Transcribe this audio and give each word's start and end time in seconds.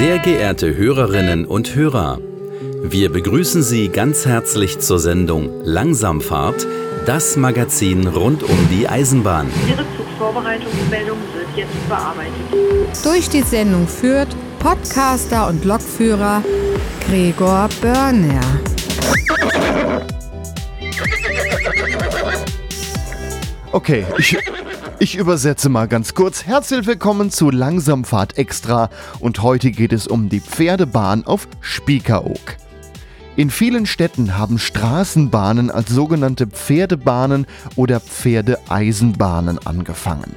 Sehr 0.00 0.18
geehrte 0.18 0.78
Hörerinnen 0.78 1.44
und 1.44 1.74
Hörer, 1.74 2.20
wir 2.82 3.12
begrüßen 3.12 3.62
Sie 3.62 3.90
ganz 3.90 4.24
herzlich 4.24 4.78
zur 4.78 4.98
Sendung 4.98 5.50
Langsamfahrt, 5.62 6.66
das 7.04 7.36
Magazin 7.36 8.06
rund 8.06 8.42
um 8.42 8.68
die 8.70 8.88
Eisenbahn. 8.88 9.50
Ihre 9.68 9.84
Zugvorbereitungsmeldung 9.98 11.18
wird 11.34 11.48
jetzt 11.54 11.86
bearbeitet. 11.86 12.32
Durch 13.04 13.28
die 13.28 13.42
Sendung 13.42 13.86
führt 13.86 14.34
Podcaster 14.58 15.48
und 15.48 15.66
Lokführer 15.66 16.42
Gregor 17.06 17.68
Börner. 17.82 18.40
Okay, 23.70 24.06
ich, 24.16 24.38
ich 25.02 25.16
übersetze 25.16 25.70
mal 25.70 25.88
ganz 25.88 26.14
kurz. 26.14 26.44
Herzlich 26.44 26.86
willkommen 26.86 27.30
zu 27.30 27.50
Langsamfahrt 27.50 28.36
Extra 28.36 28.90
und 29.18 29.42
heute 29.42 29.70
geht 29.70 29.94
es 29.94 30.06
um 30.06 30.28
die 30.28 30.40
Pferdebahn 30.40 31.24
auf 31.24 31.48
Spiekeroog. 31.62 32.56
In 33.34 33.48
vielen 33.48 33.86
Städten 33.86 34.36
haben 34.36 34.58
Straßenbahnen 34.58 35.70
als 35.70 35.88
sogenannte 35.88 36.46
Pferdebahnen 36.46 37.46
oder 37.76 37.98
Pferdeeisenbahnen 37.98 39.58
angefangen. 39.66 40.34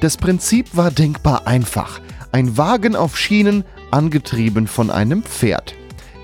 Das 0.00 0.16
Prinzip 0.16 0.76
war 0.76 0.92
denkbar 0.92 1.48
einfach. 1.48 2.00
Ein 2.30 2.56
Wagen 2.56 2.94
auf 2.94 3.18
Schienen, 3.18 3.64
angetrieben 3.90 4.68
von 4.68 4.90
einem 4.90 5.24
Pferd. 5.24 5.74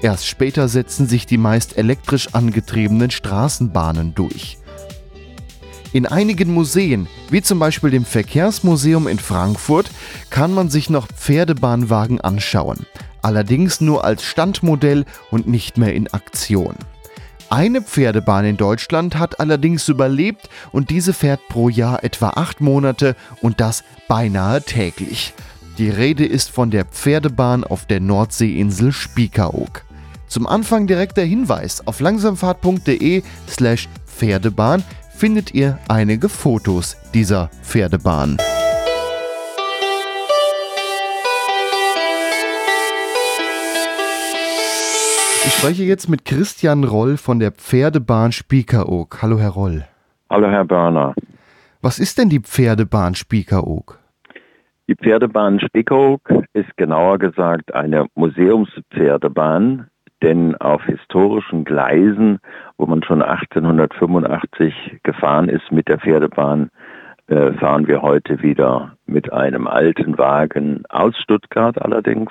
Erst 0.00 0.28
später 0.28 0.68
setzen 0.68 1.08
sich 1.08 1.26
die 1.26 1.38
meist 1.38 1.76
elektrisch 1.76 2.34
angetriebenen 2.34 3.10
Straßenbahnen 3.10 4.14
durch. 4.14 4.59
In 5.92 6.06
einigen 6.06 6.54
Museen, 6.54 7.08
wie 7.30 7.42
zum 7.42 7.58
Beispiel 7.58 7.90
dem 7.90 8.04
Verkehrsmuseum 8.04 9.08
in 9.08 9.18
Frankfurt, 9.18 9.90
kann 10.30 10.54
man 10.54 10.70
sich 10.70 10.88
noch 10.88 11.08
Pferdebahnwagen 11.08 12.20
anschauen, 12.20 12.86
allerdings 13.22 13.80
nur 13.80 14.04
als 14.04 14.22
Standmodell 14.22 15.04
und 15.32 15.48
nicht 15.48 15.78
mehr 15.78 15.92
in 15.92 16.06
Aktion. 16.12 16.76
Eine 17.48 17.82
Pferdebahn 17.82 18.44
in 18.44 18.56
Deutschland 18.56 19.18
hat 19.18 19.40
allerdings 19.40 19.88
überlebt 19.88 20.48
und 20.70 20.90
diese 20.90 21.12
fährt 21.12 21.40
pro 21.48 21.68
Jahr 21.68 22.04
etwa 22.04 22.30
acht 22.30 22.60
Monate 22.60 23.16
und 23.42 23.60
das 23.60 23.82
beinahe 24.06 24.62
täglich. 24.62 25.34
Die 25.76 25.90
Rede 25.90 26.24
ist 26.24 26.50
von 26.50 26.70
der 26.70 26.84
Pferdebahn 26.84 27.64
auf 27.64 27.86
der 27.86 27.98
Nordseeinsel 27.98 28.92
Spiekeroog. 28.92 29.82
Zum 30.28 30.46
Anfang 30.46 30.86
direkt 30.86 31.16
der 31.16 31.24
Hinweis: 31.24 31.84
Auf 31.88 31.98
langsamfahrt.de 31.98 33.24
slash 33.48 33.88
Pferdebahn 34.06 34.84
findet 35.20 35.52
ihr 35.52 35.78
einige 35.86 36.30
Fotos 36.30 36.96
dieser 37.12 37.50
Pferdebahn. 37.62 38.38
Ich 45.44 45.52
spreche 45.52 45.82
jetzt 45.82 46.08
mit 46.08 46.24
Christian 46.24 46.84
Roll 46.84 47.18
von 47.18 47.38
der 47.38 47.52
Pferdebahn 47.52 48.32
Spiekeroog. 48.32 49.20
Hallo 49.20 49.38
Herr 49.38 49.50
Roll. 49.50 49.84
Hallo 50.30 50.48
Herr 50.48 50.64
Börner. 50.64 51.14
Was 51.82 51.98
ist 51.98 52.16
denn 52.16 52.30
die 52.30 52.40
Pferdebahn 52.40 53.14
Spiekeroog? 53.14 53.98
Die 54.88 54.94
Pferdebahn 54.94 55.60
Spiekeroog 55.60 56.22
ist 56.54 56.74
genauer 56.78 57.18
gesagt 57.18 57.74
eine 57.74 58.06
Museumspferdebahn, 58.14 59.86
denn 60.22 60.56
auf 60.56 60.84
historischen 60.84 61.64
Gleisen, 61.64 62.38
wo 62.76 62.86
man 62.86 63.02
schon 63.02 63.22
1885 63.22 65.00
gefahren 65.02 65.48
ist 65.48 65.70
mit 65.72 65.88
der 65.88 65.98
Pferdebahn, 65.98 66.70
äh, 67.28 67.52
fahren 67.54 67.86
wir 67.86 68.02
heute 68.02 68.42
wieder 68.42 68.96
mit 69.06 69.32
einem 69.32 69.66
alten 69.66 70.18
Wagen 70.18 70.82
aus 70.88 71.16
Stuttgart 71.16 71.80
allerdings, 71.80 72.30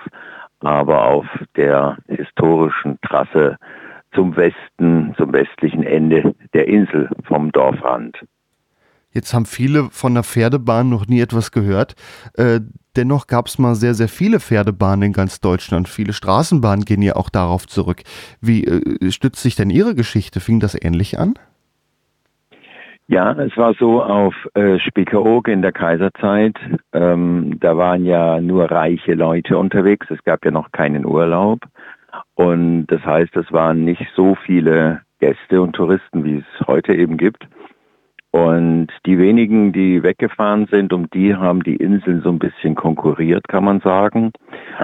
aber 0.59 1.05
auf 1.05 1.25
der 1.55 1.97
historischen 2.07 2.99
Trasse 3.01 3.57
zum 4.13 4.35
Westen, 4.35 5.13
zum 5.17 5.31
westlichen 5.33 5.83
Ende 5.83 6.35
der 6.53 6.67
Insel 6.67 7.09
vom 7.23 7.51
Dorfrand. 7.51 8.17
Jetzt 9.11 9.33
haben 9.33 9.45
viele 9.45 9.89
von 9.91 10.13
der 10.13 10.23
Pferdebahn 10.23 10.89
noch 10.89 11.07
nie 11.07 11.19
etwas 11.19 11.51
gehört. 11.51 11.95
Äh, 12.35 12.59
dennoch 12.95 13.27
gab 13.27 13.47
es 13.47 13.57
mal 13.57 13.75
sehr, 13.75 13.95
sehr 13.95 14.07
viele 14.07 14.39
Pferdebahnen 14.39 15.07
in 15.07 15.13
ganz 15.13 15.39
Deutschland. 15.39 15.87
Viele 15.87 16.13
Straßenbahnen 16.13 16.85
gehen 16.85 17.01
ja 17.01 17.15
auch 17.15 17.29
darauf 17.29 17.67
zurück. 17.67 18.01
Wie 18.39 18.65
äh, 18.65 19.11
stützt 19.11 19.41
sich 19.41 19.55
denn 19.55 19.71
Ihre 19.71 19.95
Geschichte? 19.95 20.39
Fing 20.39 20.59
das 20.59 20.79
ähnlich 20.79 21.17
an? 21.17 21.33
Ja, 23.07 23.31
es 23.31 23.57
war 23.57 23.73
so 23.73 24.03
auf 24.03 24.35
äh, 24.53 24.77
Spiekeroog 24.77 25.47
in 25.47 25.63
der 25.63 25.71
Kaiserzeit. 25.71 26.55
Ähm, 26.93 27.57
da 27.59 27.75
waren 27.75 28.05
ja 28.05 28.39
nur 28.39 28.69
reiche 28.69 29.15
Leute 29.15 29.57
unterwegs. 29.57 30.05
Es 30.11 30.23
gab 30.23 30.45
ja 30.45 30.51
noch 30.51 30.71
keinen 30.71 31.07
Urlaub. 31.07 31.61
Und 32.35 32.85
das 32.85 33.03
heißt, 33.03 33.35
es 33.35 33.51
waren 33.51 33.83
nicht 33.83 34.05
so 34.15 34.35
viele 34.45 35.01
Gäste 35.19 35.59
und 35.63 35.73
Touristen, 35.73 36.23
wie 36.23 36.37
es 36.37 36.67
heute 36.67 36.93
eben 36.93 37.17
gibt. 37.17 37.47
Und 38.31 38.89
die 39.05 39.17
wenigen, 39.17 39.73
die 39.73 40.03
weggefahren 40.03 40.67
sind, 40.67 40.93
um 40.93 41.09
die 41.09 41.35
haben 41.35 41.63
die 41.63 41.77
Inseln 41.77 42.21
so 42.21 42.29
ein 42.29 42.37
bisschen 42.37 42.75
konkurriert, 42.75 43.47
kann 43.47 43.63
man 43.63 43.79
sagen. 43.79 44.31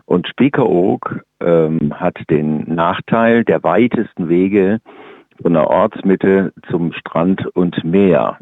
Und 0.05 0.27
Spiekeroog 0.27 1.23
ähm, 1.41 1.93
hat 1.93 2.17
den 2.29 2.73
Nachteil 2.73 3.43
der 3.43 3.63
weitesten 3.63 4.29
Wege 4.29 4.79
von 5.41 5.53
der 5.53 5.67
Ortsmitte 5.67 6.53
zum 6.69 6.91
Strand 6.93 7.45
und 7.55 7.83
Meer. 7.83 8.39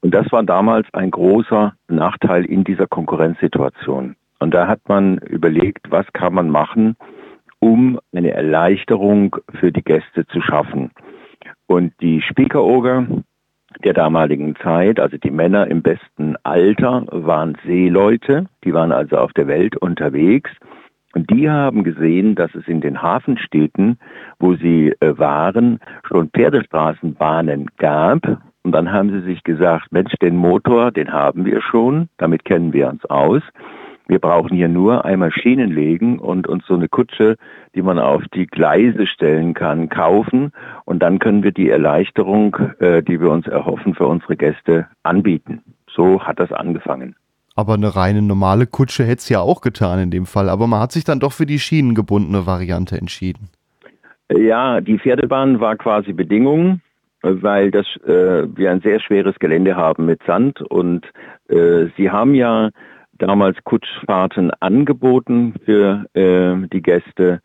Und 0.00 0.14
das 0.14 0.30
war 0.32 0.42
damals 0.42 0.86
ein 0.94 1.10
großer 1.10 1.74
Nachteil 1.88 2.44
in 2.44 2.64
dieser 2.64 2.86
Konkurrenzsituation. 2.86 4.16
Und 4.38 4.54
da 4.54 4.66
hat 4.66 4.80
man 4.88 5.18
überlegt, 5.18 5.90
was 5.90 6.06
kann 6.12 6.34
man 6.34 6.48
machen, 6.48 6.96
um 7.58 7.98
eine 8.14 8.30
Erleichterung 8.30 9.36
für 9.58 9.72
die 9.72 9.82
Gäste 9.82 10.26
zu 10.26 10.40
schaffen. 10.40 10.90
Und 11.66 11.92
die 12.00 12.22
Spiekeroger 12.22 13.06
der 13.84 13.94
damaligen 13.94 14.56
Zeit, 14.56 15.00
also 15.00 15.16
die 15.16 15.30
Männer 15.30 15.66
im 15.68 15.82
besten 15.82 16.36
Alter, 16.42 17.04
waren 17.10 17.56
Seeleute, 17.64 18.46
die 18.64 18.72
waren 18.72 18.92
also 18.92 19.16
auf 19.18 19.32
der 19.32 19.46
Welt 19.46 19.76
unterwegs. 19.76 20.50
Und 21.14 21.30
die 21.30 21.48
haben 21.48 21.82
gesehen, 21.82 22.34
dass 22.34 22.54
es 22.54 22.68
in 22.68 22.82
den 22.82 23.00
Hafenstädten, 23.00 23.98
wo 24.38 24.54
sie 24.54 24.94
äh, 25.00 25.16
waren, 25.18 25.80
schon 26.06 26.28
Pferdestraßenbahnen 26.28 27.70
gab. 27.78 28.42
Und 28.62 28.72
dann 28.72 28.92
haben 28.92 29.10
sie 29.10 29.20
sich 29.20 29.42
gesagt, 29.42 29.92
Mensch, 29.92 30.12
den 30.20 30.36
Motor, 30.36 30.90
den 30.90 31.12
haben 31.12 31.46
wir 31.46 31.62
schon, 31.62 32.08
damit 32.18 32.44
kennen 32.44 32.72
wir 32.74 32.88
uns 32.88 33.04
aus. 33.06 33.42
Wir 34.08 34.20
brauchen 34.20 34.56
hier 34.56 34.68
nur 34.68 35.04
einmal 35.04 35.32
Schienen 35.32 35.70
legen 35.70 36.18
und 36.18 36.46
uns 36.46 36.64
so 36.66 36.74
eine 36.74 36.88
Kutsche, 36.88 37.36
die 37.74 37.82
man 37.82 37.98
auf 37.98 38.22
die 38.34 38.46
Gleise 38.46 39.06
stellen 39.06 39.52
kann, 39.52 39.88
kaufen. 39.88 40.52
Und 40.84 41.00
dann 41.02 41.18
können 41.18 41.42
wir 41.42 41.52
die 41.52 41.68
Erleichterung, 41.68 42.56
äh, 42.78 43.02
die 43.02 43.20
wir 43.20 43.30
uns 43.30 43.46
erhoffen, 43.48 43.94
für 43.94 44.06
unsere 44.06 44.36
Gäste 44.36 44.86
anbieten. 45.02 45.62
So 45.92 46.22
hat 46.22 46.38
das 46.38 46.52
angefangen. 46.52 47.16
Aber 47.56 47.74
eine 47.74 47.96
reine 47.96 48.22
normale 48.22 48.66
Kutsche 48.66 49.02
hätte 49.02 49.20
es 49.20 49.28
ja 49.28 49.40
auch 49.40 49.60
getan 49.60 49.98
in 49.98 50.10
dem 50.10 50.26
Fall. 50.26 50.50
Aber 50.50 50.66
man 50.66 50.80
hat 50.80 50.92
sich 50.92 51.04
dann 51.04 51.20
doch 51.20 51.32
für 51.32 51.46
die 51.46 51.58
schienengebundene 51.58 52.46
Variante 52.46 52.96
entschieden. 52.96 53.48
Ja, 54.30 54.80
die 54.80 54.98
Pferdebahn 54.98 55.58
war 55.58 55.76
quasi 55.76 56.12
Bedingung, 56.12 56.80
weil 57.22 57.70
das, 57.70 57.86
äh, 58.04 58.46
wir 58.56 58.70
ein 58.70 58.82
sehr 58.82 59.00
schweres 59.00 59.36
Gelände 59.38 59.74
haben 59.74 60.06
mit 60.06 60.20
Sand. 60.26 60.60
Und 60.60 61.06
äh, 61.48 61.86
sie 61.96 62.10
haben 62.10 62.34
ja 62.34 62.70
damals 63.18 63.56
Kutschfahrten 63.64 64.50
angeboten 64.60 65.54
für 65.64 66.06
äh, 66.14 66.68
die 66.68 66.82
Gäste, 66.82 67.40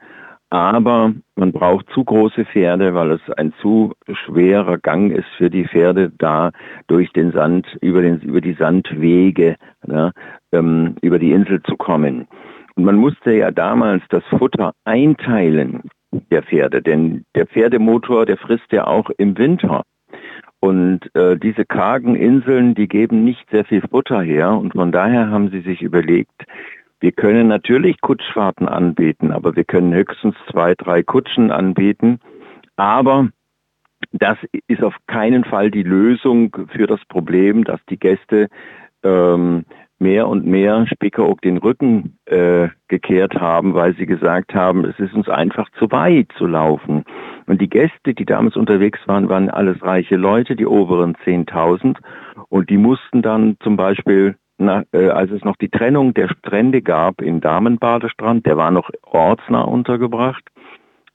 aber 0.52 1.14
man 1.36 1.54
braucht 1.54 1.90
zu 1.94 2.04
große 2.04 2.44
Pferde, 2.44 2.94
weil 2.94 3.12
es 3.12 3.22
ein 3.38 3.54
zu 3.62 3.94
schwerer 4.12 4.78
Gang 4.78 5.10
ist 5.10 5.30
für 5.38 5.50
die 5.50 5.66
Pferde, 5.66 6.12
da 6.18 6.52
durch 6.88 7.12
den 7.14 7.32
Sand, 7.32 7.66
über, 7.80 8.02
den, 8.02 8.20
über 8.20 8.42
die 8.42 8.54
Sandwege, 8.54 9.56
ne, 9.88 10.12
ähm, 10.52 10.96
über 11.02 11.20
die 11.20 11.32
Insel 11.32 11.64
zu 11.64 11.78
kommen. 11.78 12.28
Und 12.76 12.84
man 12.84 12.98
musste 12.98 13.32
ja 13.32 13.52
damals 13.52 14.04
das 14.10 14.24
Futter 14.26 14.74
einteilen 14.84 15.84
der 16.32 16.44
Pferde, 16.44 16.82
denn 16.82 17.24
der 17.34 17.48
Pferdemotor, 17.48 18.26
der 18.26 18.36
frisst 18.36 18.72
ja 18.74 18.86
auch 18.88 19.10
im 19.18 19.38
Winter. 19.38 19.84
Und 20.62 21.14
äh, 21.16 21.38
diese 21.38 21.66
kargen 21.66 22.16
Inseln, 22.16 22.76
die 22.76 22.88
geben 22.88 23.24
nicht 23.24 23.50
sehr 23.50 23.66
viel 23.66 23.82
Futter 23.82 24.22
her. 24.22 24.52
Und 24.52 24.74
von 24.74 24.92
daher 24.92 25.30
haben 25.30 25.50
sie 25.50 25.62
sich 25.62 25.82
überlegt, 25.82 26.46
wir 27.00 27.12
können 27.12 27.48
natürlich 27.48 28.00
Kutschfahrten 28.00 28.68
anbieten, 28.68 29.32
aber 29.32 29.56
wir 29.56 29.64
können 29.64 29.92
höchstens 29.92 30.36
zwei, 30.52 30.76
drei 30.76 31.02
Kutschen 31.02 31.50
anbieten. 31.50 32.20
Aber 32.76 33.30
das 34.12 34.38
ist 34.68 34.84
auf 34.84 34.96
keinen 35.08 35.44
Fall 35.46 35.72
die 35.72 35.82
Lösung 35.82 36.56
für 36.70 36.86
das 36.86 37.04
Problem, 37.06 37.64
dass 37.64 37.80
die 37.90 37.98
Gäste 37.98 38.48
ähm, 39.04 39.66
mehr 40.02 40.28
und 40.28 40.46
mehr 40.46 40.86
Spiekeroog 40.88 41.42
den 41.42 41.58
Rücken 41.58 42.18
äh, 42.26 42.70
gekehrt 42.88 43.36
haben, 43.36 43.74
weil 43.74 43.96
sie 43.96 44.06
gesagt 44.06 44.54
haben, 44.54 44.84
es 44.84 45.00
ist 45.00 45.14
uns 45.14 45.30
einfach 45.30 45.70
zu 45.78 45.92
weit 45.92 46.28
zu 46.38 46.48
laufen. 46.48 47.06
Und 47.46 47.62
die 47.62 47.70
Gäste, 47.70 48.14
die 48.14 48.26
damals 48.26 48.56
unterwegs 48.58 49.00
waren, 49.06 49.30
waren 49.30 49.50
alles 49.50 49.82
reiche 49.82 50.18
Leute, 50.18 50.56
die 50.56 50.66
oberen 50.66 51.16
10.000. 51.24 51.98
Und 52.50 52.70
die 52.70 52.78
mussten 52.78 53.22
dann 53.22 53.58
zum 53.62 53.78
Beispiel 53.78 54.36
na, 54.58 54.84
äh, 54.92 55.10
als 55.10 55.32
es 55.32 55.44
noch 55.44 55.56
die 55.56 55.70
Trennung 55.70 56.14
der 56.14 56.30
Strände 56.30 56.82
gab 56.82 57.22
im 57.22 57.42
Damenbadestrand, 57.42 58.46
der 58.46 58.58
war 58.58 58.70
noch 58.70 58.92
ortsnah 59.02 59.62
untergebracht, 59.62 60.44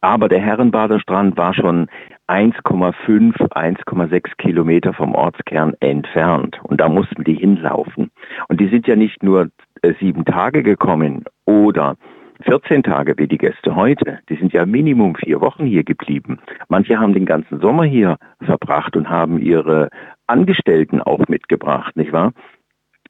aber 0.06 0.28
der 0.28 0.38
Herrenbadestrand 0.38 1.36
war 1.36 1.52
schon 1.52 1.88
1,5, 2.28 3.34
1,6 3.50 4.36
Kilometer 4.38 4.92
vom 4.92 5.16
Ortskern 5.16 5.74
entfernt. 5.80 6.60
Und 6.62 6.80
da 6.80 6.88
mussten 6.88 7.24
die 7.24 7.34
hinlaufen. 7.34 8.12
Und 8.46 8.60
die 8.60 8.68
sind 8.68 8.86
ja 8.86 8.94
nicht 8.94 9.24
nur 9.24 9.48
äh, 9.82 9.94
sieben 9.98 10.24
Tage 10.24 10.62
gekommen 10.62 11.24
oder 11.44 11.96
14 12.42 12.84
Tage 12.84 13.14
wie 13.16 13.26
die 13.26 13.38
Gäste 13.38 13.74
heute. 13.74 14.20
Die 14.28 14.36
sind 14.36 14.52
ja 14.52 14.64
Minimum 14.64 15.16
vier 15.16 15.40
Wochen 15.40 15.66
hier 15.66 15.82
geblieben. 15.82 16.38
Manche 16.68 17.00
haben 17.00 17.12
den 17.12 17.26
ganzen 17.26 17.60
Sommer 17.60 17.84
hier 17.84 18.16
verbracht 18.44 18.96
und 18.96 19.10
haben 19.10 19.40
ihre 19.40 19.88
Angestellten 20.28 21.02
auch 21.02 21.26
mitgebracht, 21.26 21.96
nicht 21.96 22.12
wahr? 22.12 22.32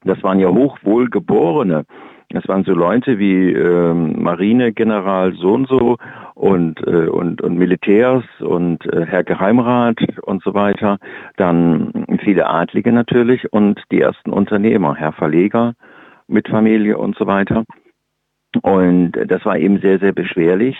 Das 0.05 0.23
waren 0.23 0.39
ja 0.39 0.49
hochwohlgeborene. 0.49 1.85
Das 2.31 2.49
waren 2.49 2.65
so 2.65 2.73
Leute 2.73 3.19
wie 3.19 3.53
ähm, 3.53 4.23
Marinegeneral 4.23 5.35
so 5.35 5.53
und 5.53 5.69
so 5.69 5.97
und, 6.37 6.87
äh, 6.87 7.09
und, 7.09 7.41
und 7.41 7.57
Militärs 7.57 8.25
und 8.41 8.85
äh, 8.93 9.07
Herr 9.07 9.25
Geheimrat 9.25 9.97
und 10.23 10.43
so 10.43 10.53
weiter. 10.53 10.99
Dann 11.37 12.05
viele 12.23 12.47
Adlige 12.47 12.93
natürlich 12.93 13.51
und 13.53 13.83
die 13.91 14.03
ersten 14.03 14.33
Unternehmer, 14.33 14.95
Herr 14.95 15.13
Verleger 15.13 15.73
mit 16.29 16.49
Familie 16.49 16.99
und 16.99 17.17
so 17.17 17.27
weiter. 17.27 17.65
Und 18.63 19.13
das 19.13 19.45
war 19.47 19.57
eben 19.57 19.81
sehr, 19.81 19.99
sehr 19.99 20.13
beschwerlich. 20.13 20.79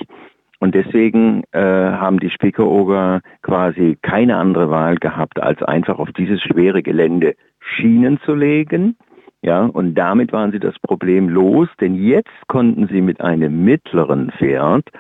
Und 0.59 0.75
deswegen 0.75 1.43
äh, 1.53 1.61
haben 1.61 2.21
die 2.21 2.31
Spiekeroger 2.31 3.21
quasi 3.43 3.97
keine 4.03 4.37
andere 4.37 4.69
Wahl 4.69 4.97
gehabt, 4.97 5.41
als 5.43 5.63
einfach 5.63 5.99
auf 5.99 6.13
dieses 6.13 6.41
schwere 6.43 6.83
Gelände 6.83 7.35
Schienen 7.61 8.21
zu 8.27 8.35
legen. 8.35 8.97
Ja, 9.43 9.65
und 9.65 9.95
damit 9.95 10.33
waren 10.33 10.53
sie 10.53 10.59
das 10.59 10.79
Problem 10.81 11.29
los, 11.29 11.69
denn 11.81 11.95
jetzt 11.95 12.49
konnten 12.49 12.89
sie 12.89 13.01
mit 13.01 13.21
einem 13.21 13.65
mittleren 13.65 14.33
Pferd 14.33 14.91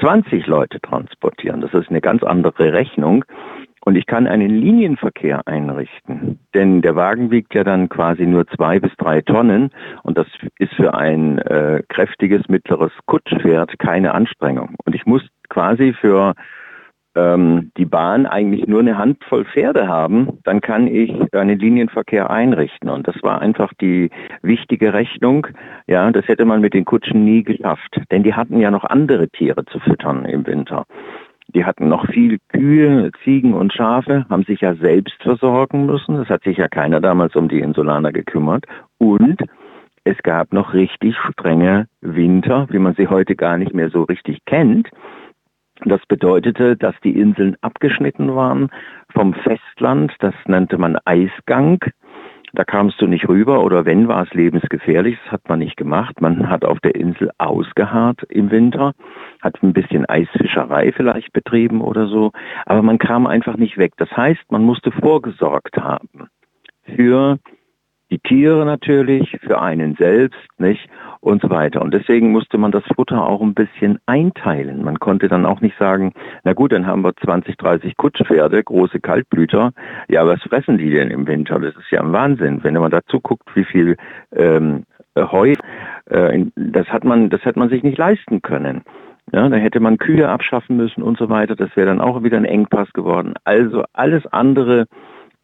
20 0.00 0.46
Leute 0.46 0.80
transportieren. 0.80 1.60
Das 1.60 1.72
ist 1.74 1.90
eine 1.90 2.00
ganz 2.00 2.22
andere 2.22 2.72
Rechnung. 2.72 3.24
Und 3.84 3.96
ich 3.96 4.06
kann 4.06 4.26
einen 4.26 4.48
Linienverkehr 4.48 5.46
einrichten, 5.46 6.38
denn 6.54 6.80
der 6.80 6.96
Wagen 6.96 7.30
wiegt 7.30 7.54
ja 7.54 7.64
dann 7.64 7.90
quasi 7.90 8.24
nur 8.24 8.46
zwei 8.46 8.80
bis 8.80 8.90
drei 8.96 9.20
Tonnen 9.20 9.70
und 10.04 10.16
das 10.16 10.26
ist 10.58 10.72
für 10.72 10.94
ein 10.94 11.36
äh, 11.36 11.82
kräftiges 11.90 12.48
mittleres 12.48 12.92
Kutschpferd 13.04 13.78
keine 13.78 14.14
Anstrengung. 14.14 14.74
Und 14.86 14.94
ich 14.94 15.04
muss 15.04 15.22
quasi 15.50 15.92
für 15.92 16.32
ähm, 17.14 17.70
die 17.76 17.84
Bahn 17.84 18.26
eigentlich 18.26 18.66
nur 18.66 18.80
eine 18.80 18.98
Handvoll 18.98 19.44
Pferde 19.44 19.88
haben, 19.88 20.38
dann 20.44 20.60
kann 20.60 20.86
ich 20.86 21.12
einen 21.32 21.58
Linienverkehr 21.58 22.30
einrichten. 22.30 22.90
Und 22.90 23.06
das 23.08 23.16
war 23.22 23.40
einfach 23.40 23.72
die 23.80 24.10
wichtige 24.42 24.92
Rechnung. 24.92 25.46
Ja, 25.86 26.10
das 26.10 26.26
hätte 26.28 26.44
man 26.44 26.60
mit 26.60 26.74
den 26.74 26.84
Kutschen 26.84 27.24
nie 27.24 27.42
geschafft, 27.42 28.00
denn 28.10 28.22
die 28.22 28.34
hatten 28.34 28.58
ja 28.58 28.70
noch 28.70 28.84
andere 28.84 29.28
Tiere 29.28 29.64
zu 29.66 29.78
füttern 29.80 30.24
im 30.24 30.46
Winter. 30.46 30.84
Die 31.48 31.64
hatten 31.64 31.88
noch 31.88 32.06
viel 32.06 32.38
Kühe, 32.48 33.12
Ziegen 33.22 33.54
und 33.54 33.72
Schafe, 33.72 34.26
haben 34.28 34.44
sich 34.44 34.60
ja 34.60 34.74
selbst 34.74 35.22
versorgen 35.22 35.86
müssen. 35.86 36.16
Es 36.16 36.28
hat 36.28 36.42
sich 36.42 36.56
ja 36.56 36.68
keiner 36.68 37.00
damals 37.00 37.36
um 37.36 37.48
die 37.48 37.60
Insulaner 37.60 38.12
gekümmert. 38.12 38.64
Und 38.98 39.40
es 40.04 40.16
gab 40.22 40.52
noch 40.52 40.74
richtig 40.74 41.16
strenge 41.16 41.86
Winter, 42.00 42.66
wie 42.70 42.78
man 42.78 42.94
sie 42.94 43.08
heute 43.08 43.36
gar 43.36 43.56
nicht 43.56 43.72
mehr 43.72 43.90
so 43.90 44.02
richtig 44.02 44.44
kennt. 44.46 44.88
Das 45.84 46.00
bedeutete, 46.06 46.76
dass 46.76 46.94
die 47.02 47.18
Inseln 47.18 47.56
abgeschnitten 47.60 48.34
waren 48.34 48.70
vom 49.12 49.34
Festland. 49.34 50.12
Das 50.20 50.34
nannte 50.46 50.78
man 50.78 50.96
Eisgang. 51.04 51.84
Da 52.52 52.62
kamst 52.62 53.00
du 53.00 53.08
nicht 53.08 53.28
rüber 53.28 53.64
oder 53.64 53.84
wenn, 53.84 54.06
war 54.06 54.22
es 54.22 54.32
lebensgefährlich. 54.32 55.18
Das 55.24 55.32
hat 55.32 55.48
man 55.48 55.58
nicht 55.58 55.76
gemacht. 55.76 56.20
Man 56.20 56.48
hat 56.48 56.64
auf 56.64 56.78
der 56.78 56.94
Insel 56.94 57.32
ausgeharrt 57.38 58.22
im 58.28 58.52
Winter, 58.52 58.92
hat 59.42 59.60
ein 59.62 59.72
bisschen 59.72 60.08
Eisfischerei 60.08 60.92
vielleicht 60.92 61.32
betrieben 61.32 61.80
oder 61.80 62.06
so, 62.06 62.30
aber 62.64 62.82
man 62.82 62.98
kam 62.98 63.26
einfach 63.26 63.56
nicht 63.56 63.76
weg. 63.76 63.94
Das 63.96 64.10
heißt, 64.16 64.52
man 64.52 64.62
musste 64.62 64.92
vorgesorgt 64.92 65.76
haben 65.78 66.28
für 66.94 67.38
die 68.14 68.20
Tiere 68.20 68.64
natürlich, 68.64 69.36
für 69.42 69.60
einen 69.60 69.96
selbst, 69.96 70.38
nicht? 70.58 70.88
Und 71.20 71.42
so 71.42 71.50
weiter. 71.50 71.82
Und 71.82 71.92
deswegen 71.92 72.30
musste 72.30 72.58
man 72.58 72.70
das 72.70 72.84
Futter 72.94 73.26
auch 73.26 73.40
ein 73.40 73.54
bisschen 73.54 73.98
einteilen. 74.06 74.84
Man 74.84 75.00
konnte 75.00 75.26
dann 75.26 75.46
auch 75.46 75.60
nicht 75.60 75.76
sagen, 75.78 76.12
na 76.44 76.52
gut, 76.52 76.72
dann 76.72 76.86
haben 76.86 77.02
wir 77.02 77.16
20, 77.16 77.56
30 77.56 77.96
Kutschpferde, 77.96 78.62
große 78.62 79.00
Kaltblüter. 79.00 79.72
Ja, 80.08 80.26
was 80.26 80.40
fressen 80.42 80.78
die 80.78 80.90
denn 80.90 81.10
im 81.10 81.26
Winter? 81.26 81.58
Das 81.58 81.74
ist 81.74 81.90
ja 81.90 82.02
ein 82.02 82.12
Wahnsinn. 82.12 82.62
Wenn 82.62 82.74
man 82.74 82.90
dazu 82.90 83.20
guckt, 83.20 83.48
wie 83.56 83.64
viel 83.64 83.96
ähm, 84.36 84.84
Heu, 85.18 85.54
äh, 86.06 86.44
das 86.54 86.86
hat 86.88 87.04
man, 87.04 87.30
das 87.30 87.44
hat 87.44 87.56
man 87.56 87.68
sich 87.68 87.82
nicht 87.82 87.98
leisten 87.98 88.42
können. 88.42 88.82
Ja, 89.32 89.48
da 89.48 89.56
hätte 89.56 89.80
man 89.80 89.98
Kühe 89.98 90.28
abschaffen 90.28 90.76
müssen 90.76 91.02
und 91.02 91.18
so 91.18 91.30
weiter. 91.30 91.56
Das 91.56 91.74
wäre 91.74 91.88
dann 91.88 92.00
auch 92.00 92.22
wieder 92.22 92.36
ein 92.36 92.44
Engpass 92.44 92.92
geworden. 92.92 93.34
Also 93.44 93.82
alles 93.92 94.24
andere 94.26 94.86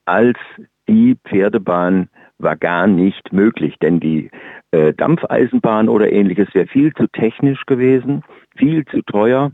als 0.04 0.38
die 0.88 1.16
Pferdebahn 1.24 2.08
war 2.42 2.56
gar 2.56 2.86
nicht 2.86 3.32
möglich, 3.32 3.76
denn 3.80 4.00
die 4.00 4.30
äh, 4.72 4.92
Dampfeisenbahn 4.94 5.88
oder 5.88 6.12
ähnliches 6.12 6.48
wäre 6.54 6.66
viel 6.66 6.92
zu 6.94 7.06
technisch 7.08 7.64
gewesen, 7.66 8.22
viel 8.56 8.84
zu 8.86 9.02
teuer 9.02 9.52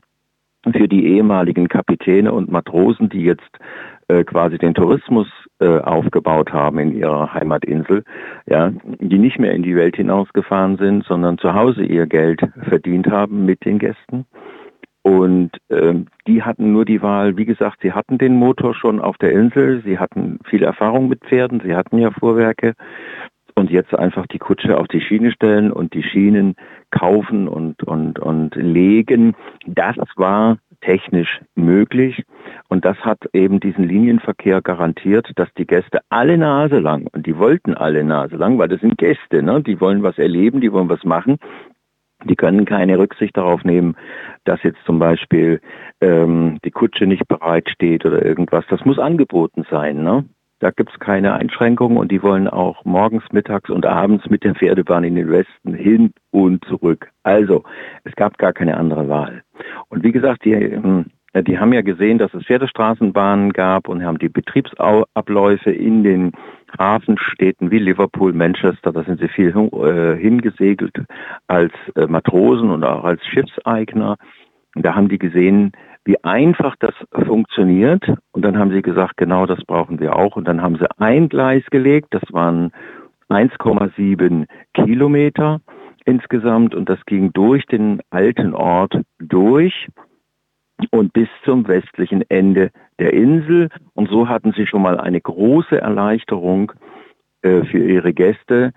für 0.73 0.89
die 0.89 1.07
ehemaligen 1.07 1.69
Kapitäne 1.69 2.33
und 2.33 2.51
Matrosen, 2.51 3.09
die 3.09 3.23
jetzt 3.23 3.59
äh, 4.09 4.25
quasi 4.25 4.59
den 4.59 4.75
Tourismus 4.75 5.29
äh, 5.61 5.79
aufgebaut 5.79 6.53
haben 6.53 6.79
in 6.79 6.97
ihrer 6.97 7.33
Heimatinsel, 7.33 8.05
ja, 8.47 8.73
die 9.01 9.19
nicht 9.19 9.39
mehr 9.39 9.53
in 9.53 9.63
die 9.63 9.77
Welt 9.77 9.97
hinausgefahren 9.97 10.77
sind, 10.77 11.05
sondern 11.05 11.39
zu 11.39 11.55
Hause 11.55 11.85
ihr 11.85 12.07
Geld 12.07 12.41
verdient 12.69 13.09
haben 13.09 13.45
mit 13.47 13.65
den 13.65 13.79
Gästen. 13.79 14.27
Und 15.07 15.53
ähm, 15.71 16.07
die 16.27 16.43
hatten 16.43 16.73
nur 16.73 16.85
die 16.85 17.01
Wahl, 17.01 17.37
wie 17.37 17.45
gesagt, 17.45 17.79
sie 17.81 17.93
hatten 17.93 18.19
den 18.19 18.35
Motor 18.35 18.75
schon 18.75 18.99
auf 18.99 19.17
der 19.19 19.31
Insel, 19.31 19.81
sie 19.85 20.01
hatten 20.01 20.41
viel 20.45 20.65
Erfahrung 20.65 21.09
mit 21.09 21.21
Pferden, 21.21 21.61
sie 21.65 21.77
hatten 21.77 21.99
ja 21.99 22.11
Fuhrwerke. 22.11 22.75
Und 23.55 23.71
jetzt 23.71 23.97
einfach 23.97 24.27
die 24.27 24.41
Kutsche 24.41 24.77
auf 24.77 24.89
die 24.89 25.01
Schiene 25.01 25.31
stellen 25.31 25.71
und 25.71 25.95
die 25.95 26.03
Schienen 26.03 26.57
kaufen 26.91 27.47
und, 27.47 27.85
und, 27.85 28.19
und 28.19 28.57
legen. 28.57 29.37
Das 29.65 29.95
war 30.17 30.59
technisch 30.81 31.41
möglich. 31.55 32.25
Und 32.69 32.85
das 32.85 32.97
hat 32.99 33.21
eben 33.33 33.61
diesen 33.61 33.85
Linienverkehr 33.85 34.61
garantiert, 34.61 35.31
dass 35.37 35.49
die 35.57 35.69
Gäste 35.69 36.01
alle 36.09 36.37
Nase 36.37 36.81
lang, 36.81 37.07
und 37.13 37.27
die 37.27 37.39
wollten 37.39 37.75
alle 37.75 38.03
Nase 38.03 38.35
lang, 38.35 38.59
weil 38.59 38.69
das 38.69 38.81
sind 38.81 38.99
Gäste, 38.99 39.41
ne? 39.41 39.63
die 39.63 39.81
wollen 39.81 40.03
was 40.03 40.19
erleben, 40.19 40.61
die 40.61 40.73
wollen 40.73 40.89
was 40.89 41.05
machen, 41.05 41.39
die 42.27 42.37
können 42.37 42.65
keine 42.65 42.99
Rücksicht 42.99 43.37
darauf 43.37 43.65
nehmen, 43.65 43.97
dass 44.45 44.63
jetzt 44.63 44.79
zum 44.85 44.99
Beispiel 44.99 45.61
ähm, 46.01 46.59
die 46.65 46.71
Kutsche 46.71 47.07
nicht 47.07 47.27
bereitsteht 47.29 48.05
oder 48.05 48.25
irgendwas. 48.25 48.65
Das 48.69 48.85
muss 48.85 48.99
angeboten 48.99 49.65
sein. 49.71 50.03
Ne? 50.03 50.25
Da 50.59 50.71
gibt's 50.71 50.99
keine 50.99 51.35
Einschränkungen 51.35 51.99
und 51.99 52.11
die 52.11 52.23
wollen 52.23 52.49
auch 52.49 52.85
morgens, 52.85 53.25
mittags 53.31 53.69
und 53.69 53.85
abends 53.85 54.29
mit 54.31 54.43
der 54.43 54.55
Pferdebahn 54.55 55.05
in 55.05 55.15
den 55.15 55.31
Westen 55.31 55.75
hin 55.75 56.13
und 56.31 56.65
zurück. 56.65 57.11
Also, 57.25 57.63
es 58.05 58.15
gab 58.17 58.39
gar 58.39 58.55
keine 58.55 58.77
andere 58.77 59.09
Wahl. 59.09 59.43
Und 59.89 60.03
wie 60.03 60.13
gesagt, 60.13 60.45
die, 60.45 60.53
ähm, 60.53 61.07
die 61.43 61.59
haben 61.59 61.73
ja 61.73 61.83
gesehen, 61.83 62.19
dass 62.19 62.33
es 62.35 62.45
Pferdestraßenbahnen 62.45 63.53
gab 63.53 63.89
und 63.89 64.05
haben 64.05 64.19
die 64.19 64.29
Betriebsabläufe 64.29 65.71
in 65.71 66.03
den 66.03 66.33
Hafenstädten 66.79 67.71
wie 67.71 67.79
Liverpool, 67.79 68.33
Manchester, 68.33 68.93
da 68.93 69.03
sind 69.05 69.21
sie 69.21 69.29
viel 69.29 69.49
äh, 69.49 70.17
hingesegelt 70.17 70.97
als 71.47 71.73
äh, 71.95 72.07
Matrosen 72.07 72.71
und 72.71 72.85
auch 72.85 73.05
als 73.05 73.25
Schiffseigner. 73.27 74.17
Und 74.75 74.85
da 74.85 74.95
haben 74.95 75.09
die 75.09 75.19
gesehen, 75.19 75.73
wie 76.05 76.23
einfach 76.23 76.77
das 76.79 76.95
funktioniert. 77.27 78.05
Und 78.33 78.43
dann 78.43 78.59
haben 78.59 78.71
sie 78.71 78.83
gesagt, 78.83 79.17
genau 79.17 79.47
das 79.47 79.65
brauchen 79.65 80.01
wir 80.01 80.17
auch. 80.17 80.37
Und 80.37 80.47
dann 80.47 80.63
haben 80.63 80.77
sie 80.77 80.87
ein 80.99 81.29
Gleis 81.29 81.65
gelegt, 81.71 82.09
das 82.11 82.23
waren 82.31 82.73
1,7 83.29 84.47
Kilometer 84.75 85.61
insgesamt 86.05 86.75
und 86.75 86.89
das 86.89 87.05
ging 87.07 87.33
durch 87.33 87.67
den 87.67 88.01
alten 88.11 88.55
Ort 88.55 89.01
durch 89.19 89.89
und 90.91 91.13
bis 91.13 91.29
zum 91.45 91.67
westlichen 91.69 92.23
Ende 92.29 92.71
der 92.99 93.13
Insel. 93.13 93.69
Und 93.95 94.09
so 94.09 94.29
hatten 94.29 94.53
sie 94.57 94.67
schon 94.67 94.83
mal 94.83 94.99
eine 94.99 95.21
große 95.21 95.81
Erleichterung 95.81 96.73
äh, 97.43 97.65
für 97.65 97.79
ihre 97.79 98.13
Gäste, 98.13 98.73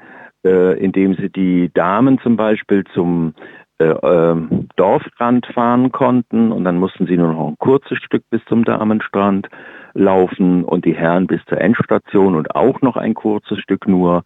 äh, 0.45 0.79
indem 0.79 1.15
sie 1.15 1.29
die 1.29 1.71
Damen 1.73 2.19
zum 2.19 2.37
Beispiel 2.37 2.83
zum 2.93 3.33
äh, 3.79 3.85
ähm, 3.85 4.67
Dorfstrand 4.75 5.45
fahren 5.47 5.91
konnten 5.91 6.51
und 6.51 6.65
dann 6.65 6.77
mussten 6.77 7.07
sie 7.07 7.17
nur 7.17 7.33
noch 7.33 7.47
ein 7.47 7.57
kurzes 7.59 7.97
Stück 7.99 8.23
bis 8.29 8.43
zum 8.45 8.65
Damenstrand 8.65 9.47
laufen 9.93 10.63
und 10.63 10.85
die 10.85 10.95
Herren 10.95 11.27
bis 11.27 11.43
zur 11.45 11.59
Endstation 11.59 12.35
und 12.35 12.55
auch 12.55 12.81
noch 12.81 12.97
ein 12.97 13.13
kurzes 13.13 13.59
Stück 13.59 13.87
nur 13.87 14.23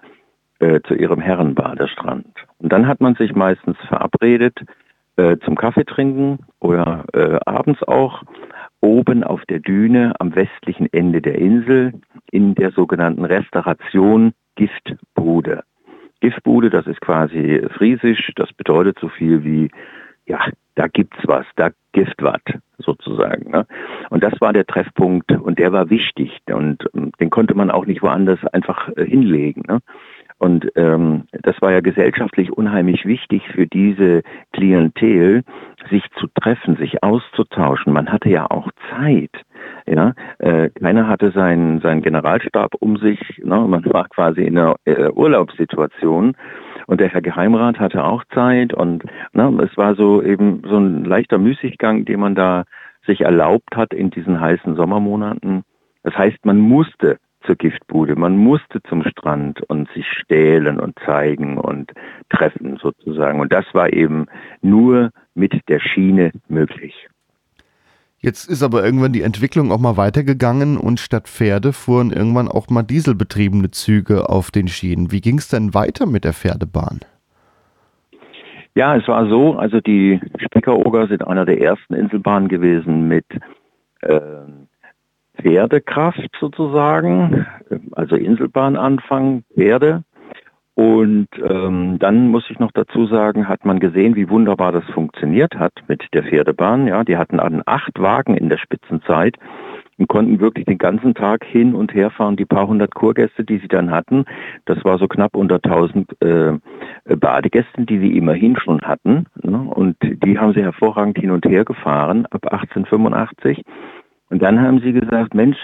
äh, 0.59 0.81
zu 0.87 0.95
ihrem 0.95 1.21
Herrenbadestrand. 1.21 2.25
Und 2.57 2.71
dann 2.71 2.87
hat 2.87 3.01
man 3.01 3.15
sich 3.15 3.35
meistens 3.35 3.77
verabredet, 3.87 4.59
äh, 5.15 5.37
zum 5.45 5.55
Kaffee 5.55 5.85
trinken 5.85 6.39
oder 6.59 7.05
äh, 7.13 7.39
abends 7.45 7.83
auch 7.83 8.23
oben 8.81 9.23
auf 9.23 9.45
der 9.45 9.59
Düne 9.59 10.13
am 10.19 10.35
westlichen 10.35 10.91
Ende 10.91 11.21
der 11.21 11.35
Insel 11.35 11.93
in 12.31 12.55
der 12.55 12.71
sogenannten 12.71 13.23
Restauration 13.25 14.33
Giftbude. 14.55 15.63
Giftbude, 16.19 16.69
das 16.69 16.87
ist 16.87 17.01
quasi 17.01 17.65
friesisch, 17.75 18.31
das 18.35 18.51
bedeutet 18.53 18.97
so 18.99 19.09
viel 19.09 19.43
wie, 19.43 19.69
ja, 20.25 20.39
da 20.75 20.87
gibt's 20.87 21.19
was, 21.25 21.45
da 21.55 21.69
Gift 21.91 22.21
was, 22.21 22.41
sozusagen. 22.77 23.51
Ne? 23.51 23.65
Und 24.09 24.23
das 24.23 24.39
war 24.41 24.53
der 24.53 24.65
Treffpunkt 24.65 25.31
und 25.31 25.59
der 25.59 25.71
war 25.71 25.89
wichtig 25.89 26.41
und 26.47 26.85
ähm, 26.95 27.11
den 27.19 27.29
konnte 27.29 27.55
man 27.55 27.71
auch 27.71 27.85
nicht 27.85 28.01
woanders 28.01 28.43
einfach 28.47 28.89
äh, 28.95 29.05
hinlegen. 29.05 29.63
Ne? 29.67 29.79
Und 30.37 30.69
ähm, 30.75 31.23
das 31.41 31.61
war 31.61 31.71
ja 31.71 31.79
gesellschaftlich 31.79 32.51
unheimlich 32.51 33.05
wichtig 33.05 33.43
für 33.53 33.67
diese 33.67 34.23
Klientel, 34.51 35.43
sich 35.89 36.03
zu 36.19 36.27
treffen, 36.41 36.75
sich 36.77 37.03
auszutauschen. 37.03 37.93
Man 37.93 38.11
hatte 38.11 38.29
ja 38.29 38.49
auch 38.49 38.69
Zeit. 38.89 39.31
Ja, 39.85 40.13
äh, 40.39 40.69
keiner 40.69 41.07
hatte 41.07 41.31
seinen 41.31 41.79
seinen 41.81 42.01
Generalstab 42.01 42.75
um 42.79 42.97
sich. 42.97 43.19
Ne? 43.43 43.59
Man 43.67 43.85
war 43.85 44.07
quasi 44.09 44.43
in 44.43 44.57
einer 44.57 44.75
äh, 44.85 45.09
Urlaubssituation. 45.09 46.35
Und 46.87 46.99
der 46.99 47.09
Herr 47.09 47.21
Geheimrat 47.21 47.79
hatte 47.79 48.03
auch 48.03 48.23
Zeit 48.33 48.73
und 48.73 49.05
ne, 49.31 49.63
es 49.63 49.77
war 49.77 49.95
so 49.95 50.21
eben 50.21 50.63
so 50.67 50.77
ein 50.77 51.05
leichter 51.05 51.37
Müßiggang, 51.37 52.03
den 52.03 52.19
man 52.19 52.35
da 52.35 52.65
sich 53.05 53.21
erlaubt 53.21 53.75
hat 53.75 53.93
in 53.93 54.09
diesen 54.09 54.39
heißen 54.39 54.75
Sommermonaten. 54.75 55.63
Das 56.03 56.17
heißt, 56.17 56.45
man 56.45 56.59
musste 56.59 57.17
zur 57.45 57.55
Giftbude. 57.55 58.15
Man 58.15 58.37
musste 58.37 58.81
zum 58.83 59.03
Strand 59.03 59.61
und 59.69 59.89
sich 59.91 60.05
stählen 60.07 60.79
und 60.79 60.97
zeigen 61.05 61.57
und 61.57 61.91
treffen 62.29 62.77
sozusagen. 62.81 63.39
Und 63.39 63.53
das 63.53 63.65
war 63.73 63.91
eben 63.93 64.27
nur 64.61 65.11
mit 65.35 65.53
der 65.67 65.79
Schiene 65.79 66.31
möglich. 66.47 67.07
Jetzt 68.19 68.49
ist 68.49 68.63
aber 68.63 68.85
irgendwann 68.85 69.11
die 69.11 69.21
Entwicklung 69.21 69.71
auch 69.71 69.79
mal 69.79 69.97
weitergegangen 69.97 70.77
und 70.77 71.01
statt 71.01 71.27
Pferde 71.27 71.73
fuhren 71.73 72.11
irgendwann 72.11 72.47
auch 72.47 72.69
mal 72.69 72.83
dieselbetriebene 72.83 73.71
Züge 73.71 74.29
auf 74.29 74.49
den 74.49 74.69
Schienen. 74.69 75.11
Wie 75.11 75.19
ging 75.19 75.39
es 75.39 75.49
denn 75.49 75.73
weiter 75.73 76.05
mit 76.05 76.23
der 76.23 76.31
Pferdebahn? 76.31 77.01
Ja, 78.75 78.95
es 78.95 79.07
war 79.09 79.27
so, 79.27 79.55
also 79.55 79.81
die 79.81 80.21
Spickeroger 80.37 81.07
sind 81.07 81.27
einer 81.27 81.45
der 81.45 81.61
ersten 81.61 81.93
Inselbahnen 81.93 82.47
gewesen 82.47 83.09
mit 83.09 83.25
äh, 84.01 84.19
Pferdekraft 85.41 86.29
sozusagen, 86.39 87.45
also 87.93 88.15
Inselbahnanfang, 88.15 89.43
Pferde. 89.53 90.03
Und 90.75 91.27
ähm, 91.37 91.99
dann 91.99 92.29
muss 92.29 92.49
ich 92.49 92.57
noch 92.57 92.71
dazu 92.71 93.05
sagen, 93.05 93.47
hat 93.47 93.63
man 93.63 93.79
gesehen, 93.79 94.15
wie 94.15 94.29
wunderbar 94.29 94.71
das 94.71 94.85
funktioniert 94.85 95.55
hat 95.55 95.73
mit 95.87 96.03
der 96.13 96.23
Pferdebahn. 96.23 96.87
Ja, 96.87 97.03
die 97.03 97.17
hatten 97.17 97.39
an 97.39 97.61
acht 97.65 97.99
Wagen 97.99 98.35
in 98.35 98.49
der 98.49 98.57
Spitzenzeit 98.57 99.37
und 99.99 100.07
konnten 100.07 100.39
wirklich 100.39 100.65
den 100.65 100.79
ganzen 100.79 101.13
Tag 101.13 101.45
hin 101.45 101.75
und 101.75 101.93
her 101.93 102.09
fahren. 102.09 102.37
Die 102.37 102.45
paar 102.45 102.67
hundert 102.67 102.95
Kurgäste, 102.95 103.43
die 103.43 103.59
sie 103.59 103.67
dann 103.67 103.91
hatten, 103.91 104.25
das 104.65 104.83
war 104.83 104.97
so 104.97 105.07
knapp 105.07 105.35
unter 105.35 105.61
tausend 105.61 106.09
äh, 106.21 106.53
Badegästen, 107.05 107.85
die 107.85 107.99
sie 107.99 108.17
immerhin 108.17 108.57
schon 108.57 108.81
hatten. 108.81 109.27
Ne? 109.43 109.59
Und 109.59 109.95
die 110.01 110.39
haben 110.39 110.53
sie 110.53 110.63
hervorragend 110.63 111.19
hin 111.19 111.29
und 111.29 111.45
her 111.45 111.65
gefahren 111.65 112.25
ab 112.31 112.51
1885. 112.51 113.61
Und 114.33 114.41
dann 114.41 114.59
haben 114.59 114.79
sie 114.79 114.93
gesagt, 114.93 115.35
Mensch, 115.35 115.59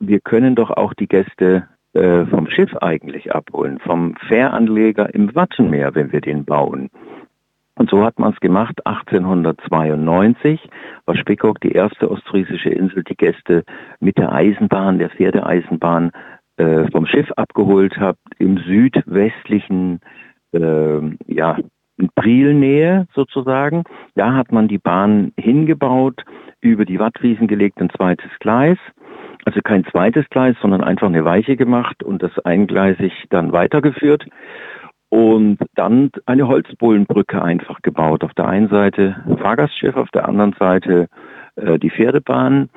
wir 0.00 0.18
können 0.18 0.56
doch 0.56 0.72
auch 0.72 0.94
die 0.94 1.06
Gäste 1.06 1.68
äh, 1.92 2.26
vom 2.26 2.50
Schiff 2.50 2.74
eigentlich 2.78 3.32
abholen, 3.32 3.78
vom 3.78 4.16
Fähranleger 4.26 5.14
im 5.14 5.32
Wattenmeer, 5.32 5.94
wenn 5.94 6.10
wir 6.10 6.20
den 6.20 6.44
bauen. 6.44 6.90
Und 7.76 7.88
so 7.88 8.04
hat 8.04 8.18
man 8.18 8.32
es 8.32 8.40
gemacht. 8.40 8.84
1892 8.84 10.68
war 11.06 11.16
Spickhock 11.16 11.60
die 11.60 11.70
erste 11.70 12.10
ostfriesische 12.10 12.70
Insel, 12.70 13.04
die 13.04 13.16
Gäste 13.16 13.62
mit 14.00 14.18
der 14.18 14.32
Eisenbahn, 14.32 14.98
der 14.98 15.10
Pferdeeisenbahn 15.10 16.10
äh, 16.56 16.90
vom 16.90 17.06
Schiff 17.06 17.30
abgeholt 17.36 17.96
hat, 17.96 18.16
im 18.40 18.58
südwestlichen, 18.58 20.00
äh, 20.50 21.00
ja, 21.28 21.58
in 22.00 22.10
Prielnähe 22.14 23.06
sozusagen. 23.14 23.84
Da 24.14 24.34
hat 24.34 24.52
man 24.52 24.68
die 24.68 24.78
Bahn 24.78 25.32
hingebaut 25.38 26.24
über 26.60 26.84
die 26.84 26.98
Wattwiesen 26.98 27.46
gelegt 27.46 27.80
ein 27.80 27.90
zweites 27.90 28.30
Gleis. 28.40 28.78
Also 29.44 29.60
kein 29.62 29.84
zweites 29.86 30.28
Gleis, 30.28 30.56
sondern 30.60 30.82
einfach 30.82 31.06
eine 31.06 31.24
Weiche 31.24 31.56
gemacht 31.56 32.02
und 32.02 32.22
das 32.22 32.38
eingleisig 32.40 33.12
dann 33.30 33.52
weitergeführt. 33.52 34.26
Und 35.08 35.58
dann 35.74 36.10
eine 36.26 36.46
Holzbohlenbrücke 36.46 37.42
einfach 37.42 37.82
gebaut. 37.82 38.22
Auf 38.22 38.34
der 38.34 38.46
einen 38.46 38.68
Seite 38.68 39.16
Fahrgastschiff, 39.40 39.96
auf 39.96 40.10
der 40.10 40.28
anderen 40.28 40.54
Seite 40.58 41.08
äh, 41.56 41.78
die 41.78 41.90
Pferdebahn. 41.90 42.68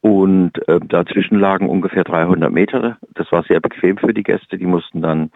Und 0.00 0.52
äh, 0.68 0.80
dazwischen 0.80 1.38
lagen 1.38 1.68
ungefähr 1.68 2.04
300 2.04 2.50
Meter. 2.50 2.96
Das 3.14 3.30
war 3.30 3.42
sehr 3.42 3.60
bequem 3.60 3.98
für 3.98 4.14
die 4.14 4.22
Gäste. 4.22 4.56
Die 4.56 4.66
mussten 4.66 5.02
dann 5.02 5.30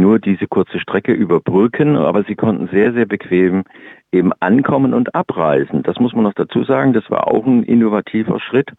nur 0.00 0.18
diese 0.18 0.46
kurze 0.46 0.80
Strecke 0.80 1.12
überbrücken, 1.12 1.96
aber 1.96 2.24
sie 2.24 2.34
konnten 2.34 2.68
sehr, 2.68 2.92
sehr 2.92 3.06
bequem 3.06 3.64
eben 4.12 4.32
ankommen 4.40 4.94
und 4.94 5.14
abreisen. 5.14 5.82
Das 5.82 5.98
muss 5.98 6.12
man 6.14 6.24
noch 6.24 6.34
dazu 6.34 6.64
sagen. 6.64 6.92
Das 6.92 7.10
war 7.10 7.28
auch 7.28 7.46
ein 7.46 7.62
innovativer 7.62 8.40
Schritt, 8.40 8.72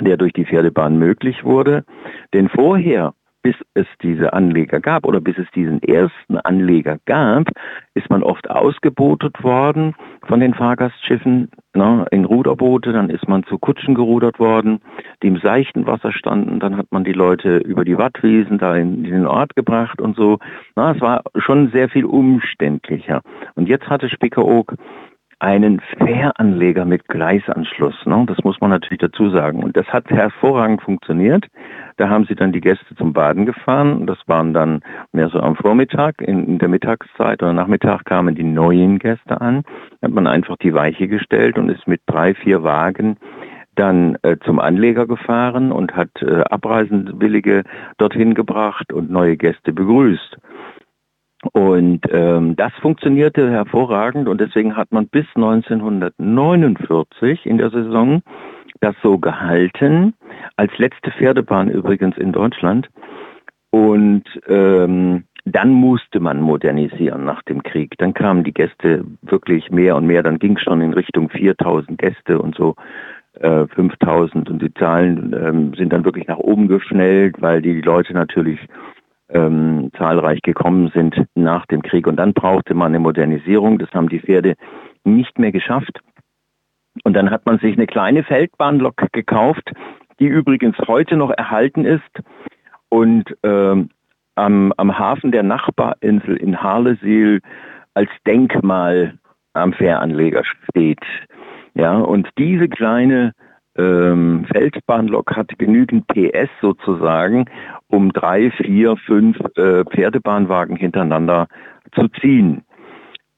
der 0.00 0.16
durch 0.16 0.32
die 0.32 0.46
Pferdebahn 0.46 0.98
möglich 0.98 1.44
wurde. 1.44 1.84
Denn 2.32 2.48
vorher 2.48 3.14
bis 3.42 3.56
es 3.74 3.86
diese 4.02 4.32
Anleger 4.32 4.80
gab 4.80 5.06
oder 5.06 5.20
bis 5.20 5.38
es 5.38 5.50
diesen 5.54 5.82
ersten 5.82 6.38
Anleger 6.38 6.98
gab, 7.06 7.48
ist 7.94 8.10
man 8.10 8.22
oft 8.22 8.50
ausgebotet 8.50 9.42
worden 9.42 9.94
von 10.26 10.40
den 10.40 10.54
Fahrgastschiffen 10.54 11.50
ne, 11.74 12.06
in 12.10 12.24
Ruderboote, 12.24 12.92
dann 12.92 13.10
ist 13.10 13.28
man 13.28 13.44
zu 13.44 13.58
Kutschen 13.58 13.94
gerudert 13.94 14.38
worden, 14.38 14.80
die 15.22 15.28
im 15.28 15.38
seichten 15.38 15.86
Wasser 15.86 16.12
standen, 16.12 16.60
dann 16.60 16.76
hat 16.76 16.86
man 16.90 17.04
die 17.04 17.12
Leute 17.12 17.58
über 17.58 17.84
die 17.84 17.96
Wattwiesen 17.96 18.58
da 18.58 18.76
in, 18.76 19.04
in 19.04 19.12
den 19.12 19.26
Ort 19.26 19.54
gebracht 19.56 20.00
und 20.00 20.16
so. 20.16 20.38
Na, 20.76 20.92
es 20.92 21.00
war 21.00 21.22
schon 21.36 21.70
sehr 21.70 21.88
viel 21.88 22.04
umständlicher. 22.04 23.22
Und 23.54 23.68
jetzt 23.68 23.88
hatte 23.88 24.08
Spickeroog 24.08 24.74
einen 25.40 25.80
Fähranleger 25.98 26.84
mit 26.84 27.06
Gleisanschluss. 27.06 27.94
Ne? 28.06 28.24
Das 28.26 28.38
muss 28.42 28.60
man 28.60 28.70
natürlich 28.70 28.98
dazu 28.98 29.30
sagen. 29.30 29.62
Und 29.62 29.76
das 29.76 29.86
hat 29.86 30.10
hervorragend 30.10 30.82
funktioniert. 30.82 31.46
Da 31.96 32.08
haben 32.08 32.24
sie 32.24 32.34
dann 32.34 32.52
die 32.52 32.60
Gäste 32.60 32.94
zum 32.96 33.12
Baden 33.12 33.46
gefahren. 33.46 34.06
Das 34.06 34.18
waren 34.26 34.52
dann 34.52 34.80
mehr 35.12 35.28
so 35.28 35.38
am 35.40 35.54
Vormittag. 35.54 36.20
In, 36.20 36.46
in 36.46 36.58
der 36.58 36.68
Mittagszeit 36.68 37.42
oder 37.42 37.52
Nachmittag 37.52 38.04
kamen 38.04 38.34
die 38.34 38.44
neuen 38.44 38.98
Gäste 38.98 39.40
an. 39.40 39.62
Da 40.00 40.08
hat 40.08 40.14
man 40.14 40.26
einfach 40.26 40.56
die 40.56 40.74
Weiche 40.74 41.06
gestellt 41.06 41.56
und 41.56 41.68
ist 41.68 41.86
mit 41.86 42.00
drei, 42.06 42.34
vier 42.34 42.62
Wagen 42.64 43.16
dann 43.76 44.18
äh, 44.22 44.36
zum 44.44 44.58
Anleger 44.58 45.06
gefahren 45.06 45.70
und 45.70 45.94
hat 45.94 46.10
äh, 46.20 46.40
Abreisenwillige 46.50 47.62
dorthin 47.96 48.34
gebracht 48.34 48.92
und 48.92 49.08
neue 49.08 49.36
Gäste 49.36 49.72
begrüßt. 49.72 50.36
Und 51.52 52.00
ähm, 52.10 52.56
das 52.56 52.72
funktionierte 52.80 53.50
hervorragend 53.50 54.28
und 54.28 54.40
deswegen 54.40 54.76
hat 54.76 54.90
man 54.90 55.06
bis 55.06 55.26
1949 55.36 57.46
in 57.46 57.58
der 57.58 57.70
Saison 57.70 58.22
das 58.80 58.96
so 59.02 59.18
gehalten, 59.18 60.14
als 60.56 60.76
letzte 60.78 61.12
Pferdebahn 61.12 61.70
übrigens 61.70 62.16
in 62.16 62.32
Deutschland. 62.32 62.88
Und 63.70 64.24
ähm, 64.48 65.24
dann 65.44 65.70
musste 65.70 66.20
man 66.20 66.40
modernisieren 66.40 67.24
nach 67.24 67.42
dem 67.42 67.62
Krieg. 67.62 67.96
Dann 67.98 68.14
kamen 68.14 68.44
die 68.44 68.52
Gäste 68.52 69.04
wirklich 69.22 69.70
mehr 69.70 69.96
und 69.96 70.06
mehr. 70.06 70.22
Dann 70.22 70.38
ging 70.38 70.56
es 70.56 70.62
schon 70.62 70.80
in 70.80 70.92
Richtung 70.92 71.28
4000 71.30 71.98
Gäste 71.98 72.40
und 72.40 72.56
so 72.56 72.74
äh, 73.40 73.66
5000 73.68 74.50
und 74.50 74.60
die 74.60 74.74
Zahlen 74.74 75.32
ähm, 75.32 75.74
sind 75.74 75.92
dann 75.92 76.04
wirklich 76.04 76.26
nach 76.26 76.38
oben 76.38 76.68
geschnellt, 76.68 77.40
weil 77.40 77.62
die 77.62 77.80
Leute 77.80 78.12
natürlich 78.12 78.60
ähm, 79.30 79.90
zahlreich 79.96 80.40
gekommen 80.42 80.90
sind 80.94 81.26
nach 81.34 81.66
dem 81.66 81.82
Krieg. 81.82 82.06
Und 82.06 82.16
dann 82.16 82.32
brauchte 82.32 82.74
man 82.74 82.88
eine 82.88 83.00
Modernisierung. 83.00 83.78
Das 83.78 83.90
haben 83.92 84.08
die 84.08 84.20
Pferde 84.20 84.54
nicht 85.04 85.38
mehr 85.38 85.52
geschafft. 85.52 86.00
Und 87.04 87.14
dann 87.14 87.30
hat 87.30 87.46
man 87.46 87.58
sich 87.58 87.76
eine 87.76 87.86
kleine 87.86 88.24
Feldbahnlok 88.24 88.96
gekauft, 89.12 89.70
die 90.18 90.26
übrigens 90.26 90.76
heute 90.86 91.16
noch 91.16 91.30
erhalten 91.30 91.84
ist 91.84 92.02
und 92.88 93.36
ähm, 93.42 93.90
am, 94.34 94.72
am 94.76 94.98
Hafen 94.98 95.32
der 95.32 95.42
Nachbarinsel 95.42 96.36
in 96.36 96.60
Harleseel 96.60 97.40
als 97.94 98.10
Denkmal 98.26 99.18
am 99.52 99.72
Fähranleger 99.72 100.42
steht. 100.44 101.04
Ja, 101.74 101.98
und 101.98 102.28
diese 102.38 102.68
kleine 102.68 103.32
ähm, 103.78 104.44
Feldbahnlok 104.52 105.36
hat 105.36 105.58
genügend 105.58 106.06
PS 106.08 106.50
sozusagen, 106.60 107.46
um 107.86 108.12
drei, 108.12 108.50
vier, 108.50 108.96
fünf 108.96 109.38
äh, 109.56 109.84
Pferdebahnwagen 109.84 110.76
hintereinander 110.76 111.46
zu 111.94 112.08
ziehen. 112.20 112.62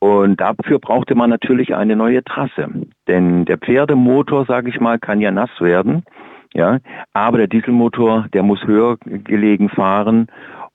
Und 0.00 0.40
dafür 0.40 0.78
brauchte 0.78 1.14
man 1.14 1.28
natürlich 1.28 1.75
eine 1.75 1.94
neue 1.94 2.25
Trasse. 2.25 2.68
Denn 3.06 3.44
der 3.44 3.59
Pferdemotor, 3.59 4.47
sage 4.47 4.70
ich 4.70 4.80
mal, 4.80 4.99
kann 4.99 5.20
ja 5.20 5.30
nass 5.30 5.50
werden. 5.61 6.04
Ja, 6.54 6.78
aber 7.12 7.38
der 7.38 7.47
Dieselmotor, 7.47 8.26
der 8.32 8.42
muss 8.42 8.64
höher 8.64 8.97
gelegen 9.04 9.68
fahren. 9.68 10.26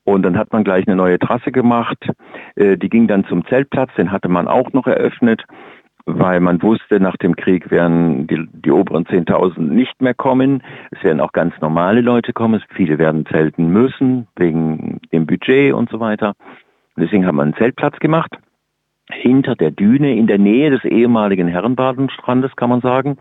Und 0.03 0.21
dann 0.21 0.37
hat 0.37 0.53
man 0.53 0.63
gleich 0.63 0.87
eine 0.87 0.95
neue 0.95 1.17
Trasse 1.17 1.51
gemacht. 1.51 1.97
Äh, 2.55 2.77
die 2.77 2.89
ging 2.89 3.07
dann 3.07 3.25
zum 3.25 3.45
Zeltplatz, 3.47 3.89
den 3.97 4.11
hatte 4.11 4.29
man 4.29 4.47
auch 4.47 4.71
noch 4.73 4.85
eröffnet 4.85 5.43
weil 6.05 6.39
man 6.39 6.61
wusste, 6.61 6.99
nach 6.99 7.17
dem 7.17 7.35
Krieg 7.35 7.71
werden 7.71 8.27
die, 8.27 8.47
die 8.51 8.71
oberen 8.71 9.05
10.000 9.05 9.59
nicht 9.59 10.01
mehr 10.01 10.13
kommen. 10.13 10.63
Es 10.91 11.03
werden 11.03 11.19
auch 11.19 11.31
ganz 11.31 11.53
normale 11.61 12.01
Leute 12.01 12.31
kommen. 12.33 12.61
Viele 12.69 12.97
werden 12.97 13.25
zelten 13.25 13.69
müssen, 13.69 14.27
wegen 14.35 14.99
dem 15.11 15.25
Budget 15.25 15.73
und 15.73 15.89
so 15.89 15.99
weiter. 15.99 16.33
Deswegen 16.95 17.25
haben 17.25 17.35
wir 17.35 17.43
einen 17.43 17.55
Zeltplatz 17.55 17.97
gemacht 17.99 18.37
hinter 19.11 19.55
der 19.55 19.71
Düne 19.71 20.15
in 20.15 20.27
der 20.27 20.39
Nähe 20.39 20.71
des 20.71 20.83
ehemaligen 20.83 21.47
Herrenbadenstrandes, 21.47 22.55
kann 22.55 22.69
man 22.69 22.81
sagen. 22.81 23.17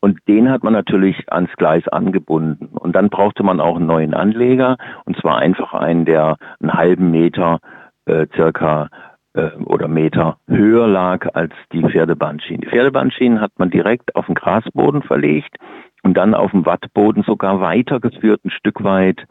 Und 0.00 0.18
den 0.28 0.50
hat 0.50 0.62
man 0.62 0.72
natürlich 0.72 1.32
ans 1.32 1.50
Gleis 1.56 1.88
angebunden. 1.88 2.66
Und 2.76 2.94
dann 2.94 3.08
brauchte 3.08 3.42
man 3.42 3.60
auch 3.60 3.76
einen 3.76 3.86
neuen 3.86 4.14
Anleger, 4.14 4.76
und 5.04 5.16
zwar 5.18 5.38
einfach 5.38 5.72
einen, 5.72 6.04
der 6.04 6.36
einen 6.60 6.74
halben 6.74 7.10
Meter 7.10 7.60
äh, 8.04 8.26
circa 8.34 8.88
äh, 9.36 9.50
oder 9.64 9.88
Meter 9.88 10.38
höher 10.48 10.86
lag 10.88 11.26
als 11.34 11.52
die 11.72 11.82
Pferdebahnschienen. 11.82 12.62
Die 12.62 12.68
Pferdebahnschienen 12.68 13.40
hat 13.40 13.52
man 13.58 13.70
direkt 13.70 14.16
auf 14.16 14.26
den 14.26 14.34
Grasboden 14.34 15.02
verlegt 15.02 15.56
und 16.02 16.16
dann 16.16 16.34
auf 16.34 16.50
dem 16.50 16.66
Wattboden 16.66 17.22
sogar 17.22 17.60
weitergeführt, 17.60 18.44
ein 18.44 18.50
Stück 18.50 18.82
weit 18.82 19.26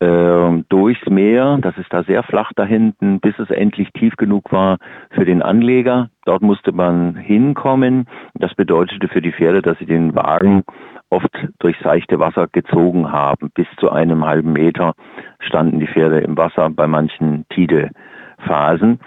äh, 0.00 0.62
durchs 0.68 1.06
Meer. 1.08 1.58
Das 1.60 1.76
ist 1.78 1.92
da 1.92 2.02
sehr 2.04 2.22
flach 2.22 2.52
da 2.54 2.64
hinten, 2.64 3.20
bis 3.20 3.38
es 3.38 3.50
endlich 3.50 3.90
tief 3.92 4.16
genug 4.16 4.52
war 4.52 4.78
für 5.10 5.24
den 5.24 5.42
Anleger. 5.42 6.10
Dort 6.24 6.42
musste 6.42 6.72
man 6.72 7.16
hinkommen. 7.16 8.06
Das 8.34 8.54
bedeutete 8.54 9.08
für 9.08 9.22
die 9.22 9.32
Pferde, 9.32 9.62
dass 9.62 9.78
sie 9.78 9.86
den 9.86 10.14
Wagen 10.14 10.64
oft 11.10 11.30
durch 11.58 11.76
seichte 11.82 12.18
Wasser 12.18 12.48
gezogen 12.50 13.12
haben. 13.12 13.50
Bis 13.54 13.66
zu 13.78 13.90
einem 13.90 14.24
halben 14.24 14.52
Meter 14.52 14.94
standen 15.40 15.78
die 15.78 15.86
Pferde 15.86 16.20
im 16.20 16.36
Wasser 16.36 16.70
bei 16.70 16.86
manchen 16.86 17.44
Tidephasen. 17.50 18.98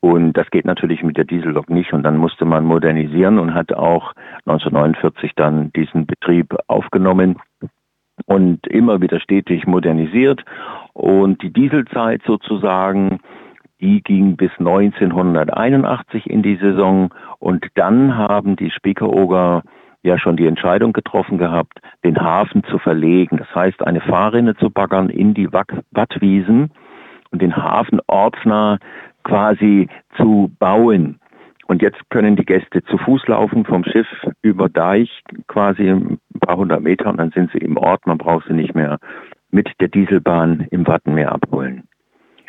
Und 0.00 0.32
das 0.32 0.50
geht 0.50 0.64
natürlich 0.64 1.02
mit 1.02 1.18
der 1.18 1.24
Diesellok 1.24 1.68
nicht. 1.68 1.92
Und 1.92 2.02
dann 2.02 2.16
musste 2.16 2.44
man 2.46 2.64
modernisieren 2.64 3.38
und 3.38 3.54
hat 3.54 3.72
auch 3.72 4.12
1949 4.46 5.32
dann 5.36 5.70
diesen 5.72 6.06
Betrieb 6.06 6.56
aufgenommen 6.68 7.38
und 8.26 8.66
immer 8.66 9.00
wieder 9.00 9.20
stetig 9.20 9.66
modernisiert. 9.66 10.42
Und 10.94 11.42
die 11.42 11.52
Dieselzeit 11.52 12.22
sozusagen, 12.26 13.20
die 13.80 14.02
ging 14.02 14.36
bis 14.36 14.50
1981 14.58 16.28
in 16.28 16.42
die 16.42 16.56
Saison. 16.56 17.12
Und 17.38 17.66
dann 17.74 18.16
haben 18.16 18.56
die 18.56 18.70
Spiekeroger 18.70 19.62
ja 20.02 20.18
schon 20.18 20.38
die 20.38 20.46
Entscheidung 20.46 20.94
getroffen 20.94 21.36
gehabt, 21.36 21.78
den 22.04 22.18
Hafen 22.18 22.64
zu 22.64 22.78
verlegen. 22.78 23.36
Das 23.36 23.54
heißt, 23.54 23.86
eine 23.86 24.00
Fahrrinne 24.00 24.56
zu 24.56 24.70
baggern 24.70 25.10
in 25.10 25.34
die 25.34 25.52
Wattwiesen 25.52 26.72
und 27.30 27.42
den 27.42 27.54
Hafen 27.54 28.00
ortsnah 28.06 28.78
quasi 29.24 29.88
zu 30.16 30.50
bauen. 30.58 31.18
Und 31.66 31.82
jetzt 31.82 32.00
können 32.10 32.34
die 32.34 32.44
Gäste 32.44 32.82
zu 32.82 32.98
Fuß 32.98 33.28
laufen 33.28 33.64
vom 33.64 33.84
Schiff 33.84 34.08
über 34.42 34.68
Deich 34.68 35.22
quasi 35.46 35.88
ein 35.88 36.18
paar 36.40 36.56
hundert 36.56 36.82
Meter 36.82 37.08
und 37.08 37.18
dann 37.18 37.30
sind 37.30 37.52
sie 37.52 37.58
im 37.58 37.76
Ort. 37.76 38.06
Man 38.06 38.18
braucht 38.18 38.48
sie 38.48 38.54
nicht 38.54 38.74
mehr 38.74 38.98
mit 39.50 39.70
der 39.80 39.88
Dieselbahn 39.88 40.66
im 40.70 40.86
Wattenmeer 40.86 41.32
abholen. 41.32 41.84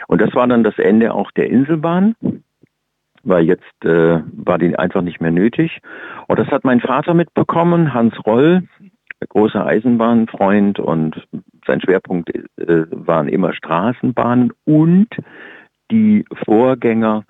Und 0.08 0.22
das 0.22 0.34
war 0.34 0.48
dann 0.48 0.64
das 0.64 0.78
Ende 0.80 1.14
auch 1.14 1.32
der 1.32 1.50
Inselbahn, 1.50 2.16
weil 3.24 3.46
jetzt 3.46 3.86
äh, 3.86 4.22
war 4.34 4.58
die 4.58 4.76
einfach 4.78 5.02
nicht 5.02 5.22
mehr 5.22 5.32
nötig. 5.32 5.82
Und 6.28 6.40
das 6.40 6.48
hat 6.48 6.64
mein 6.64 6.80
Vater 6.80 7.14
mitbekommen, 7.14 7.94
Hans 7.94 8.16
Roll, 8.26 8.64
großer 9.30 9.66
Eisenbahnfreund 9.66 10.80
und 10.80 11.28
sein 11.68 11.82
Schwerpunkt 11.82 12.34
äh, 12.34 12.86
waren 12.90 13.28
immer 13.28 13.54
Straßenbahnen 13.54 14.52
und 14.66 15.10
die 15.92 16.26
Vorgänger 16.46 17.24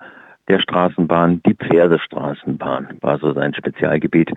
der 0.48 0.60
Straßenbahn, 0.60 1.40
die 1.46 1.54
Pferdestraßenbahn 1.54 2.98
war 3.00 3.18
so 3.18 3.32
sein 3.32 3.54
Spezialgebiet. 3.54 4.32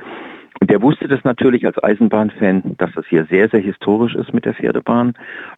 Und 0.62 0.72
der 0.72 0.82
wusste 0.82 1.08
das 1.08 1.24
natürlich 1.24 1.66
als 1.66 1.84
Eisenbahnfan, 1.84 2.76
dass 2.78 2.92
das 2.96 3.06
hier 3.08 3.26
sehr, 3.26 3.50
sehr 3.50 3.60
historisch 3.60 4.16
ist 4.16 4.34
mit 4.34 4.46
der 4.46 4.54
Pferdebahn. 4.54 5.14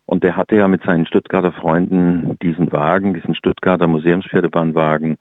Und 0.06 0.24
der 0.24 0.36
hatte 0.36 0.56
ja 0.56 0.68
mit 0.68 0.84
seinen 0.84 1.06
Stuttgarter 1.06 1.52
Freunden 1.52 2.38
diesen 2.42 2.72
Wagen, 2.72 3.14
diesen 3.14 3.36
Stuttgarter 3.36 3.88
Museumspferdebahnwagen, 3.88 5.18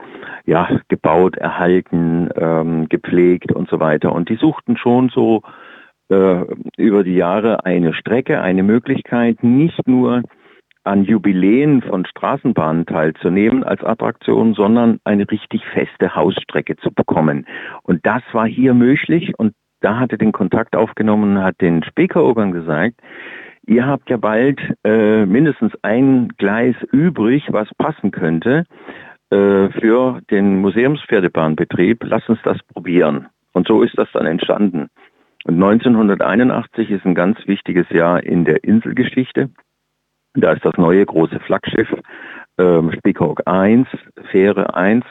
ja, 0.46 0.80
gebaut, 0.88 1.36
erhalten, 1.36 2.30
ähm, 2.36 2.88
gepflegt 2.88 3.52
und 3.52 3.68
so 3.68 3.78
weiter. 3.78 4.12
Und 4.12 4.30
die 4.30 4.36
suchten 4.36 4.78
schon 4.78 5.10
so 5.10 5.42
äh, 6.08 6.44
über 6.78 7.04
die 7.04 7.16
Jahre 7.16 7.66
eine 7.66 7.92
Strecke, 7.92 8.40
eine 8.40 8.62
Möglichkeit, 8.62 9.44
nicht 9.44 9.86
nur 9.86 10.22
an 10.86 11.04
Jubiläen 11.04 11.82
von 11.82 12.06
Straßenbahnen 12.06 12.86
teilzunehmen 12.86 13.64
als 13.64 13.82
Attraktion, 13.82 14.54
sondern 14.54 15.00
eine 15.04 15.30
richtig 15.30 15.64
feste 15.66 16.14
Hausstrecke 16.14 16.76
zu 16.76 16.92
bekommen. 16.92 17.46
Und 17.82 18.06
das 18.06 18.22
war 18.32 18.46
hier 18.46 18.74
möglich 18.74 19.32
und 19.38 19.52
da 19.80 19.98
hatte 19.98 20.18
den 20.18 20.32
Kontakt 20.32 20.74
aufgenommen, 20.74 21.42
hat 21.42 21.60
den 21.60 21.82
Spekerogern 21.84 22.52
gesagt, 22.52 22.94
ihr 23.66 23.86
habt 23.86 24.08
ja 24.08 24.16
bald 24.16 24.60
äh, 24.84 25.26
mindestens 25.26 25.72
ein 25.82 26.28
Gleis 26.38 26.76
übrig, 26.92 27.44
was 27.50 27.68
passen 27.76 28.10
könnte 28.10 28.64
äh, 29.30 29.68
für 29.68 30.20
den 30.30 30.60
Museumspferdebahnbetrieb. 30.60 32.04
Lass 32.04 32.28
uns 32.28 32.38
das 32.42 32.58
probieren. 32.72 33.26
Und 33.52 33.66
so 33.66 33.82
ist 33.82 33.98
das 33.98 34.08
dann 34.12 34.26
entstanden. 34.26 34.88
Und 35.44 35.54
1981 35.54 36.90
ist 36.90 37.04
ein 37.04 37.14
ganz 37.14 37.38
wichtiges 37.46 37.88
Jahr 37.90 38.22
in 38.22 38.44
der 38.44 38.64
Inselgeschichte. 38.64 39.50
Da 40.36 40.52
ist 40.52 40.64
das 40.64 40.76
neue 40.76 41.04
große 41.04 41.40
Flaggschiff 41.40 41.88
ähm, 42.58 42.92
Spiekhawk 42.92 43.42
1, 43.46 43.88
Fähre 44.30 44.74
1 44.74 45.04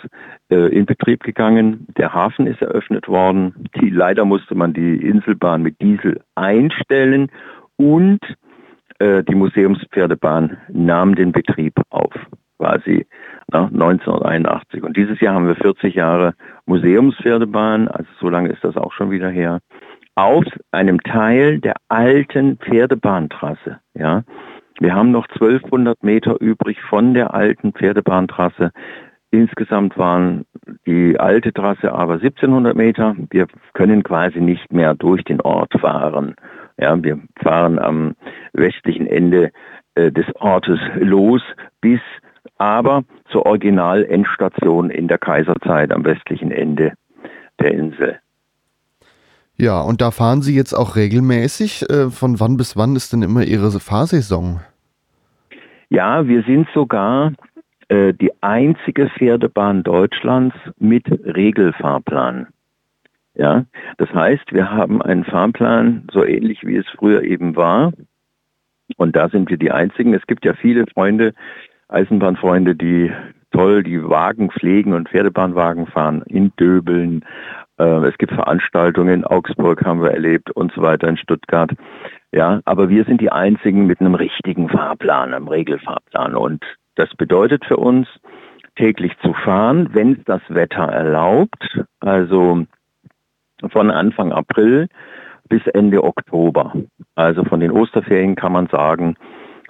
äh, 0.49 0.55
in 0.75 0.85
Betrieb 0.85 1.23
gegangen. 1.23 1.87
Der 1.97 2.13
Hafen 2.13 2.47
ist 2.47 2.61
eröffnet 2.61 3.07
worden. 3.07 3.67
Die, 3.79 3.89
leider 3.89 4.25
musste 4.25 4.55
man 4.55 4.73
die 4.73 4.97
Inselbahn 4.97 5.61
mit 5.61 5.81
Diesel 5.81 6.21
einstellen 6.35 7.31
und 7.77 8.19
äh, 8.99 9.23
die 9.23 9.35
Museumspferdebahn 9.35 10.57
nahm 10.69 11.15
den 11.15 11.31
Betrieb 11.31 11.73
auf, 11.89 12.13
quasi 12.57 13.05
na, 13.51 13.65
1981. 13.65 14.83
Und 14.83 14.95
dieses 14.95 15.19
Jahr 15.19 15.35
haben 15.35 15.47
wir 15.47 15.55
40 15.55 15.95
Jahre 15.95 16.33
Museumspferdebahn, 16.65 17.87
also 17.87 18.09
so 18.19 18.29
lange 18.29 18.49
ist 18.49 18.63
das 18.63 18.77
auch 18.77 18.93
schon 18.93 19.11
wieder 19.11 19.29
her, 19.29 19.59
auf 20.15 20.45
einem 20.71 21.01
Teil 21.01 21.59
der 21.59 21.75
alten 21.89 22.57
Pferdebahntrasse. 22.57 23.79
Ja, 23.93 24.23
wir 24.79 24.93
haben 24.93 25.11
noch 25.11 25.27
1200 25.27 26.03
Meter 26.03 26.39
übrig 26.41 26.81
von 26.81 27.13
der 27.13 27.33
alten 27.33 27.73
Pferdebahntrasse. 27.73 28.71
Insgesamt 29.31 29.97
waren 29.97 30.45
die 30.85 31.19
alte 31.19 31.53
Trasse 31.53 31.91
aber 31.91 32.13
1700 32.13 32.75
Meter. 32.75 33.15
Wir 33.29 33.47
können 33.73 34.03
quasi 34.03 34.39
nicht 34.39 34.71
mehr 34.71 34.95
durch 34.95 35.23
den 35.23 35.41
Ort 35.41 35.73
fahren. 35.79 36.35
Ja, 36.77 37.01
wir 37.01 37.19
fahren 37.41 37.79
am 37.79 38.15
westlichen 38.53 39.07
Ende 39.07 39.51
äh, 39.95 40.11
des 40.11 40.25
Ortes 40.35 40.79
los 40.95 41.41
bis 41.81 42.01
aber 42.57 43.03
zur 43.29 43.45
Original-Endstation 43.45 44.89
in 44.89 45.07
der 45.07 45.17
Kaiserzeit 45.17 45.91
am 45.91 46.05
westlichen 46.05 46.51
Ende 46.51 46.93
der 47.59 47.71
Insel. 47.71 48.19
Ja, 49.57 49.81
und 49.81 50.01
da 50.01 50.11
fahren 50.11 50.41
Sie 50.41 50.55
jetzt 50.55 50.73
auch 50.73 50.95
regelmäßig. 50.95 51.89
Äh, 51.89 52.09
von 52.09 52.39
wann 52.39 52.57
bis 52.57 52.75
wann 52.75 52.95
ist 52.95 53.13
denn 53.13 53.21
immer 53.21 53.43
Ihre 53.43 53.71
Fahrsaison? 53.79 54.59
Ja, 55.89 56.27
wir 56.27 56.43
sind 56.43 56.67
sogar 56.73 57.31
äh, 57.87 58.13
die 58.13 58.31
einzige 58.41 59.09
Pferdebahn 59.09 59.83
Deutschlands 59.83 60.55
mit 60.77 61.05
Regelfahrplan. 61.09 62.47
Ja, 63.35 63.65
das 63.97 64.09
heißt, 64.13 64.53
wir 64.53 64.71
haben 64.71 65.01
einen 65.01 65.25
Fahrplan, 65.25 66.07
so 66.11 66.23
ähnlich 66.23 66.63
wie 66.63 66.77
es 66.77 66.85
früher 66.97 67.23
eben 67.23 67.55
war. 67.55 67.91
Und 68.97 69.15
da 69.15 69.29
sind 69.29 69.49
wir 69.49 69.57
die 69.57 69.71
einzigen. 69.71 70.13
Es 70.13 70.25
gibt 70.25 70.45
ja 70.45 70.53
viele 70.53 70.85
Freunde, 70.87 71.33
Eisenbahnfreunde, 71.89 72.75
die 72.75 73.11
toll 73.51 73.83
die 73.83 74.03
Wagen 74.03 74.51
pflegen 74.51 74.93
und 74.93 75.09
Pferdebahnwagen 75.09 75.87
fahren 75.87 76.23
in 76.27 76.51
Döbeln, 76.57 77.23
es 77.77 78.17
gibt 78.17 78.33
Veranstaltungen 78.33 79.13
in 79.13 79.25
Augsburg, 79.25 79.83
haben 79.83 80.01
wir 80.01 80.11
erlebt 80.11 80.51
und 80.51 80.71
so 80.73 80.81
weiter 80.81 81.07
in 81.07 81.17
Stuttgart. 81.17 81.71
Ja, 82.31 82.61
aber 82.65 82.89
wir 82.89 83.03
sind 83.05 83.21
die 83.21 83.31
einzigen 83.31 83.85
mit 83.85 83.99
einem 83.99 84.15
richtigen 84.15 84.69
Fahrplan, 84.69 85.33
einem 85.33 85.47
Regelfahrplan. 85.47 86.35
Und 86.35 86.63
das 86.95 87.09
bedeutet 87.15 87.65
für 87.65 87.77
uns, 87.77 88.07
täglich 88.75 89.17
zu 89.19 89.33
fahren, 89.33 89.89
wenn 89.93 90.13
es 90.13 90.23
das 90.25 90.41
Wetter 90.49 90.83
erlaubt, 90.83 91.81
also 92.01 92.65
von 93.69 93.91
Anfang 93.91 94.31
April 94.31 94.87
bis 95.47 95.65
Ende 95.67 96.03
Oktober. 96.03 96.73
Also 97.15 97.43
von 97.45 97.59
den 97.59 97.71
Osterferien 97.71 98.35
kann 98.35 98.51
man 98.51 98.67
sagen, 98.67 99.15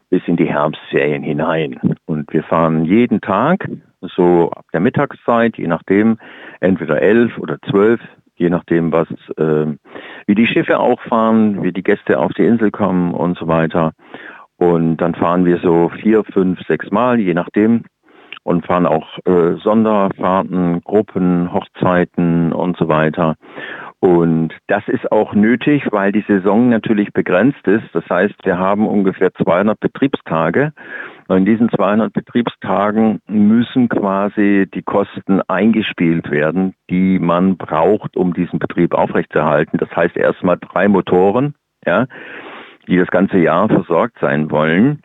bis 0.10 0.22
in 0.28 0.38
die 0.38 0.50
Herbstferien 0.50 1.24
hinein. 1.24 1.80
Und 2.06 2.32
wir 2.34 2.44
fahren 2.44 2.86
jeden 2.86 3.22
Tag 3.22 3.68
so 4.02 4.52
ab 4.52 4.66
der 4.74 4.80
Mittagszeit, 4.80 5.58
je 5.58 5.68
nachdem, 5.68 6.18
entweder 6.60 7.02
elf 7.02 7.38
oder 7.38 7.58
zwölf, 7.70 8.00
je 8.36 8.50
nachdem, 8.50 8.92
was, 8.92 9.08
äh, 9.38 9.66
wie 10.28 10.36
die 10.36 10.48
Schiffe 10.48 10.80
auch 10.80 11.02
fahren, 11.02 11.64
wie 11.64 11.72
die 11.72 11.84
Gäste 11.84 12.20
auf 12.20 12.34
die 12.34 12.46
Insel 12.46 12.72
kommen 12.72 13.14
und 13.14 13.38
so 13.38 13.48
weiter. 13.48 13.94
Und 14.58 14.98
dann 14.98 15.16
fahren 15.16 15.46
wir 15.46 15.58
so 15.58 15.90
vier, 15.90 16.24
fünf, 16.24 16.60
sechs 16.68 16.90
Mal, 16.92 17.20
je 17.20 17.34
nachdem, 17.34 17.84
und 18.44 18.66
fahren 18.66 18.86
auch 18.86 19.18
äh, 19.26 19.56
Sonderfahrten, 19.56 20.82
Gruppen, 20.82 21.52
Hochzeiten 21.52 22.54
und 22.54 22.78
so 22.78 22.88
weiter. 22.88 23.36
Und 24.00 24.54
das 24.68 24.84
ist 24.88 25.12
auch 25.12 25.34
nötig, 25.34 25.88
weil 25.92 26.12
die 26.12 26.26
Saison 26.28 26.70
natürlich 26.70 27.12
begrenzt 27.14 27.66
ist. 27.68 27.86
Das 27.94 28.08
heißt, 28.10 28.36
wir 28.44 28.58
haben 28.58 28.88
ungefähr 28.88 29.34
200 29.34 29.80
Betriebstage 29.80 30.74
Und 31.28 31.38
in 31.38 31.46
diesen 31.46 31.70
200 31.70 32.14
Betriebstagen 32.14 33.20
müssen 33.28 33.90
quasi 33.90 34.68
die 34.72 34.84
Kosten 34.84 35.42
eingespielt 35.48 36.30
werden, 36.30 36.76
die 36.90 37.18
man 37.20 37.58
braucht, 37.58 38.16
um 38.16 38.34
diesen 38.34 38.60
Betrieb 38.60 38.94
aufrechtzuerhalten. 38.94 39.80
Das 39.80 39.90
heißt 39.96 40.16
erstmal 40.18 40.58
drei 40.60 40.88
Motoren, 40.88 41.56
ja, 41.86 42.06
die 42.88 42.98
das 42.98 43.08
ganze 43.08 43.38
Jahr 43.38 43.68
versorgt 43.70 44.18
sein 44.20 44.52
wollen. 44.52 45.02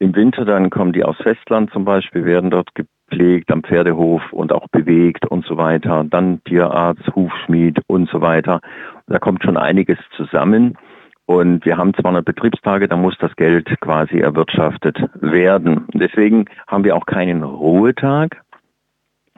Im 0.00 0.16
Winter 0.16 0.44
dann 0.44 0.70
kommen 0.70 0.92
die 0.92 1.04
aus 1.04 1.16
Festland 1.18 1.70
zum 1.72 1.84
Beispiel, 1.84 2.24
werden 2.24 2.50
dort 2.50 2.70
gepflegt 3.10 3.50
am 3.50 3.62
Pferdehof 3.62 4.22
und 4.32 4.52
auch 4.52 4.68
bewegt 4.68 5.26
und 5.26 5.44
so 5.44 5.56
weiter. 5.56 6.04
Dann 6.08 6.42
Tierarzt, 6.44 7.06
Hufschmied 7.14 7.80
und 7.86 8.08
so 8.08 8.20
weiter. 8.20 8.60
Da 9.06 9.18
kommt 9.18 9.42
schon 9.42 9.56
einiges 9.56 9.98
zusammen. 10.16 10.76
Und 11.26 11.64
wir 11.64 11.76
haben 11.76 11.94
200 11.94 12.24
Betriebstage, 12.24 12.88
da 12.88 12.96
muss 12.96 13.16
das 13.18 13.34
Geld 13.36 13.68
quasi 13.80 14.18
erwirtschaftet 14.18 14.98
werden. 15.20 15.86
Deswegen 15.94 16.46
haben 16.66 16.82
wir 16.82 16.96
auch 16.96 17.06
keinen 17.06 17.44
Ruhetag, 17.44 18.42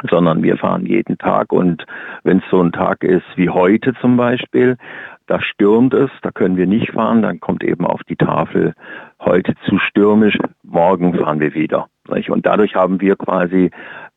sondern 0.08 0.42
wir 0.42 0.56
fahren 0.56 0.87
jeden 0.87 1.18
Tag. 1.18 1.52
Und 1.52 1.85
wenn 2.24 2.38
es 2.38 2.44
so 2.50 2.62
ein 2.62 2.72
Tag 2.72 3.04
ist 3.04 3.26
wie 3.37 3.50
heute 3.50 3.92
zum 4.00 4.16
Beispiel, 4.16 4.78
da 5.26 5.40
stürmt 5.42 5.92
es, 5.92 6.11
da 6.22 6.30
können 6.30 6.56
wir 6.56 6.66
nicht 6.66 6.92
fahren, 6.92 7.22
dann 7.22 7.40
kommt 7.40 7.62
eben 7.62 7.87
auf 7.87 8.02
die 8.04 8.16
Tafel 8.16 8.74
heute 9.20 9.54
zu 9.66 9.78
stürmisch, 9.78 10.38
morgen 10.62 11.14
fahren 11.14 11.40
wir 11.40 11.54
wieder. 11.54 11.88
Und 12.08 12.46
dadurch 12.46 12.74
haben 12.74 13.00
wir 13.00 13.16
quasi 13.16 13.70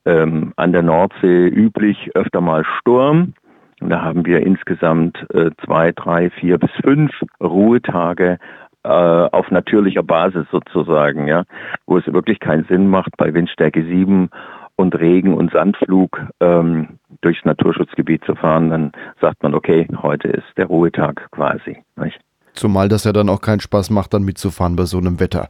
ähm, 0.05 0.53
an 0.55 0.71
der 0.71 0.83
Nordsee 0.83 1.47
üblich 1.47 2.11
öfter 2.15 2.41
mal 2.41 2.63
Sturm. 2.79 3.33
Und 3.81 3.89
da 3.89 4.01
haben 4.01 4.25
wir 4.25 4.41
insgesamt 4.41 5.17
äh, 5.33 5.51
zwei, 5.65 5.91
drei, 5.91 6.29
vier 6.29 6.57
bis 6.57 6.71
fünf 6.83 7.11
Ruhetage 7.41 8.39
äh, 8.83 8.87
auf 8.87 9.51
natürlicher 9.51 10.03
Basis 10.03 10.45
sozusagen, 10.51 11.27
ja, 11.27 11.43
wo 11.85 11.97
es 11.97 12.05
wirklich 12.05 12.39
keinen 12.39 12.65
Sinn 12.65 12.87
macht, 12.87 13.17
bei 13.17 13.33
Windstärke 13.33 13.83
7 13.83 14.29
und 14.75 14.95
Regen 14.95 15.33
und 15.33 15.51
Sandflug 15.51 16.21
ähm, 16.39 16.99
durchs 17.21 17.43
Naturschutzgebiet 17.45 18.23
zu 18.25 18.35
fahren, 18.35 18.69
dann 18.69 18.91
sagt 19.21 19.41
man, 19.43 19.53
okay, 19.53 19.87
heute 20.01 20.27
ist 20.27 20.45
der 20.57 20.67
Ruhetag 20.67 21.27
quasi. 21.31 21.77
Nicht? 21.95 22.19
Zumal 22.53 22.87
das 22.87 23.03
ja 23.03 23.11
dann 23.11 23.29
auch 23.29 23.41
keinen 23.41 23.59
Spaß 23.59 23.89
macht, 23.89 24.13
dann 24.13 24.23
mitzufahren 24.23 24.75
bei 24.75 24.83
so 24.83 24.97
einem 24.97 25.19
Wetter. 25.19 25.47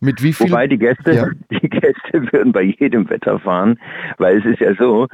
Mit 0.00 0.22
wie 0.22 0.32
viel? 0.32 0.50
Wobei 0.50 0.66
die 0.66 0.78
Gäste, 0.78 1.12
ja. 1.12 1.26
die 1.50 1.68
Gäste 1.68 2.32
würden 2.32 2.52
bei 2.52 2.62
jedem 2.62 3.08
Wetter 3.10 3.38
fahren, 3.38 3.78
weil 4.18 4.38
es 4.38 4.44
ist 4.44 4.60
ja 4.60 4.74
so, 4.74 5.08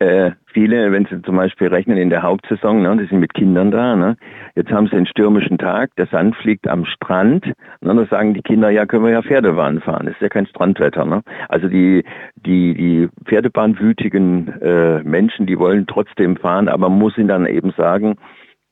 äh, 0.00 0.30
viele, 0.46 0.92
wenn 0.92 1.04
sie 1.04 1.20
zum 1.20 1.36
Beispiel 1.36 1.68
rechnen 1.68 1.98
in 1.98 2.08
der 2.08 2.22
Hauptsaison, 2.22 2.80
ne, 2.80 2.96
die 2.96 3.06
sind 3.06 3.20
mit 3.20 3.34
Kindern 3.34 3.70
da, 3.70 3.96
ne, 3.96 4.16
jetzt 4.56 4.70
haben 4.70 4.86
sie 4.86 4.96
einen 4.96 5.06
stürmischen 5.06 5.58
Tag, 5.58 5.94
der 5.96 6.06
Sand 6.06 6.34
fliegt 6.36 6.66
am 6.68 6.86
Strand, 6.86 7.44
ne, 7.44 7.54
dann 7.82 8.06
sagen 8.06 8.32
die 8.32 8.40
Kinder, 8.40 8.70
ja, 8.70 8.86
können 8.86 9.04
wir 9.04 9.12
ja 9.12 9.22
Pferdebahn 9.22 9.80
fahren, 9.80 10.06
das 10.06 10.14
ist 10.14 10.22
ja 10.22 10.30
kein 10.30 10.46
Strandwetter. 10.46 11.04
Ne? 11.04 11.22
Also 11.50 11.68
die, 11.68 12.02
die, 12.34 12.74
die 12.74 13.08
Pferdebahnwütigen 13.26 14.48
äh, 14.62 15.02
Menschen, 15.02 15.46
die 15.46 15.58
wollen 15.58 15.86
trotzdem 15.86 16.38
fahren, 16.38 16.68
aber 16.68 16.88
man 16.88 16.98
muss 16.98 17.18
ihnen 17.18 17.28
dann 17.28 17.44
eben 17.44 17.72
sagen, 17.76 18.16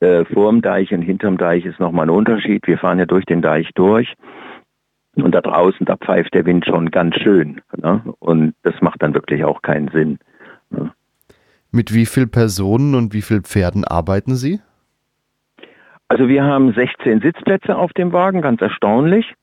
äh, 0.01 0.25
vorm 0.25 0.63
Deich 0.63 0.95
und 0.95 1.03
hinterm 1.03 1.37
Deich 1.37 1.67
ist 1.67 1.79
nochmal 1.81 2.07
ein 2.07 2.11
Unterschied. 2.11 2.67
Wir 2.67 2.79
fahren 2.79 2.99
ja 2.99 3.05
durch 3.05 3.27
den 3.27 3.43
Deich 3.43 3.69
durch. 3.75 4.15
Und 5.23 5.35
da 5.35 5.41
draußen, 5.41 5.85
da 5.87 5.97
pfeift 5.97 6.35
der 6.35 6.47
Wind 6.47 6.67
schon 6.67 6.91
ganz 6.91 7.17
schön. 7.17 7.61
Ne? 7.77 8.03
Und 8.19 8.55
das 8.63 8.75
macht 8.81 9.03
dann 9.03 9.15
wirklich 9.15 9.45
auch 9.45 9.63
keinen 9.63 9.89
Sinn. 9.89 10.19
Ne? 10.71 10.93
Mit 11.71 11.93
wie 11.95 12.07
vielen 12.07 12.31
Personen 12.31 12.95
und 12.95 13.13
wie 13.13 13.23
vielen 13.23 13.45
Pferden 13.45 13.85
arbeiten 13.85 14.37
Sie? 14.37 14.61
Also 16.09 16.29
wir 16.29 16.43
haben 16.43 16.73
16 16.73 17.21
Sitzplätze 17.21 17.77
auf 17.77 17.93
dem 17.93 18.13
Wagen, 18.13 18.41
ganz 18.41 18.63
erstaunlich. 18.63 19.35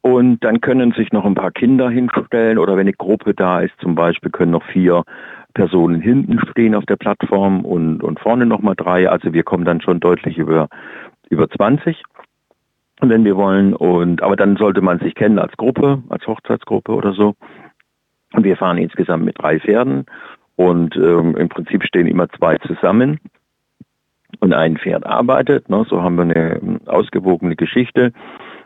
Und 0.00 0.44
dann 0.44 0.60
können 0.60 0.92
sich 0.92 1.12
noch 1.12 1.24
ein 1.24 1.34
paar 1.34 1.50
Kinder 1.50 1.90
hinstellen 1.90 2.58
oder 2.58 2.74
wenn 2.74 2.82
eine 2.82 2.92
Gruppe 2.92 3.34
da 3.34 3.60
ist 3.60 3.74
zum 3.80 3.96
Beispiel, 3.96 4.30
können 4.30 4.52
noch 4.52 4.64
vier 4.66 5.02
Personen 5.54 6.00
hinten 6.00 6.38
stehen 6.50 6.76
auf 6.76 6.86
der 6.86 6.96
Plattform 6.96 7.64
und, 7.64 8.02
und 8.02 8.20
vorne 8.20 8.46
nochmal 8.46 8.76
drei. 8.76 9.08
Also 9.10 9.32
wir 9.32 9.42
kommen 9.42 9.64
dann 9.64 9.80
schon 9.80 9.98
deutlich 9.98 10.38
über, 10.38 10.68
über 11.30 11.50
20, 11.50 12.00
wenn 13.00 13.24
wir 13.24 13.36
wollen. 13.36 13.74
Und, 13.74 14.22
aber 14.22 14.36
dann 14.36 14.56
sollte 14.56 14.80
man 14.80 14.98
sich 14.98 15.14
kennen 15.14 15.38
als 15.38 15.56
Gruppe, 15.56 16.02
als 16.08 16.26
Hochzeitsgruppe 16.26 16.92
oder 16.92 17.12
so. 17.12 17.34
Und 18.34 18.44
wir 18.44 18.56
fahren 18.56 18.78
insgesamt 18.78 19.24
mit 19.24 19.40
drei 19.40 19.58
Pferden 19.58 20.06
und 20.56 20.96
ähm, 20.96 21.36
im 21.36 21.48
Prinzip 21.48 21.84
stehen 21.84 22.06
immer 22.06 22.28
zwei 22.30 22.58
zusammen 22.58 23.20
und 24.40 24.52
ein 24.52 24.76
Pferd 24.76 25.06
arbeitet. 25.06 25.68
Ne? 25.68 25.86
So 25.88 26.02
haben 26.02 26.16
wir 26.16 26.22
eine 26.22 26.56
ähm, 26.56 26.80
ausgewogene 26.86 27.56
Geschichte. 27.56 28.12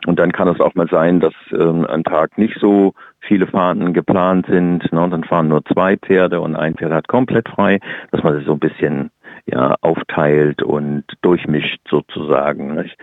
Und 0.05 0.19
dann 0.19 0.33
kann 0.33 0.49
es 0.49 0.59
auch 0.59 0.75
mal 0.75 0.89
sein, 0.89 1.21
dass 1.21 1.33
ähm, 1.51 1.85
ein 1.85 2.03
Tag 2.03 2.37
nicht 2.37 2.57
so 2.59 2.93
viele 3.21 3.47
Fahrten 3.47 3.93
geplant 3.93 4.47
sind. 4.47 4.91
Ne? 4.91 5.01
Und 5.01 5.11
dann 5.11 5.23
fahren 5.23 5.47
nur 5.47 5.63
zwei 5.65 5.95
Pferde 5.95 6.41
und 6.41 6.55
ein 6.55 6.75
Pferd 6.75 6.91
hat 6.91 7.07
komplett 7.07 7.47
frei, 7.47 7.79
dass 8.11 8.21
man 8.21 8.35
das 8.35 8.45
so 8.45 8.53
ein 8.53 8.59
bisschen 8.59 9.11
ja 9.45 9.75
aufteilt 9.81 10.61
und 10.61 11.05
durchmischt 11.21 11.79
sozusagen. 11.89 12.75
Nicht? 12.75 12.97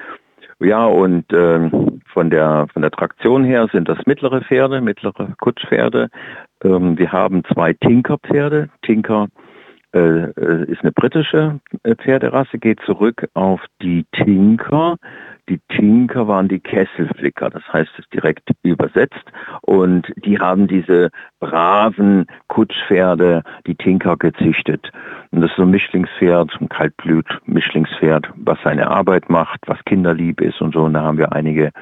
Ja, 0.60 0.84
und 0.84 1.24
ähm, 1.32 2.00
von 2.12 2.28
der 2.28 2.66
von 2.72 2.82
der 2.82 2.90
Traktion 2.90 3.44
her 3.44 3.68
sind 3.72 3.88
das 3.88 3.98
mittlere 4.06 4.42
Pferde, 4.42 4.82
mittlere 4.82 5.34
Kutschpferde. 5.40 6.10
Ähm, 6.62 6.98
wir 6.98 7.10
haben 7.12 7.42
zwei 7.44 7.72
Tinker-Pferde. 7.72 8.68
Tinker 8.82 9.28
äh, 9.94 9.98
äh, 9.98 10.70
ist 10.70 10.82
eine 10.82 10.92
britische 10.92 11.60
äh, 11.82 11.96
Pferderasse, 11.96 12.58
geht 12.58 12.80
zurück 12.86 13.26
auf 13.34 13.60
die 13.80 14.04
Tinker. 14.12 14.96
Die 15.50 15.60
Tinker 15.68 16.28
waren 16.28 16.46
die 16.46 16.60
Kesselflicker, 16.60 17.50
das 17.50 17.64
heißt 17.72 17.90
es 17.98 18.08
direkt 18.10 18.50
übersetzt. 18.62 19.24
Und 19.62 20.06
die 20.24 20.38
haben 20.38 20.68
diese 20.68 21.10
braven 21.40 22.26
Kutschpferde, 22.46 23.42
die 23.66 23.74
Tinker, 23.74 24.16
gezüchtet. 24.16 24.92
Und 25.32 25.40
das 25.40 25.50
ist 25.50 25.56
so 25.56 25.62
ein 25.62 25.70
Mischlingspferd, 25.70 26.56
ein 26.60 26.68
Kaltblut-Mischlingspferd, 26.68 28.30
was 28.36 28.58
seine 28.62 28.88
Arbeit 28.88 29.28
macht, 29.28 29.58
was 29.66 29.84
kinderlieb 29.84 30.40
ist 30.40 30.60
und 30.60 30.72
so. 30.72 30.84
Und 30.84 30.94
da 30.94 31.02
haben 31.02 31.18
wir 31.18 31.32
einige 31.32 31.72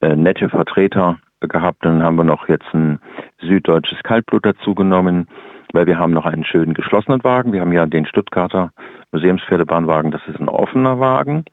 äh, 0.00 0.16
nette 0.16 0.48
Vertreter 0.48 1.18
gehabt. 1.40 1.84
Dann 1.84 2.02
haben 2.02 2.16
wir 2.16 2.24
noch 2.24 2.48
jetzt 2.48 2.72
ein 2.72 2.98
süddeutsches 3.42 4.02
Kaltblut 4.04 4.46
dazu 4.46 4.74
genommen, 4.74 5.28
weil 5.74 5.86
wir 5.86 5.98
haben 5.98 6.14
noch 6.14 6.24
einen 6.24 6.44
schönen 6.44 6.72
geschlossenen 6.72 7.22
Wagen. 7.24 7.52
Wir 7.52 7.60
haben 7.60 7.72
ja 7.72 7.84
den 7.84 8.06
Stuttgarter 8.06 8.70
Museumspferdebahnwagen, 9.12 10.12
das 10.12 10.22
ist 10.28 10.40
ein 10.40 10.48
offener 10.48 10.98
Wagen. 10.98 11.44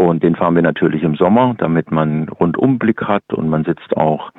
Und 0.00 0.22
den 0.22 0.34
fahren 0.34 0.54
wir 0.54 0.62
natürlich 0.62 1.02
im 1.02 1.14
Sommer, 1.14 1.54
damit 1.58 1.90
man 1.90 2.30
Rundumblick 2.30 3.02
hat 3.02 3.34
und 3.34 3.50
man 3.50 3.64
sitzt 3.64 3.94
auch 3.98 4.30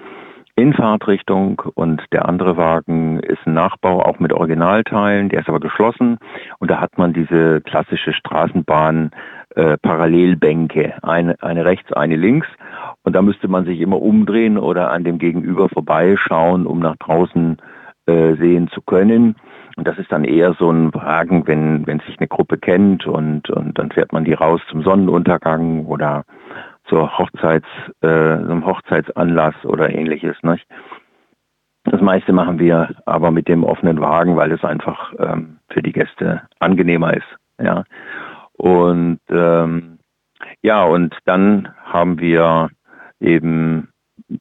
in 0.55 0.73
Fahrtrichtung. 0.73 1.61
Und 1.75 2.01
der 2.11 2.27
andere 2.27 2.57
Wagen 2.57 3.19
ist 3.19 3.45
ein 3.45 3.53
Nachbau 3.53 4.01
auch 4.01 4.17
mit 4.17 4.33
Originalteilen, 4.33 5.29
der 5.29 5.41
ist 5.41 5.49
aber 5.49 5.59
geschlossen. 5.59 6.17
Und 6.57 6.71
da 6.71 6.81
hat 6.81 6.97
man 6.97 7.13
diese 7.13 7.61
klassische 7.61 8.11
Straßenbahn 8.11 9.11
äh, 9.55 9.77
Parallelbänke, 9.77 10.95
eine, 11.03 11.35
eine 11.43 11.63
rechts, 11.63 11.93
eine 11.93 12.15
links. 12.15 12.47
Und 13.03 13.15
da 13.15 13.21
müsste 13.21 13.47
man 13.47 13.65
sich 13.65 13.81
immer 13.81 14.01
umdrehen 14.01 14.57
oder 14.57 14.89
an 14.89 15.03
dem 15.03 15.19
Gegenüber 15.19 15.69
vorbeischauen, 15.69 16.65
um 16.65 16.79
nach 16.79 16.95
draußen 16.95 17.57
äh, 18.07 18.35
sehen 18.35 18.69
zu 18.69 18.81
können. 18.81 19.35
Und 19.77 19.87
das 19.87 19.97
ist 19.97 20.11
dann 20.11 20.23
eher 20.23 20.53
so 20.53 20.69
ein 20.71 20.93
Wagen, 20.93 21.47
wenn, 21.47 21.87
wenn 21.87 21.99
sich 22.01 22.17
eine 22.19 22.27
Gruppe 22.27 22.57
kennt 22.57 23.07
und, 23.07 23.49
und 23.49 23.77
dann 23.79 23.91
fährt 23.91 24.11
man 24.11 24.25
die 24.25 24.33
raus 24.33 24.61
zum 24.69 24.83
Sonnenuntergang 24.83 25.85
oder 25.85 26.23
zur 26.85 27.17
Hochzeits, 27.17 27.67
äh, 28.01 28.07
einem 28.07 28.65
Hochzeitsanlass 28.65 29.55
oder 29.63 29.89
ähnliches. 29.93 30.35
Nicht? 30.43 30.67
Das 31.85 32.01
meiste 32.01 32.33
machen 32.33 32.59
wir 32.59 32.95
aber 33.05 33.31
mit 33.31 33.47
dem 33.47 33.63
offenen 33.63 34.01
Wagen, 34.01 34.35
weil 34.35 34.51
es 34.51 34.63
einfach 34.63 35.13
ähm, 35.17 35.57
für 35.69 35.81
die 35.81 35.93
Gäste 35.93 36.41
angenehmer 36.59 37.15
ist. 37.15 37.37
Ja. 37.59 37.83
Und 38.53 39.19
ähm, 39.29 39.97
ja, 40.61 40.83
und 40.83 41.17
dann 41.25 41.69
haben 41.85 42.19
wir 42.19 42.69
eben 43.19 43.90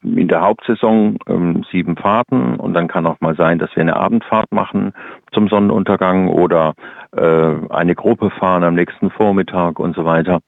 in 0.02 0.28
der 0.28 0.42
Hauptsaison 0.42 1.18
ähm, 1.26 1.64
sieben 1.70 1.96
Fahrten 1.96 2.56
und 2.56 2.74
dann 2.74 2.88
kann 2.88 3.06
auch 3.06 3.20
mal 3.20 3.36
sein, 3.36 3.58
dass 3.58 3.74
wir 3.74 3.82
eine 3.82 3.96
Abendfahrt 3.96 4.52
machen 4.52 4.92
zum 5.32 5.48
Sonnenuntergang 5.48 6.28
oder 6.28 6.74
äh, 7.16 7.54
eine 7.70 7.94
Gruppe 7.94 8.30
fahren 8.30 8.64
am 8.64 8.74
nächsten 8.74 9.10
Vormittag 9.10 9.78
und 9.78 9.96
so 9.96 10.04
weiter. 10.04 10.40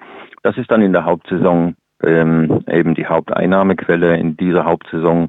Das 0.42 0.56
ist 0.56 0.70
dann 0.70 0.82
in 0.82 0.92
der 0.92 1.04
Hauptsaison 1.04 1.74
ähm, 2.02 2.64
eben 2.68 2.94
die 2.94 3.06
Haupteinnahmequelle. 3.06 4.16
In 4.16 4.36
dieser 4.36 4.64
Hauptsaison 4.64 5.28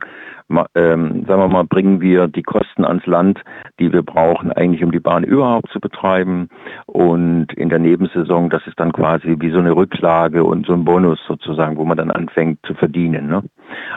ähm, 0.75 1.25
sagen 1.25 1.41
wir 1.41 1.47
mal, 1.47 1.63
bringen 1.63 2.01
wir 2.01 2.27
die 2.27 2.43
Kosten 2.43 2.85
ans 2.85 3.05
Land, 3.05 3.41
die 3.79 3.91
wir 3.91 4.03
brauchen, 4.03 4.51
eigentlich 4.51 4.83
um 4.83 4.91
die 4.91 4.99
Bahn 4.99 5.23
überhaupt 5.23 5.69
zu 5.71 5.79
betreiben. 5.79 6.49
Und 6.85 7.53
in 7.53 7.69
der 7.69 7.79
Nebensaison, 7.79 8.49
das 8.49 8.65
ist 8.67 8.79
dann 8.79 8.91
quasi 8.91 9.37
wie 9.39 9.51
so 9.51 9.59
eine 9.59 9.75
Rücklage 9.75 10.43
und 10.43 10.65
so 10.65 10.73
ein 10.73 10.85
Bonus 10.85 11.19
sozusagen, 11.27 11.77
wo 11.77 11.85
man 11.85 11.97
dann 11.97 12.11
anfängt 12.11 12.59
zu 12.65 12.73
verdienen. 12.73 13.27
Ne? 13.27 13.43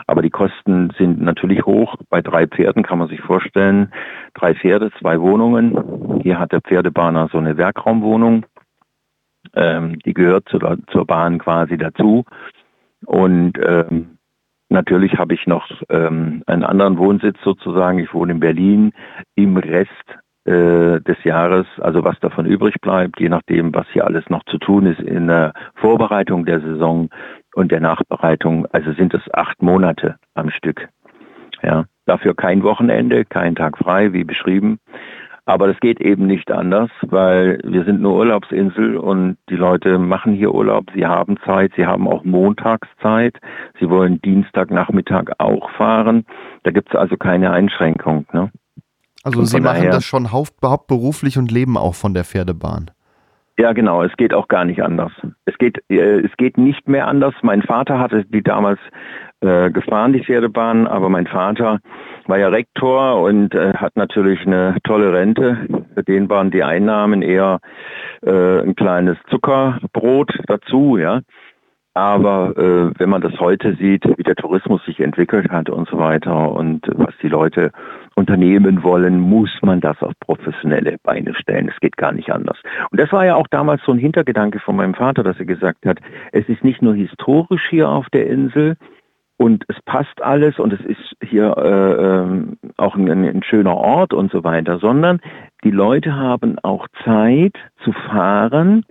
Aber 0.07 0.21
die 0.21 0.29
Kosten 0.29 0.91
sind 0.97 1.21
natürlich 1.21 1.65
hoch. 1.65 1.95
Bei 2.09 2.21
drei 2.21 2.47
Pferden 2.47 2.83
kann 2.83 2.99
man 2.99 3.07
sich 3.07 3.21
vorstellen, 3.21 3.91
drei 4.33 4.55
Pferde, 4.55 4.91
zwei 4.99 5.19
Wohnungen. 5.19 6.21
Hier 6.21 6.39
hat 6.39 6.51
der 6.51 6.61
Pferdebahner 6.61 7.29
so 7.31 7.37
eine 7.37 7.57
Werkraumwohnung. 7.57 8.45
Ähm, 9.55 9.99
die 9.99 10.13
gehört 10.13 10.49
zur, 10.49 10.77
zur 10.91 11.05
Bahn 11.05 11.39
quasi 11.39 11.77
dazu. 11.77 12.25
Und 13.05 13.53
ähm, 13.63 14.16
natürlich 14.69 15.17
habe 15.17 15.33
ich 15.33 15.47
noch 15.47 15.69
ähm, 15.89 16.43
einen 16.47 16.63
anderen 16.63 16.97
Wohnsitz 16.97 17.37
sozusagen. 17.43 17.99
Ich 17.99 18.13
wohne 18.13 18.33
in 18.33 18.39
Berlin. 18.39 18.91
Im 19.35 19.57
Rest 19.57 19.91
äh, 20.47 21.01
des 21.01 21.21
Jahres, 21.25 21.67
also 21.79 22.03
was 22.03 22.19
davon 22.21 22.45
übrig 22.45 22.75
bleibt, 22.81 23.19
je 23.19 23.29
nachdem, 23.29 23.75
was 23.75 23.85
hier 23.91 24.05
alles 24.05 24.29
noch 24.29 24.43
zu 24.45 24.57
tun 24.57 24.85
ist 24.85 25.01
in 25.01 25.27
der 25.27 25.51
Vorbereitung 25.75 26.45
der 26.45 26.61
Saison 26.61 27.09
und 27.53 27.71
der 27.71 27.81
Nachbereitung, 27.81 28.65
also 28.71 28.93
sind 28.93 29.13
es 29.13 29.21
acht 29.33 29.61
Monate 29.61 30.15
am 30.35 30.49
Stück. 30.49 30.87
Ja, 31.63 31.85
dafür 32.05 32.33
kein 32.33 32.63
Wochenende, 32.63 33.25
kein 33.25 33.55
Tag 33.55 33.77
frei, 33.77 34.13
wie 34.13 34.23
beschrieben. 34.23 34.79
Aber 35.47 35.67
das 35.67 35.79
geht 35.79 36.01
eben 36.01 36.27
nicht 36.27 36.51
anders, 36.51 36.89
weil 37.03 37.61
wir 37.63 37.85
sind 37.85 37.99
eine 37.99 38.09
Urlaubsinsel 38.09 38.97
und 38.97 39.37
die 39.49 39.55
Leute 39.55 39.97
machen 39.97 40.33
hier 40.33 40.53
Urlaub, 40.53 40.87
sie 40.93 41.05
haben 41.05 41.37
Zeit, 41.45 41.71
sie 41.77 41.85
haben 41.85 42.05
auch 42.05 42.25
Montagszeit, 42.25 43.37
sie 43.79 43.89
wollen 43.89 44.21
Dienstagnachmittag 44.21 45.31
auch 45.37 45.71
fahren. 45.71 46.25
Da 46.63 46.71
gibt 46.71 46.89
es 46.89 46.99
also 46.99 47.15
keine 47.15 47.51
Einschränkung. 47.51 48.25
Ne? 48.33 48.51
Also 49.23 49.41
Sie 49.45 49.61
machen 49.61 49.85
das 49.89 50.03
schon 50.03 50.33
hauptberuflich 50.33 51.37
und 51.37 51.49
leben 51.49 51.77
auch 51.77 51.95
von 51.95 52.13
der 52.13 52.25
Pferdebahn. 52.25 52.91
Ja, 53.57 53.71
genau. 53.71 54.03
Es 54.03 54.15
geht 54.17 54.33
auch 54.33 54.49
gar 54.49 54.65
nicht 54.65 54.83
anders. 54.83 55.13
Es 55.45 55.57
geht, 55.57 55.81
äh, 55.89 56.19
es 56.19 56.35
geht 56.37 56.57
nicht 56.57 56.89
mehr 56.89 57.07
anders. 57.07 57.33
Mein 57.41 57.61
Vater 57.61 57.99
hatte 57.99 58.25
die 58.25 58.43
damals 58.43 58.79
äh, 59.41 59.69
gefahren, 59.71 60.13
die 60.13 60.23
Pferdebahn, 60.23 60.87
aber 60.87 61.09
mein 61.09 61.27
Vater 61.27 61.79
war 62.25 62.37
ja 62.37 62.49
Rektor 62.49 63.21
und 63.21 63.53
äh, 63.53 63.73
hat 63.73 63.95
natürlich 63.95 64.45
eine 64.45 64.77
tolle 64.83 65.13
Rente. 65.13 65.67
Für 65.93 66.03
den 66.03 66.29
waren 66.29 66.51
die 66.51 66.63
Einnahmen 66.63 67.21
eher 67.21 67.59
äh, 68.25 68.61
ein 68.61 68.75
kleines 68.75 69.17
Zuckerbrot 69.29 70.33
dazu, 70.47 70.97
ja. 70.97 71.21
Aber 71.93 72.55
äh, 72.57 72.99
wenn 72.99 73.09
man 73.09 73.21
das 73.21 73.39
heute 73.39 73.75
sieht, 73.75 74.03
wie 74.17 74.23
der 74.23 74.35
Tourismus 74.35 74.85
sich 74.85 74.99
entwickelt 74.99 75.49
hat 75.49 75.67
und 75.67 75.89
so 75.89 75.97
weiter 75.97 76.51
und 76.51 76.85
was 76.93 77.15
die 77.23 77.27
Leute 77.27 77.71
unternehmen 78.15 78.83
wollen, 78.83 79.19
muss 79.19 79.49
man 79.63 79.81
das 79.81 79.99
auf 80.03 80.13
professionelle 80.19 80.97
Beine 81.01 81.33
stellen. 81.33 81.71
Es 81.73 81.79
geht 81.79 81.97
gar 81.97 82.11
nicht 82.11 82.31
anders. 82.31 82.59
Und 82.91 82.99
das 82.99 83.11
war 83.11 83.25
ja 83.25 83.35
auch 83.35 83.47
damals 83.47 83.81
so 83.83 83.91
ein 83.91 83.97
Hintergedanke 83.97 84.59
von 84.59 84.75
meinem 84.75 84.93
Vater, 84.93 85.23
dass 85.23 85.39
er 85.39 85.45
gesagt 85.45 85.87
hat, 85.87 85.99
es 86.31 86.47
ist 86.47 86.63
nicht 86.63 86.83
nur 86.83 86.93
historisch 86.93 87.67
hier 87.67 87.89
auf 87.89 88.07
der 88.11 88.27
Insel, 88.27 88.77
und 89.37 89.63
es 89.67 89.77
passt 89.85 90.21
alles 90.21 90.57
und 90.59 90.73
es 90.73 90.81
ist 90.81 91.15
hier 91.23 91.55
äh, 91.57 92.21
ähm, 92.21 92.57
auch 92.77 92.95
ein, 92.95 93.09
ein, 93.09 93.43
schöner 93.43 93.75
Ort 93.75 94.13
und 94.13 94.31
so 94.31 94.43
weiter, 94.43 94.79
sondern 94.79 95.19
die 95.63 95.71
Leute 95.71 96.15
haben 96.15 96.57
auch 96.63 96.87
Zeit 97.05 97.55
zu 97.83 97.91
fahren 97.91 98.83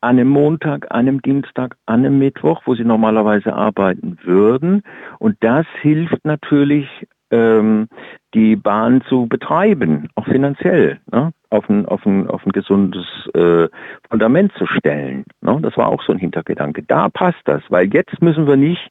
an 0.00 0.18
einem 0.18 0.28
Montag, 0.28 0.90
an 0.90 1.00
einem 1.00 1.22
Dienstag, 1.22 1.76
an 1.86 2.00
einem 2.00 2.18
Mittwoch, 2.18 2.62
wo 2.64 2.74
sie 2.74 2.84
normalerweise 2.84 3.54
arbeiten 3.54 4.18
würden. 4.24 4.82
Und 5.18 5.36
das 5.40 5.66
hilft 5.80 6.24
natürlich, 6.24 6.88
ähm, 7.30 7.88
die 8.34 8.56
Bahn 8.56 9.02
zu 9.08 9.26
betreiben, 9.26 10.08
auch 10.14 10.26
finanziell, 10.26 11.00
ne? 11.10 11.32
auf, 11.50 11.68
ein, 11.68 11.86
auf, 11.86 12.04
ein, 12.04 12.28
auf 12.28 12.44
ein 12.46 12.52
gesundes 12.52 13.06
äh, 13.34 13.68
Fundament 14.10 14.52
zu 14.58 14.66
stellen. 14.66 15.24
Ne? 15.40 15.58
Das 15.62 15.76
war 15.76 15.88
auch 15.88 16.02
so 16.02 16.12
ein 16.12 16.18
Hintergedanke. 16.18 16.82
Da 16.82 17.08
passt 17.08 17.40
das, 17.44 17.62
weil 17.68 17.92
jetzt 17.92 18.20
müssen 18.22 18.46
wir 18.46 18.56
nicht 18.56 18.90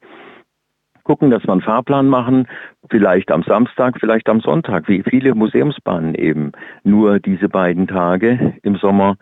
gucken, 1.03 1.29
dass 1.29 1.43
wir 1.43 1.51
einen 1.51 1.61
Fahrplan 1.61 2.07
machen, 2.07 2.47
vielleicht 2.89 3.31
am 3.31 3.43
Samstag, 3.43 3.97
vielleicht 3.99 4.29
am 4.29 4.41
Sonntag, 4.41 4.87
wie 4.87 5.03
viele 5.03 5.35
Museumsbahnen 5.35 6.15
eben 6.15 6.51
nur 6.83 7.19
diese 7.19 7.49
beiden 7.49 7.87
Tage 7.87 8.53
im 8.63 8.75
Sommer, 8.77 9.15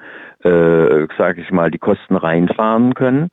äh, 0.44 1.08
sage 1.18 1.42
ich 1.42 1.52
mal, 1.52 1.72
die 1.72 1.78
Kosten 1.78 2.16
reinfahren 2.16 2.94
können. 2.94 3.30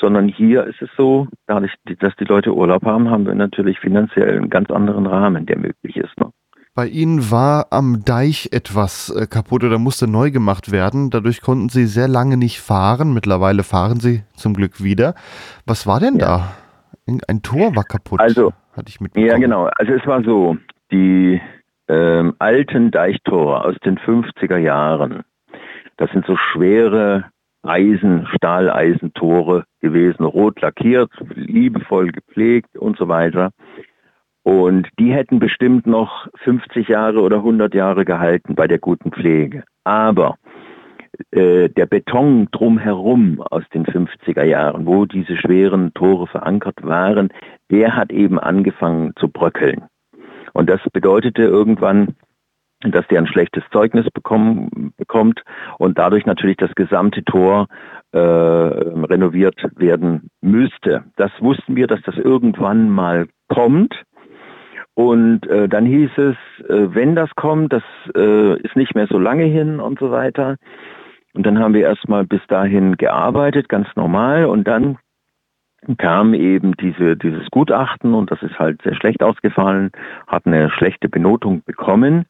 Sondern 0.00 0.28
hier 0.28 0.64
ist 0.64 0.80
es 0.80 0.90
so, 0.96 1.26
dadurch, 1.48 1.74
dass 1.98 2.14
die 2.16 2.24
Leute 2.24 2.54
Urlaub 2.54 2.84
haben, 2.84 3.10
haben 3.10 3.26
wir 3.26 3.34
natürlich 3.34 3.80
finanziell 3.80 4.36
einen 4.36 4.48
ganz 4.48 4.70
anderen 4.70 5.06
Rahmen, 5.06 5.44
der 5.44 5.58
möglich 5.58 5.96
ist. 5.96 6.16
Ne? 6.20 6.30
Bei 6.78 6.86
Ihnen 6.86 7.32
war 7.32 7.66
am 7.70 8.04
Deich 8.04 8.50
etwas 8.52 9.10
äh, 9.10 9.26
kaputt 9.26 9.64
oder 9.64 9.80
musste 9.80 10.06
neu 10.06 10.30
gemacht 10.30 10.70
werden. 10.70 11.10
Dadurch 11.10 11.40
konnten 11.40 11.68
Sie 11.70 11.86
sehr 11.86 12.06
lange 12.06 12.36
nicht 12.36 12.60
fahren. 12.60 13.12
Mittlerweile 13.12 13.64
fahren 13.64 13.98
Sie 13.98 14.22
zum 14.36 14.54
Glück 14.54 14.80
wieder. 14.80 15.16
Was 15.66 15.88
war 15.88 15.98
denn 15.98 16.18
ja. 16.18 16.26
da? 16.26 16.54
Ein 17.26 17.42
Tor 17.42 17.74
war 17.74 17.84
kaputt. 17.84 18.20
Also, 18.20 18.52
hatte 18.76 18.88
ich 18.88 19.00
mitbekommen. 19.00 19.30
Ja, 19.30 19.38
genau. 19.38 19.64
Also 19.78 19.92
es 19.92 20.06
war 20.06 20.22
so, 20.22 20.56
die 20.92 21.40
ähm, 21.88 22.34
alten 22.38 22.90
Deichtore 22.90 23.64
aus 23.64 23.76
den 23.84 23.98
50er 23.98 24.58
Jahren, 24.58 25.24
das 25.96 26.10
sind 26.10 26.26
so 26.26 26.36
schwere 26.36 27.24
Eisen, 27.62 28.26
Stahleisentore 28.34 29.64
gewesen, 29.80 30.24
rot 30.24 30.60
lackiert, 30.60 31.10
liebevoll 31.34 32.12
gepflegt 32.12 32.76
und 32.76 32.96
so 32.98 33.08
weiter. 33.08 33.50
Und 34.42 34.88
die 34.98 35.12
hätten 35.12 35.40
bestimmt 35.40 35.86
noch 35.86 36.28
50 36.44 36.88
Jahre 36.88 37.20
oder 37.20 37.38
100 37.38 37.74
Jahre 37.74 38.04
gehalten 38.04 38.54
bei 38.54 38.66
der 38.66 38.78
guten 38.78 39.12
Pflege. 39.12 39.64
Aber 39.84 40.36
äh, 41.30 41.68
der 41.68 41.86
Beton 41.86 42.48
drumherum 42.50 43.40
aus 43.40 43.62
den 43.74 43.84
50er 43.86 44.44
Jahren, 44.44 44.86
wo 44.86 45.04
diese 45.04 45.36
schweren 45.36 45.92
Tore 45.94 46.26
verankert 46.26 46.82
waren, 46.82 47.28
der 47.70 47.96
hat 47.96 48.12
eben 48.12 48.38
angefangen 48.38 49.12
zu 49.16 49.28
bröckeln. 49.28 49.84
Und 50.52 50.70
das 50.70 50.80
bedeutete 50.92 51.42
irgendwann, 51.42 52.14
dass 52.80 53.06
der 53.08 53.18
ein 53.18 53.26
schlechtes 53.26 53.64
Zeugnis 53.72 54.08
bekommen, 54.10 54.92
bekommt 54.96 55.42
und 55.78 55.98
dadurch 55.98 56.26
natürlich 56.26 56.56
das 56.56 56.74
gesamte 56.74 57.24
Tor 57.24 57.66
äh, 58.12 58.18
renoviert 58.18 59.60
werden 59.76 60.30
müsste. 60.40 61.04
Das 61.16 61.32
wussten 61.40 61.76
wir, 61.76 61.86
dass 61.86 62.00
das 62.02 62.16
irgendwann 62.16 62.88
mal 62.88 63.26
kommt. 63.48 63.94
Und 64.94 65.46
äh, 65.46 65.68
dann 65.68 65.86
hieß 65.86 66.10
es, 66.16 66.36
äh, 66.68 66.94
wenn 66.94 67.14
das 67.14 67.30
kommt, 67.36 67.72
das 67.72 67.84
äh, 68.16 68.60
ist 68.60 68.74
nicht 68.74 68.94
mehr 68.94 69.06
so 69.08 69.18
lange 69.18 69.44
hin 69.44 69.78
und 69.78 69.98
so 69.98 70.10
weiter. 70.10 70.56
Und 71.38 71.46
dann 71.46 71.60
haben 71.60 71.72
wir 71.72 71.82
erstmal 71.82 72.26
bis 72.26 72.40
dahin 72.48 72.96
gearbeitet, 72.96 73.68
ganz 73.68 73.86
normal. 73.94 74.46
Und 74.46 74.66
dann 74.66 74.98
kam 75.96 76.34
eben 76.34 76.72
diese, 76.72 77.16
dieses 77.16 77.48
Gutachten 77.52 78.12
und 78.12 78.32
das 78.32 78.42
ist 78.42 78.58
halt 78.58 78.82
sehr 78.82 78.96
schlecht 78.96 79.22
ausgefallen, 79.22 79.92
hat 80.26 80.46
eine 80.46 80.68
schlechte 80.68 81.08
Benotung 81.08 81.62
bekommen. 81.64 82.24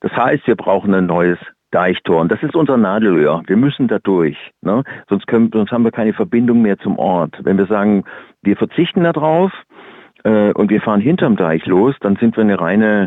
Das 0.00 0.10
heißt, 0.10 0.48
wir 0.48 0.56
brauchen 0.56 0.92
ein 0.92 1.06
neues 1.06 1.38
Deichtor. 1.70 2.20
Und 2.20 2.32
das 2.32 2.42
ist 2.42 2.56
unser 2.56 2.76
Nadelöhr. 2.76 3.44
Wir 3.46 3.56
müssen 3.56 3.86
da 3.86 4.00
durch. 4.00 4.36
Ne? 4.60 4.82
Sonst, 5.08 5.28
können, 5.28 5.50
sonst 5.52 5.70
haben 5.70 5.84
wir 5.84 5.92
keine 5.92 6.12
Verbindung 6.12 6.60
mehr 6.60 6.78
zum 6.78 6.98
Ort. 6.98 7.38
Wenn 7.44 7.58
wir 7.58 7.66
sagen, 7.66 8.02
wir 8.42 8.56
verzichten 8.56 9.04
darauf 9.04 9.52
äh, 10.24 10.50
und 10.54 10.68
wir 10.68 10.80
fahren 10.80 11.00
hinterm 11.00 11.36
Deich 11.36 11.64
los, 11.66 11.94
dann 12.00 12.16
sind 12.16 12.36
wir 12.36 12.42
eine 12.42 12.60
reine 12.60 13.06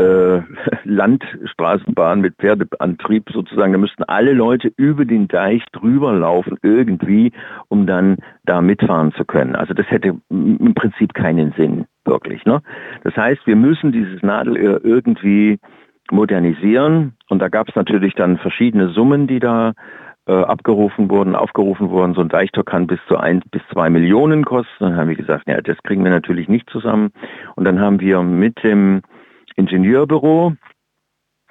äh, 0.00 0.42
Landstraßenbahn 0.84 2.20
mit 2.20 2.36
Pferdeantrieb 2.36 3.30
sozusagen. 3.32 3.72
Da 3.72 3.78
müssten 3.78 4.04
alle 4.04 4.32
Leute 4.32 4.72
über 4.76 5.04
den 5.04 5.28
Deich 5.28 5.64
drüber 5.72 6.12
laufen 6.12 6.56
irgendwie, 6.62 7.32
um 7.68 7.86
dann 7.86 8.16
da 8.44 8.60
mitfahren 8.60 9.12
zu 9.12 9.24
können. 9.24 9.54
Also 9.54 9.74
das 9.74 9.90
hätte 9.90 10.16
im 10.30 10.74
Prinzip 10.74 11.14
keinen 11.14 11.52
Sinn, 11.56 11.86
wirklich. 12.04 12.44
Ne? 12.44 12.62
Das 13.04 13.16
heißt, 13.16 13.46
wir 13.46 13.56
müssen 13.56 13.92
dieses 13.92 14.22
Nadelöhr 14.22 14.84
irgendwie 14.84 15.58
modernisieren. 16.10 17.14
Und 17.28 17.40
da 17.40 17.48
gab 17.48 17.68
es 17.68 17.76
natürlich 17.76 18.14
dann 18.14 18.38
verschiedene 18.38 18.88
Summen, 18.88 19.26
die 19.26 19.38
da 19.38 19.72
äh, 20.26 20.32
abgerufen 20.32 21.10
wurden, 21.10 21.34
aufgerufen 21.34 21.90
wurden. 21.90 22.14
So 22.14 22.20
ein 22.20 22.28
Deichtor 22.28 22.64
kann 22.64 22.86
bis 22.86 23.00
zu 23.08 23.16
ein 23.16 23.42
bis 23.50 23.62
zwei 23.72 23.90
Millionen 23.90 24.44
kosten. 24.44 24.70
Dann 24.80 24.96
haben 24.96 25.08
wir 25.08 25.16
gesagt, 25.16 25.48
ja, 25.48 25.60
das 25.60 25.76
kriegen 25.82 26.04
wir 26.04 26.10
natürlich 26.10 26.48
nicht 26.48 26.68
zusammen. 26.70 27.12
Und 27.56 27.64
dann 27.64 27.80
haben 27.80 28.00
wir 28.00 28.22
mit 28.22 28.62
dem 28.62 29.02
Ingenieurbüro 29.60 30.54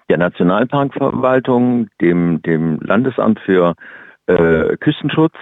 der 0.10 0.18
Nationalparkverwaltung, 0.18 1.88
dem, 2.02 2.42
dem 2.42 2.80
Landesamt 2.82 3.40
für 3.40 3.76
äh, 4.26 4.76
Küstenschutz, 4.78 5.36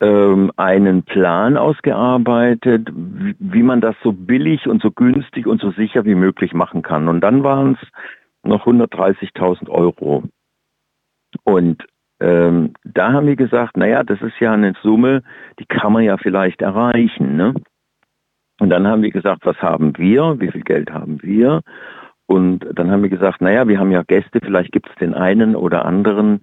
ähm, 0.00 0.50
einen 0.56 1.02
Plan 1.02 1.56
ausgearbeitet, 1.56 2.88
wie, 2.92 3.36
wie 3.38 3.62
man 3.62 3.80
das 3.80 3.94
so 4.02 4.12
billig 4.12 4.66
und 4.66 4.82
so 4.82 4.90
günstig 4.90 5.46
und 5.46 5.60
so 5.60 5.70
sicher 5.72 6.04
wie 6.04 6.14
möglich 6.14 6.54
machen 6.54 6.82
kann. 6.82 7.08
Und 7.08 7.20
dann 7.20 7.44
waren 7.44 7.78
es 7.80 7.88
noch 8.42 8.66
130.000 8.66 9.68
Euro. 9.68 10.24
Und 11.44 11.84
ähm, 12.20 12.72
da 12.84 13.12
haben 13.12 13.26
wir 13.26 13.36
gesagt, 13.36 13.76
naja, 13.76 14.02
das 14.02 14.20
ist 14.22 14.38
ja 14.40 14.52
eine 14.52 14.74
Summe, 14.82 15.22
die 15.58 15.66
kann 15.66 15.92
man 15.92 16.04
ja 16.04 16.16
vielleicht 16.16 16.62
erreichen. 16.62 17.36
Ne? 17.36 17.54
Und 18.64 18.70
dann 18.70 18.86
haben 18.86 19.02
wir 19.02 19.10
gesagt, 19.10 19.44
was 19.44 19.58
haben 19.58 19.92
wir, 19.98 20.40
wie 20.40 20.50
viel 20.50 20.62
Geld 20.62 20.90
haben 20.90 21.22
wir? 21.22 21.60
Und 22.24 22.64
dann 22.72 22.90
haben 22.90 23.02
wir 23.02 23.10
gesagt, 23.10 23.42
naja, 23.42 23.68
wir 23.68 23.78
haben 23.78 23.90
ja 23.90 24.02
Gäste, 24.04 24.40
vielleicht 24.42 24.72
gibt 24.72 24.88
es 24.88 24.94
den 24.94 25.12
einen 25.12 25.54
oder 25.54 25.84
anderen, 25.84 26.40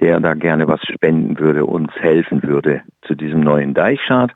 der 0.00 0.18
da 0.18 0.34
gerne 0.34 0.66
was 0.66 0.80
spenden 0.82 1.38
würde, 1.38 1.64
uns 1.64 1.92
helfen 1.92 2.42
würde 2.42 2.82
zu 3.02 3.14
diesem 3.14 3.38
neuen 3.38 3.72
Deichschad. 3.72 4.32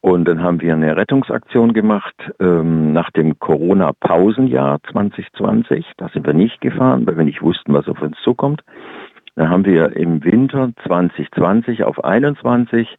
Und 0.00 0.26
dann 0.26 0.42
haben 0.42 0.60
wir 0.60 0.72
eine 0.72 0.96
Rettungsaktion 0.96 1.74
gemacht 1.74 2.16
ähm, 2.40 2.92
nach 2.92 3.12
dem 3.12 3.38
Corona-Pausenjahr 3.38 4.80
2020. 4.90 5.86
Da 5.96 6.08
sind 6.08 6.26
wir 6.26 6.34
nicht 6.34 6.60
gefahren, 6.60 7.06
weil 7.06 7.18
wir 7.18 7.24
nicht 7.24 7.40
wussten, 7.40 7.72
was 7.72 7.86
auf 7.86 8.02
uns 8.02 8.16
zukommt. 8.24 8.62
Dann 9.36 9.48
haben 9.48 9.64
wir 9.64 9.94
im 9.96 10.24
Winter 10.24 10.72
2020 10.88 11.84
auf 11.84 12.02
21 12.02 12.96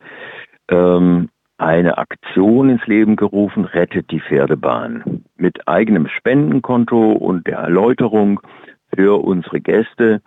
ähm, 0.72 1.28
eine 1.60 1.98
Aktion 1.98 2.69
ins 2.69 2.86
Leben 2.88 3.15
gerufen, 3.15 3.65
rettet 3.65 4.12
die 4.12 4.22
Pferdebahn. 4.22 5.24
Mit 5.38 5.67
eigenem 5.67 6.08
Spendenkonto 6.08 7.12
und 7.12 7.48
der 7.48 7.60
Erläuterung 7.60 8.39
für 8.95 9.24
unsere 9.24 9.60
Gäste, 9.60 10.22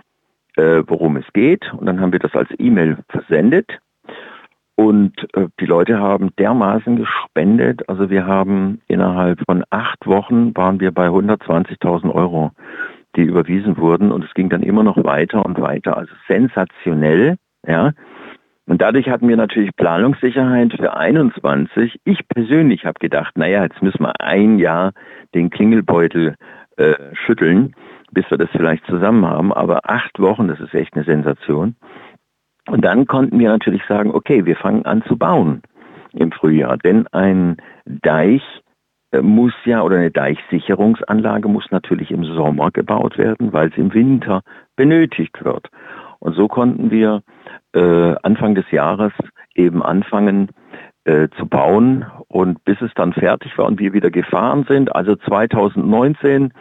äh, 0.56 0.82
worum 0.86 1.16
es 1.16 1.24
geht. 1.32 1.72
Und 1.72 1.86
dann 1.86 2.00
haben 2.00 2.12
wir 2.12 2.18
das 2.18 2.34
als 2.34 2.50
E-Mail 2.58 2.98
versendet. 3.08 3.80
Und 4.74 5.12
äh, 5.34 5.48
die 5.60 5.66
Leute 5.66 5.98
haben 5.98 6.30
dermaßen 6.38 6.96
gespendet. 6.96 7.88
Also 7.88 8.10
wir 8.10 8.26
haben 8.26 8.80
innerhalb 8.88 9.40
von 9.46 9.64
acht 9.70 10.06
Wochen 10.06 10.56
waren 10.56 10.80
wir 10.80 10.92
bei 10.92 11.08
120.000 11.08 12.12
Euro, 12.12 12.52
die 13.16 13.22
überwiesen 13.22 13.76
wurden. 13.76 14.12
Und 14.12 14.24
es 14.24 14.34
ging 14.34 14.48
dann 14.48 14.62
immer 14.62 14.82
noch 14.82 15.02
weiter 15.02 15.44
und 15.44 15.60
weiter. 15.60 15.96
Also 15.96 16.12
sensationell, 16.28 17.36
ja. 17.66 17.92
Und 18.66 18.80
dadurch 18.80 19.08
hatten 19.08 19.28
wir 19.28 19.36
natürlich 19.36 19.74
Planungssicherheit 19.76 20.72
für 20.74 20.96
21. 20.96 22.00
Ich 22.04 22.26
persönlich 22.28 22.84
habe 22.84 22.98
gedacht, 23.00 23.36
naja, 23.36 23.64
jetzt 23.64 23.82
müssen 23.82 24.02
wir 24.02 24.20
ein 24.20 24.58
Jahr 24.58 24.92
den 25.34 25.50
Klingelbeutel 25.50 26.36
äh, 26.76 26.94
schütteln, 27.12 27.74
bis 28.12 28.30
wir 28.30 28.38
das 28.38 28.50
vielleicht 28.52 28.86
zusammen 28.86 29.26
haben. 29.26 29.52
Aber 29.52 29.90
acht 29.90 30.18
Wochen, 30.20 30.48
das 30.48 30.60
ist 30.60 30.74
echt 30.74 30.94
eine 30.94 31.04
Sensation. 31.04 31.74
Und 32.68 32.84
dann 32.84 33.06
konnten 33.06 33.38
wir 33.38 33.48
natürlich 33.48 33.82
sagen, 33.88 34.12
okay, 34.12 34.46
wir 34.46 34.56
fangen 34.56 34.84
an 34.84 35.02
zu 35.02 35.16
bauen 35.16 35.62
im 36.12 36.30
Frühjahr. 36.30 36.76
Denn 36.78 37.08
ein 37.08 37.56
Deich 37.84 38.42
äh, 39.10 39.22
muss 39.22 39.52
ja, 39.64 39.82
oder 39.82 39.96
eine 39.96 40.10
Deichsicherungsanlage 40.10 41.48
muss 41.48 41.70
natürlich 41.70 42.10
im 42.10 42.24
Sommer 42.24 42.70
gebaut 42.70 43.18
werden, 43.18 43.52
weil 43.52 43.68
es 43.68 43.76
im 43.76 43.92
Winter 43.92 44.42
benötigt 44.76 45.44
wird. 45.44 45.68
Und 46.20 46.36
so 46.36 46.46
konnten 46.46 46.92
wir 46.92 47.22
äh, 47.74 48.14
Anfang 48.22 48.54
des 48.54 48.70
Jahres 48.70 49.12
eben 49.54 49.82
anfangen 49.82 50.48
äh, 51.04 51.28
zu 51.38 51.46
bauen. 51.46 52.04
Und 52.28 52.64
bis 52.64 52.80
es 52.80 52.90
dann 52.94 53.12
fertig 53.12 53.56
war 53.58 53.66
und 53.66 53.80
wir 53.80 53.92
wieder 53.92 54.10
gefahren 54.10 54.64
sind, 54.68 54.94
also 54.94 55.16
2019 55.16 56.52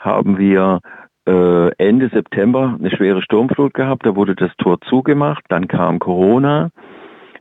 haben 0.00 0.38
wir 0.38 0.80
äh, 1.26 1.70
Ende 1.76 2.08
September 2.08 2.76
eine 2.78 2.90
schwere 2.90 3.22
Sturmflut 3.22 3.74
gehabt, 3.74 4.06
da 4.06 4.16
wurde 4.16 4.34
das 4.34 4.50
Tor 4.58 4.80
zugemacht, 4.82 5.44
dann 5.48 5.68
kam 5.68 5.98
Corona, 5.98 6.70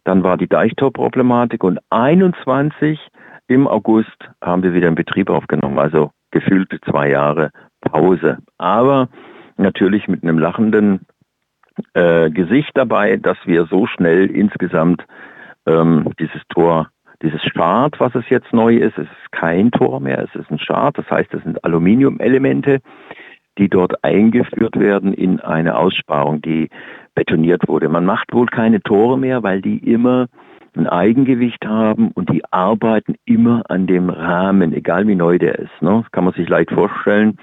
dann 0.03 0.23
war 0.23 0.37
die 0.37 0.47
Deichtorproblematik. 0.47 1.63
Und 1.63 1.79
21 1.89 2.99
im 3.47 3.67
August 3.67 4.17
haben 4.43 4.63
wir 4.63 4.73
wieder 4.73 4.87
in 4.87 4.95
Betrieb 4.95 5.29
aufgenommen, 5.29 5.79
also 5.79 6.11
gefühlte 6.31 6.79
zwei 6.81 7.09
Jahre 7.09 7.51
Pause. 7.81 8.39
Aber 8.57 9.09
natürlich 9.57 10.07
mit 10.07 10.23
einem 10.23 10.39
lachenden 10.39 11.05
äh, 11.93 12.29
Gesicht 12.29 12.71
dabei, 12.75 13.17
dass 13.17 13.37
wir 13.45 13.65
so 13.65 13.87
schnell 13.87 14.29
insgesamt 14.29 15.03
ähm, 15.65 16.11
dieses 16.19 16.41
Tor, 16.49 16.89
dieses 17.21 17.41
Start, 17.43 17.99
was 17.99 18.13
es 18.15 18.29
jetzt 18.29 18.53
neu 18.53 18.75
ist, 18.77 18.97
es 18.97 19.07
ist 19.07 19.31
kein 19.31 19.71
Tor 19.71 19.99
mehr, 19.99 20.19
es 20.19 20.39
ist 20.39 20.51
ein 20.51 20.59
Start, 20.59 20.97
das 20.97 21.09
heißt, 21.09 21.33
es 21.33 21.43
sind 21.43 21.63
Aluminiumelemente, 21.63 22.79
die 23.57 23.69
dort 23.69 24.03
eingeführt 24.03 24.79
werden 24.79 25.13
in 25.13 25.39
eine 25.39 25.77
Aussparung, 25.77 26.41
die 26.41 26.69
betoniert 27.15 27.67
wurde. 27.67 27.89
Man 27.89 28.05
macht 28.05 28.33
wohl 28.33 28.45
keine 28.45 28.81
Tore 28.81 29.17
mehr, 29.17 29.41
weil 29.41 29.61
die 29.61 29.77
immer 29.79 30.27
ein 30.75 30.87
Eigengewicht 30.87 31.65
haben 31.65 32.11
und 32.11 32.29
die 32.29 32.43
arbeiten 32.51 33.15
immer 33.25 33.63
an 33.69 33.87
dem 33.87 34.09
Rahmen, 34.09 34.73
egal 34.73 35.07
wie 35.07 35.15
neu 35.15 35.39
der 35.39 35.57
ist. 35.57 35.81
Ne? 35.81 36.01
Das 36.03 36.11
kann 36.11 36.23
man 36.23 36.33
sich 36.33 36.47
leicht 36.47 36.71
vorstellen. 36.71 37.37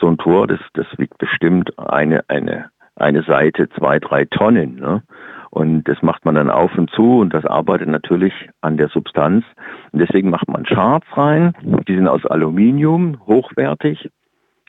So 0.00 0.08
ein 0.08 0.18
Tor, 0.18 0.48
das, 0.48 0.58
das 0.72 0.86
wiegt 0.98 1.18
bestimmt 1.18 1.78
eine, 1.78 2.24
eine 2.28 2.70
eine 2.96 3.22
Seite 3.22 3.68
zwei, 3.70 3.98
drei 3.98 4.24
Tonnen. 4.24 4.76
Ne? 4.76 5.02
Und 5.50 5.84
das 5.84 6.02
macht 6.02 6.24
man 6.24 6.34
dann 6.34 6.50
auf 6.50 6.76
und 6.76 6.90
zu 6.90 7.20
und 7.20 7.32
das 7.32 7.44
arbeitet 7.44 7.88
natürlich 7.88 8.32
an 8.60 8.76
der 8.76 8.88
Substanz. 8.88 9.44
Und 9.92 10.00
deswegen 10.00 10.30
macht 10.30 10.48
man 10.48 10.64
Charts 10.64 11.06
rein. 11.16 11.52
Die 11.86 11.94
sind 11.94 12.08
aus 12.08 12.26
Aluminium, 12.26 13.20
hochwertig. 13.26 14.10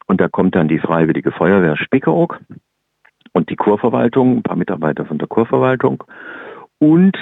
Und 0.07 0.21
da 0.21 0.27
kommt 0.27 0.55
dann 0.55 0.67
die 0.67 0.79
Freiwillige 0.79 1.31
Feuerwehr 1.31 1.75
Spickeroog 1.77 2.39
und 3.33 3.49
die 3.49 3.55
Kurverwaltung, 3.55 4.37
ein 4.37 4.43
paar 4.43 4.55
Mitarbeiter 4.55 5.05
von 5.05 5.17
der 5.17 5.27
Kurverwaltung 5.27 6.03
und 6.79 7.17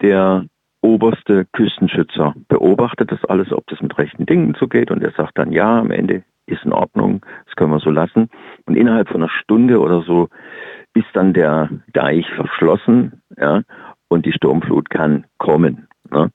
der 0.00 0.44
oberste 0.80 1.44
Küstenschützer 1.52 2.34
beobachtet 2.48 3.10
das 3.10 3.24
alles, 3.24 3.52
ob 3.52 3.66
das 3.66 3.80
mit 3.80 3.98
rechten 3.98 4.26
Dingen 4.26 4.54
zugeht 4.54 4.90
und 4.90 5.02
er 5.02 5.10
sagt 5.12 5.38
dann 5.38 5.52
ja, 5.52 5.80
am 5.80 5.90
Ende 5.90 6.22
ist 6.48 6.64
in 6.64 6.72
Ordnung, 6.72 7.24
das 7.46 7.56
können 7.56 7.72
wir 7.72 7.80
so 7.80 7.90
lassen. 7.90 8.28
Und 8.66 8.76
innerhalb 8.76 9.08
von 9.08 9.22
einer 9.22 9.30
Stunde 9.30 9.80
oder 9.80 10.02
so 10.02 10.28
ist 10.94 11.08
dann 11.12 11.32
der 11.32 11.70
Deich 11.92 12.28
verschlossen, 12.34 13.22
ja, 13.36 13.62
und 14.08 14.26
die 14.26 14.32
Sturmflut 14.32 14.90
kann 14.90 15.26
kommen. 15.38 15.86
Ne? 16.10 16.30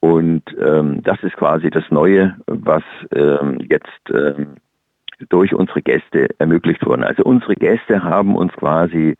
Und 0.00 0.42
ähm, 0.60 1.02
das 1.02 1.22
ist 1.22 1.36
quasi 1.36 1.70
das 1.70 1.84
Neue, 1.90 2.36
was 2.46 2.82
ähm, 3.14 3.58
jetzt 3.70 3.88
ähm, 4.12 4.56
durch 5.30 5.54
unsere 5.54 5.80
Gäste 5.80 6.28
ermöglicht 6.38 6.84
wurde. 6.84 7.06
Also 7.06 7.22
unsere 7.24 7.54
Gäste 7.54 8.02
haben 8.02 8.36
uns 8.36 8.52
quasi 8.52 9.14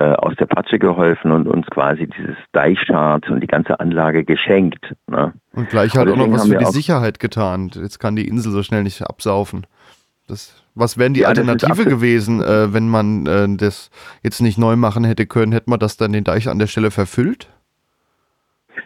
äh, 0.00 0.12
aus 0.12 0.34
der 0.36 0.46
Patsche 0.46 0.78
geholfen 0.78 1.32
und 1.32 1.48
uns 1.48 1.66
quasi 1.66 2.06
dieses 2.06 2.36
Deichschart 2.52 3.28
und 3.30 3.40
die 3.40 3.48
ganze 3.48 3.80
Anlage 3.80 4.24
geschenkt. 4.24 4.94
Ne? 5.08 5.32
Und 5.52 5.68
gleich 5.68 5.96
hat 5.96 6.08
auch 6.08 6.16
noch 6.16 6.30
was 6.30 6.48
für 6.48 6.56
die 6.56 6.64
Sicherheit 6.66 7.18
getan. 7.18 7.70
Jetzt 7.74 7.98
kann 7.98 8.14
die 8.14 8.28
Insel 8.28 8.52
so 8.52 8.62
schnell 8.62 8.84
nicht 8.84 9.02
absaufen. 9.02 9.66
Das, 10.28 10.62
was 10.74 10.98
wären 10.98 11.14
die 11.14 11.22
ja, 11.22 11.28
Alternative 11.28 11.84
gewesen, 11.84 12.40
äh, 12.42 12.72
wenn 12.72 12.88
man 12.88 13.26
äh, 13.26 13.48
das 13.56 13.90
jetzt 14.22 14.40
nicht 14.40 14.58
neu 14.58 14.76
machen 14.76 15.02
hätte 15.02 15.26
können? 15.26 15.52
Hätte 15.52 15.70
man 15.70 15.80
das 15.80 15.96
dann 15.96 16.12
den 16.12 16.22
Deich 16.22 16.48
an 16.48 16.58
der 16.58 16.68
Stelle 16.68 16.90
verfüllt? 16.90 17.48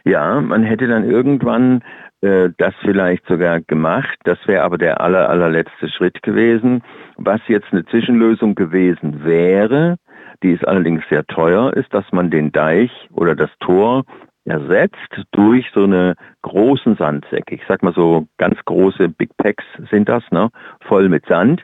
Ja, 0.05 0.40
man 0.40 0.62
hätte 0.62 0.87
dann 0.87 1.05
irgendwann 1.05 1.83
äh, 2.22 2.51
das 2.57 2.75
vielleicht 2.81 3.27
sogar 3.27 3.61
gemacht. 3.61 4.18
Das 4.25 4.38
wäre 4.46 4.62
aber 4.62 4.79
der 4.79 5.01
aller, 5.01 5.29
allerletzte 5.29 5.88
Schritt 5.88 6.22
gewesen. 6.22 6.83
Was 7.16 7.40
jetzt 7.48 7.66
eine 7.72 7.85
Zwischenlösung 7.85 8.55
gewesen 8.55 9.25
wäre, 9.25 9.98
die 10.43 10.53
ist 10.53 10.67
allerdings 10.67 11.03
sehr 11.09 11.25
teuer, 11.27 11.73
ist, 11.75 11.93
dass 11.95 12.05
man 12.13 12.31
den 12.31 12.53
Deich 12.53 12.91
oder 13.13 13.35
das 13.35 13.51
Tor 13.61 14.05
ersetzt 14.45 14.97
durch 15.33 15.67
so 15.73 15.85
eine 15.85 16.15
großen 16.43 16.97
Sandsäcke. 16.97 17.55
Ich 17.55 17.63
sag 17.69 17.83
mal 17.83 17.95
so 17.95 18.27
ganz 18.39 18.59
große 18.65 19.09
Big 19.09 19.37
Packs 19.37 19.65
sind 19.91 20.09
das, 20.09 20.25
ne? 20.31 20.51
voll 20.81 21.09
mit 21.09 21.27
Sand. 21.27 21.63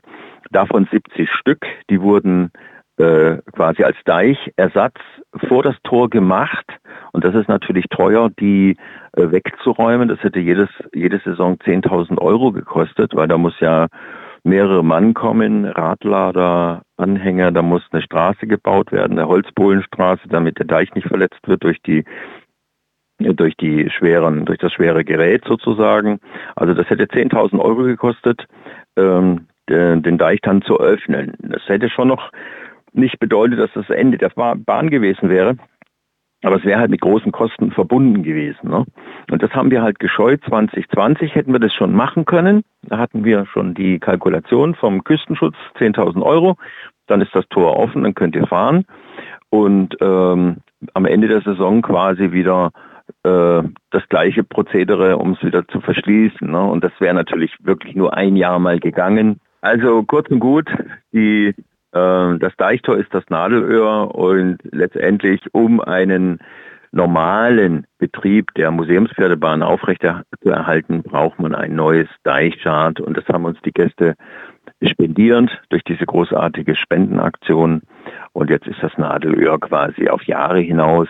Davon 0.50 0.88
70 0.90 1.28
Stück, 1.30 1.66
die 1.90 2.00
wurden 2.00 2.52
äh, 2.98 3.38
quasi 3.52 3.82
als 3.82 3.96
Deichersatz 4.04 4.96
vor 5.48 5.62
das 5.62 5.76
Tor 5.82 6.08
gemacht. 6.08 6.66
Und 7.12 7.24
das 7.24 7.34
ist 7.34 7.48
natürlich 7.48 7.86
teuer, 7.90 8.30
die 8.38 8.76
äh, 9.16 9.30
wegzuräumen. 9.30 10.08
Das 10.08 10.22
hätte 10.22 10.40
jedes, 10.40 10.68
jede 10.92 11.20
Saison 11.24 11.56
10.000 11.58 12.18
Euro 12.18 12.52
gekostet, 12.52 13.14
weil 13.14 13.28
da 13.28 13.38
muss 13.38 13.58
ja 13.60 13.88
mehrere 14.44 14.84
Mann 14.84 15.14
kommen, 15.14 15.64
Radlader, 15.64 16.82
Anhänger, 16.96 17.52
da 17.52 17.62
muss 17.62 17.82
eine 17.90 18.02
Straße 18.02 18.46
gebaut 18.46 18.92
werden, 18.92 19.18
eine 19.18 19.28
Holzbohlenstraße, 19.28 20.28
damit 20.28 20.58
der 20.58 20.66
Deich 20.66 20.94
nicht 20.94 21.08
verletzt 21.08 21.46
wird 21.46 21.62
durch 21.64 21.80
die 21.82 22.04
durch 23.20 23.56
die 23.56 23.90
schweren, 23.90 24.44
durch 24.44 24.58
das 24.58 24.72
schwere 24.72 25.04
Gerät 25.04 25.44
sozusagen. 25.44 26.20
Also 26.54 26.72
das 26.72 26.88
hätte 26.88 27.04
10.000 27.04 27.58
Euro 27.58 27.82
gekostet, 27.82 28.46
ähm, 28.96 29.48
den, 29.68 30.02
den 30.02 30.18
Deich 30.18 30.40
dann 30.42 30.62
zu 30.62 30.78
öffnen. 30.78 31.34
Das 31.40 31.62
hätte 31.66 31.90
schon 31.90 32.08
noch 32.08 32.30
nicht 32.92 33.18
bedeutet, 33.18 33.58
dass 33.58 33.72
das 33.74 33.90
Ende 33.90 34.18
der 34.18 34.30
Bahn 34.30 34.90
gewesen 34.90 35.28
wäre. 35.28 35.56
Aber 36.42 36.56
es 36.56 36.64
wäre 36.64 36.78
halt 36.78 36.90
mit 36.90 37.00
großen 37.00 37.32
Kosten 37.32 37.72
verbunden 37.72 38.22
gewesen. 38.22 38.68
Ne? 38.68 38.84
Und 39.30 39.42
das 39.42 39.50
haben 39.52 39.70
wir 39.70 39.82
halt 39.82 39.98
gescheut. 39.98 40.40
2020 40.48 41.34
hätten 41.34 41.52
wir 41.52 41.58
das 41.58 41.74
schon 41.74 41.92
machen 41.92 42.24
können. 42.24 42.62
Da 42.82 42.98
hatten 42.98 43.24
wir 43.24 43.46
schon 43.46 43.74
die 43.74 43.98
Kalkulation 43.98 44.74
vom 44.74 45.02
Küstenschutz, 45.02 45.56
10.000 45.78 46.22
Euro. 46.22 46.56
Dann 47.06 47.20
ist 47.20 47.34
das 47.34 47.48
Tor 47.48 47.76
offen, 47.76 48.04
dann 48.04 48.14
könnt 48.14 48.36
ihr 48.36 48.46
fahren. 48.46 48.84
Und 49.50 49.96
ähm, 50.00 50.58
am 50.94 51.06
Ende 51.06 51.26
der 51.26 51.40
Saison 51.40 51.82
quasi 51.82 52.30
wieder 52.32 52.70
äh, 53.24 53.62
das 53.90 54.08
gleiche 54.08 54.44
Prozedere, 54.44 55.16
um 55.16 55.32
es 55.32 55.42
wieder 55.42 55.66
zu 55.66 55.80
verschließen. 55.80 56.48
Ne? 56.48 56.62
Und 56.62 56.84
das 56.84 56.92
wäre 57.00 57.14
natürlich 57.14 57.52
wirklich 57.60 57.96
nur 57.96 58.14
ein 58.16 58.36
Jahr 58.36 58.58
mal 58.58 58.78
gegangen. 58.78 59.40
Also 59.60 60.04
kurz 60.04 60.30
und 60.30 60.40
gut, 60.40 60.70
die, 61.12 61.54
das 61.90 62.52
Deichtor 62.56 62.98
ist 62.98 63.12
das 63.14 63.24
Nadelöhr 63.30 64.14
und 64.14 64.58
letztendlich 64.62 65.42
um 65.52 65.80
einen 65.80 66.38
normalen 66.92 67.86
Betrieb 67.98 68.52
der 68.54 68.70
Museumspferdebahn 68.70 69.62
aufrechterhalten, 69.62 71.02
braucht 71.02 71.38
man 71.38 71.54
ein 71.54 71.74
neues 71.74 72.08
Deichschart 72.24 73.00
und 73.00 73.16
das 73.16 73.26
haben 73.28 73.44
uns 73.44 73.58
die 73.62 73.72
Gäste 73.72 74.14
spendierend 74.82 75.50
durch 75.70 75.82
diese 75.84 76.06
großartige 76.06 76.76
Spendenaktion. 76.76 77.82
Und 78.32 78.50
jetzt 78.50 78.66
ist 78.66 78.82
das 78.82 78.96
Nadelöhr 78.96 79.58
quasi 79.58 80.08
auf 80.08 80.22
Jahre 80.24 80.60
hinaus 80.60 81.08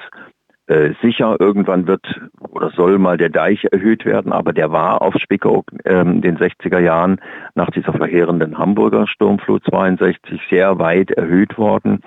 äh, 0.69 0.93
sicher, 1.01 1.37
irgendwann 1.41 1.87
wird 1.87 2.21
oder 2.51 2.71
soll 2.71 2.99
mal 2.99 3.17
der 3.17 3.31
Deich 3.31 3.65
erhöht 3.73 4.05
werden, 4.05 4.33
aber 4.33 4.53
der 4.53 4.71
war 4.71 5.01
auf 5.01 5.15
Spickeroog 5.15 5.67
ähm, 5.85 6.17
in 6.17 6.21
den 6.23 6.39
60er 6.39 6.79
Jahren 6.79 7.21
nach 7.55 7.71
dieser 7.71 7.93
verheerenden 7.95 8.59
Hamburger 8.59 9.07
Sturmflut 9.07 9.65
62 9.65 10.41
sehr 10.51 10.79
weit 10.79 11.11
erhöht 11.11 11.57
worden. 11.57 12.01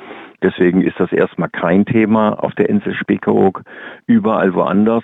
Deswegen 0.44 0.82
ist 0.82 1.00
das 1.00 1.12
erstmal 1.12 1.50
kein 1.50 1.86
Thema 1.86 2.34
auf 2.44 2.54
der 2.54 2.70
Insel 2.70 2.94
Spickeroog. 2.94 3.64
Überall 4.06 4.54
woanders 4.54 5.04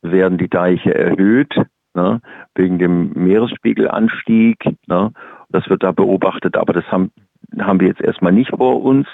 werden 0.00 0.38
die 0.38 0.48
Deiche 0.48 0.94
erhöht, 0.94 1.54
ne, 1.94 2.20
wegen 2.54 2.78
dem 2.78 3.12
Meeresspiegelanstieg. 3.12 4.64
Ne. 4.86 5.12
Das 5.50 5.68
wird 5.68 5.82
da 5.82 5.92
beobachtet, 5.92 6.56
aber 6.56 6.72
das 6.72 6.84
haben, 6.90 7.10
haben 7.58 7.80
wir 7.80 7.88
jetzt 7.88 8.00
erstmal 8.00 8.32
nicht 8.32 8.50
vor 8.50 8.82
uns. 8.82 9.06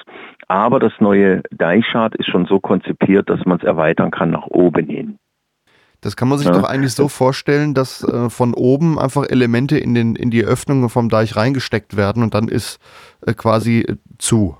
Aber 0.48 0.80
das 0.80 0.92
neue 0.98 1.42
Deichschad 1.50 2.14
ist 2.16 2.28
schon 2.28 2.46
so 2.46 2.60
konzipiert, 2.60 3.30
dass 3.30 3.44
man 3.44 3.58
es 3.58 3.64
erweitern 3.64 4.10
kann 4.10 4.30
nach 4.30 4.46
oben 4.46 4.86
hin. 4.86 5.18
Das 6.00 6.16
kann 6.16 6.28
man 6.28 6.38
sich 6.38 6.48
ja. 6.48 6.54
doch 6.54 6.64
eigentlich 6.64 6.94
so 6.94 7.08
vorstellen, 7.08 7.74
dass 7.74 8.02
äh, 8.02 8.30
von 8.30 8.54
oben 8.54 8.98
einfach 8.98 9.28
Elemente 9.28 9.78
in, 9.78 9.94
den, 9.94 10.16
in 10.16 10.30
die 10.30 10.44
Öffnungen 10.44 10.88
vom 10.88 11.10
Deich 11.10 11.36
reingesteckt 11.36 11.96
werden 11.96 12.22
und 12.22 12.34
dann 12.34 12.48
ist 12.48 12.80
äh, 13.26 13.34
quasi 13.34 13.80
äh, 13.80 13.96
zu. 14.18 14.56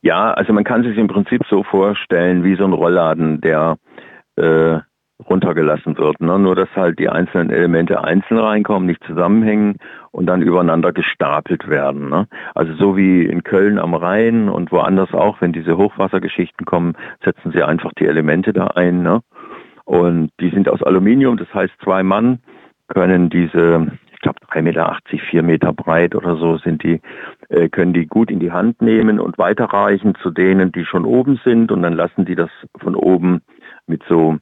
Ja, 0.00 0.32
also 0.32 0.52
man 0.52 0.64
kann 0.64 0.84
sich 0.84 0.96
im 0.96 1.08
Prinzip 1.08 1.42
so 1.50 1.64
vorstellen 1.64 2.44
wie 2.44 2.56
so 2.56 2.64
ein 2.64 2.72
Rollladen, 2.72 3.40
der 3.40 3.76
äh, 4.36 4.78
runtergelassen 5.24 5.96
wird. 5.96 6.20
Ne? 6.20 6.38
Nur 6.38 6.54
dass 6.54 6.68
halt 6.76 6.98
die 6.98 7.08
einzelnen 7.08 7.50
Elemente 7.50 8.02
einzeln 8.04 8.38
reinkommen, 8.38 8.86
nicht 8.86 9.02
zusammenhängen 9.04 9.76
und 10.10 10.26
dann 10.26 10.42
übereinander 10.42 10.92
gestapelt 10.92 11.68
werden. 11.68 12.10
Ne? 12.10 12.26
Also 12.54 12.74
so 12.74 12.96
wie 12.96 13.24
in 13.24 13.42
Köln 13.42 13.78
am 13.78 13.94
Rhein 13.94 14.48
und 14.48 14.72
woanders 14.72 15.12
auch, 15.14 15.40
wenn 15.40 15.52
diese 15.52 15.76
Hochwassergeschichten 15.76 16.66
kommen, 16.66 16.94
setzen 17.24 17.52
sie 17.52 17.62
einfach 17.62 17.92
die 17.98 18.06
Elemente 18.06 18.52
da 18.52 18.66
ein. 18.68 19.02
Ne? 19.02 19.20
Und 19.84 20.30
die 20.40 20.50
sind 20.50 20.68
aus 20.68 20.82
Aluminium, 20.82 21.36
das 21.36 21.52
heißt 21.54 21.72
zwei 21.82 22.02
Mann 22.02 22.40
können 22.88 23.30
diese, 23.30 23.86
ich 24.12 24.20
glaube 24.20 24.38
3,80 24.48 24.62
Meter, 24.62 24.96
4 25.30 25.42
Meter 25.42 25.72
breit 25.72 26.14
oder 26.14 26.36
so 26.36 26.58
sind 26.58 26.82
die, 26.82 27.00
äh, 27.48 27.68
können 27.68 27.92
die 27.92 28.06
gut 28.06 28.30
in 28.30 28.40
die 28.40 28.52
Hand 28.52 28.80
nehmen 28.80 29.18
und 29.18 29.38
weiterreichen 29.38 30.14
zu 30.22 30.30
denen, 30.30 30.72
die 30.72 30.84
schon 30.84 31.04
oben 31.04 31.40
sind 31.44 31.72
und 31.72 31.82
dann 31.82 31.94
lassen 31.94 32.24
die 32.24 32.34
das 32.34 32.50
von 32.78 32.94
oben 32.94 33.42
mit 33.86 34.02
so 34.08 34.38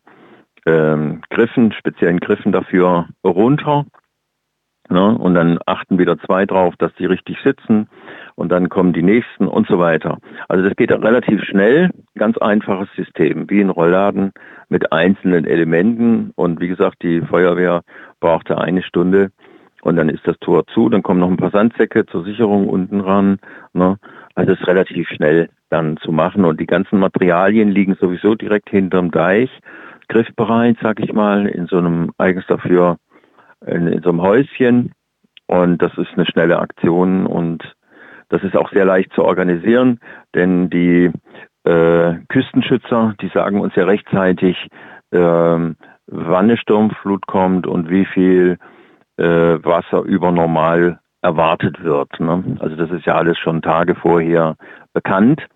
ähm, 0.66 1.22
Griffen, 1.30 1.72
speziellen 1.72 2.20
Griffen 2.20 2.52
dafür 2.52 3.08
runter. 3.24 3.86
Ne? 4.90 5.16
Und 5.16 5.34
dann 5.34 5.58
achten 5.64 5.98
wieder 5.98 6.18
zwei 6.18 6.44
drauf, 6.44 6.74
dass 6.78 6.94
die 6.96 7.06
richtig 7.06 7.38
sitzen 7.42 7.88
und 8.34 8.50
dann 8.52 8.68
kommen 8.68 8.92
die 8.92 9.02
nächsten 9.02 9.48
und 9.48 9.66
so 9.66 9.78
weiter. 9.78 10.18
Also 10.48 10.62
das 10.62 10.76
geht 10.76 10.92
relativ 10.92 11.42
schnell, 11.44 11.90
ganz 12.16 12.36
einfaches 12.38 12.88
System, 12.94 13.48
wie 13.48 13.60
ein 13.60 13.70
Rollladen 13.70 14.32
mit 14.68 14.92
einzelnen 14.92 15.46
Elementen 15.46 16.32
und 16.34 16.60
wie 16.60 16.68
gesagt, 16.68 17.02
die 17.02 17.22
Feuerwehr 17.22 17.82
brauchte 18.20 18.58
eine 18.58 18.82
Stunde 18.82 19.30
und 19.82 19.96
dann 19.96 20.10
ist 20.10 20.26
das 20.26 20.38
Tor 20.40 20.66
zu, 20.66 20.88
dann 20.90 21.02
kommen 21.02 21.20
noch 21.20 21.30
ein 21.30 21.38
paar 21.38 21.50
Sandsäcke 21.50 22.04
zur 22.06 22.24
Sicherung 22.24 22.68
unten 22.68 23.00
ran. 23.00 23.38
Ne? 23.72 23.96
Also 24.34 24.52
es 24.52 24.60
ist 24.60 24.66
relativ 24.66 25.08
schnell 25.08 25.48
dann 25.70 25.96
zu 25.98 26.12
machen 26.12 26.44
und 26.44 26.60
die 26.60 26.66
ganzen 26.66 26.98
Materialien 26.98 27.70
liegen 27.70 27.96
sowieso 28.00 28.34
direkt 28.34 28.70
hinterm 28.70 29.10
Deich, 29.10 29.50
griffbereit, 30.08 30.76
sag 30.82 31.00
ich 31.00 31.12
mal, 31.12 31.46
in 31.46 31.66
so 31.66 31.78
einem 31.78 32.12
eigens 32.18 32.46
dafür, 32.46 32.98
in, 33.66 33.86
in 33.88 34.02
so 34.02 34.10
einem 34.10 34.22
Häuschen 34.22 34.92
und 35.46 35.82
das 35.82 35.96
ist 35.98 36.12
eine 36.14 36.26
schnelle 36.26 36.58
Aktion 36.58 37.26
und 37.26 37.74
das 38.28 38.42
ist 38.42 38.56
auch 38.56 38.70
sehr 38.72 38.84
leicht 38.84 39.12
zu 39.12 39.24
organisieren, 39.24 40.00
denn 40.34 40.70
die 40.70 41.10
äh, 41.64 42.14
Küstenschützer, 42.28 43.14
die 43.20 43.28
sagen 43.28 43.60
uns 43.60 43.74
ja 43.74 43.84
rechtzeitig, 43.84 44.56
äh, 45.10 45.18
wann 45.18 45.76
eine 46.44 46.56
Sturmflut 46.56 47.26
kommt 47.26 47.66
und 47.66 47.90
wie 47.90 48.04
viel 48.06 48.58
äh, 49.16 49.24
Wasser 49.24 50.02
über 50.02 50.32
normal 50.32 50.98
erwartet 51.22 51.82
wird. 51.82 52.20
Ne? 52.20 52.56
Also 52.60 52.76
das 52.76 52.90
ist 52.90 53.06
ja 53.06 53.14
alles 53.14 53.38
schon 53.38 53.62
Tage 53.62 53.94
vorher 53.94 54.56
bekannt. 54.92 55.46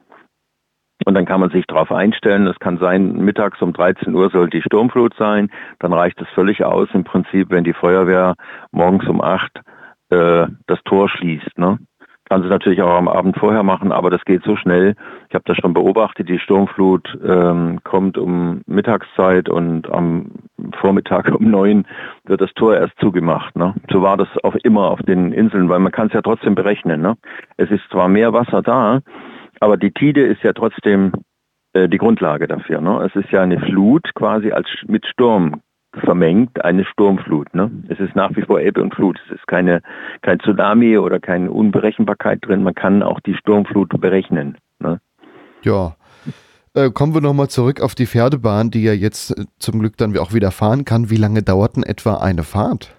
Und 1.08 1.14
dann 1.14 1.24
kann 1.24 1.40
man 1.40 1.48
sich 1.48 1.66
darauf 1.66 1.90
einstellen. 1.90 2.46
Es 2.46 2.58
kann 2.58 2.76
sein, 2.76 3.12
mittags 3.16 3.62
um 3.62 3.72
13 3.72 4.14
Uhr 4.14 4.28
soll 4.28 4.50
die 4.50 4.60
Sturmflut 4.60 5.14
sein. 5.14 5.48
Dann 5.78 5.94
reicht 5.94 6.20
es 6.20 6.28
völlig 6.34 6.62
aus 6.62 6.86
im 6.92 7.04
Prinzip, 7.04 7.48
wenn 7.48 7.64
die 7.64 7.72
Feuerwehr 7.72 8.34
morgens 8.72 9.08
um 9.08 9.22
8 9.22 9.50
äh, 10.10 10.48
das 10.66 10.78
Tor 10.84 11.08
schließt. 11.08 11.56
Ne? 11.56 11.78
Kann 12.28 12.42
sie 12.42 12.50
natürlich 12.50 12.82
auch 12.82 12.94
am 12.94 13.08
Abend 13.08 13.38
vorher 13.38 13.62
machen, 13.62 13.90
aber 13.90 14.10
das 14.10 14.22
geht 14.26 14.42
so 14.44 14.54
schnell. 14.56 14.96
Ich 15.30 15.34
habe 15.34 15.44
das 15.46 15.56
schon 15.56 15.72
beobachtet, 15.72 16.28
die 16.28 16.38
Sturmflut 16.38 17.18
ähm, 17.26 17.80
kommt 17.84 18.18
um 18.18 18.60
Mittagszeit 18.66 19.48
und 19.48 19.90
am 19.90 20.32
Vormittag 20.78 21.34
um 21.34 21.50
neun 21.50 21.86
wird 22.26 22.42
das 22.42 22.52
Tor 22.52 22.76
erst 22.76 22.98
zugemacht. 23.00 23.56
Ne? 23.56 23.72
So 23.90 24.02
war 24.02 24.18
das 24.18 24.28
auch 24.42 24.56
immer 24.56 24.90
auf 24.90 25.00
den 25.00 25.32
Inseln, 25.32 25.70
weil 25.70 25.78
man 25.78 25.90
kann 25.90 26.08
es 26.08 26.12
ja 26.12 26.20
trotzdem 26.20 26.54
berechnen. 26.54 27.00
Ne? 27.00 27.16
Es 27.56 27.70
ist 27.70 27.88
zwar 27.90 28.08
mehr 28.08 28.34
Wasser 28.34 28.60
da, 28.60 29.00
aber 29.60 29.76
die 29.76 29.92
Tide 29.92 30.24
ist 30.24 30.42
ja 30.42 30.52
trotzdem 30.52 31.12
äh, 31.72 31.88
die 31.88 31.98
Grundlage 31.98 32.46
dafür. 32.46 32.80
Ne? 32.80 33.04
Es 33.04 33.14
ist 33.16 33.30
ja 33.30 33.42
eine 33.42 33.60
Flut 33.60 34.14
quasi 34.14 34.52
als 34.52 34.68
mit 34.86 35.06
Sturm 35.06 35.60
vermengt 35.94 36.64
eine 36.64 36.84
Sturmflut. 36.84 37.54
Ne? 37.54 37.70
Es 37.88 37.98
ist 37.98 38.14
nach 38.14 38.34
wie 38.36 38.42
vor 38.42 38.60
Ebbe 38.60 38.82
und 38.82 38.94
Flut. 38.94 39.18
Es 39.26 39.36
ist 39.36 39.46
keine, 39.46 39.82
kein 40.22 40.38
Tsunami 40.40 40.98
oder 40.98 41.18
keine 41.18 41.50
Unberechenbarkeit 41.50 42.46
drin. 42.46 42.62
Man 42.62 42.74
kann 42.74 43.02
auch 43.02 43.20
die 43.20 43.34
Sturmflut 43.34 43.88
berechnen. 44.00 44.56
Ne? 44.80 45.00
Ja. 45.62 45.96
Äh, 46.74 46.90
kommen 46.90 47.14
wir 47.14 47.20
nochmal 47.20 47.48
zurück 47.48 47.80
auf 47.80 47.94
die 47.94 48.06
Pferdebahn, 48.06 48.70
die 48.70 48.82
ja 48.82 48.92
jetzt 48.92 49.30
äh, 49.30 49.44
zum 49.58 49.80
Glück 49.80 49.96
dann 49.96 50.16
auch 50.18 50.34
wieder 50.34 50.50
fahren 50.50 50.84
kann. 50.84 51.10
Wie 51.10 51.16
lange 51.16 51.42
dauert 51.42 51.76
denn 51.76 51.82
etwa 51.82 52.18
eine 52.18 52.42
Fahrt? 52.42 52.94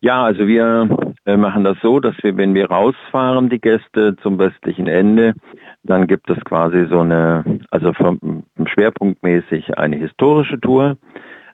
Ja, 0.00 0.24
also 0.24 0.46
wir 0.46 1.05
äh, 1.26 1.36
machen 1.36 1.64
das 1.64 1.76
so, 1.82 2.00
dass 2.00 2.14
wir, 2.22 2.36
wenn 2.36 2.54
wir 2.54 2.70
rausfahren, 2.70 3.48
die 3.48 3.60
Gäste 3.60 4.16
zum 4.22 4.38
westlichen 4.38 4.86
Ende, 4.86 5.34
dann 5.82 6.06
gibt 6.06 6.30
es 6.30 6.38
quasi 6.44 6.86
so 6.88 7.00
eine, 7.00 7.60
also 7.70 7.92
vom, 7.92 8.44
schwerpunktmäßig 8.64 9.76
eine 9.76 9.96
historische 9.96 10.60
Tour, 10.60 10.96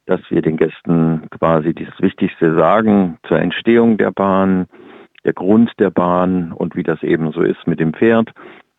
dass 0.06 0.20
wir 0.30 0.42
den 0.42 0.56
Gästen 0.56 1.22
quasi 1.30 1.74
das 1.74 2.00
Wichtigste 2.00 2.54
sagen 2.54 3.18
zur 3.26 3.38
Entstehung 3.38 3.96
der 3.96 4.10
Bahn, 4.10 4.66
der 5.24 5.32
Grund 5.32 5.72
der 5.78 5.90
Bahn 5.90 6.52
und 6.52 6.76
wie 6.76 6.82
das 6.82 7.02
eben 7.02 7.32
so 7.32 7.42
ist 7.42 7.66
mit 7.66 7.80
dem 7.80 7.94
Pferd, 7.94 8.30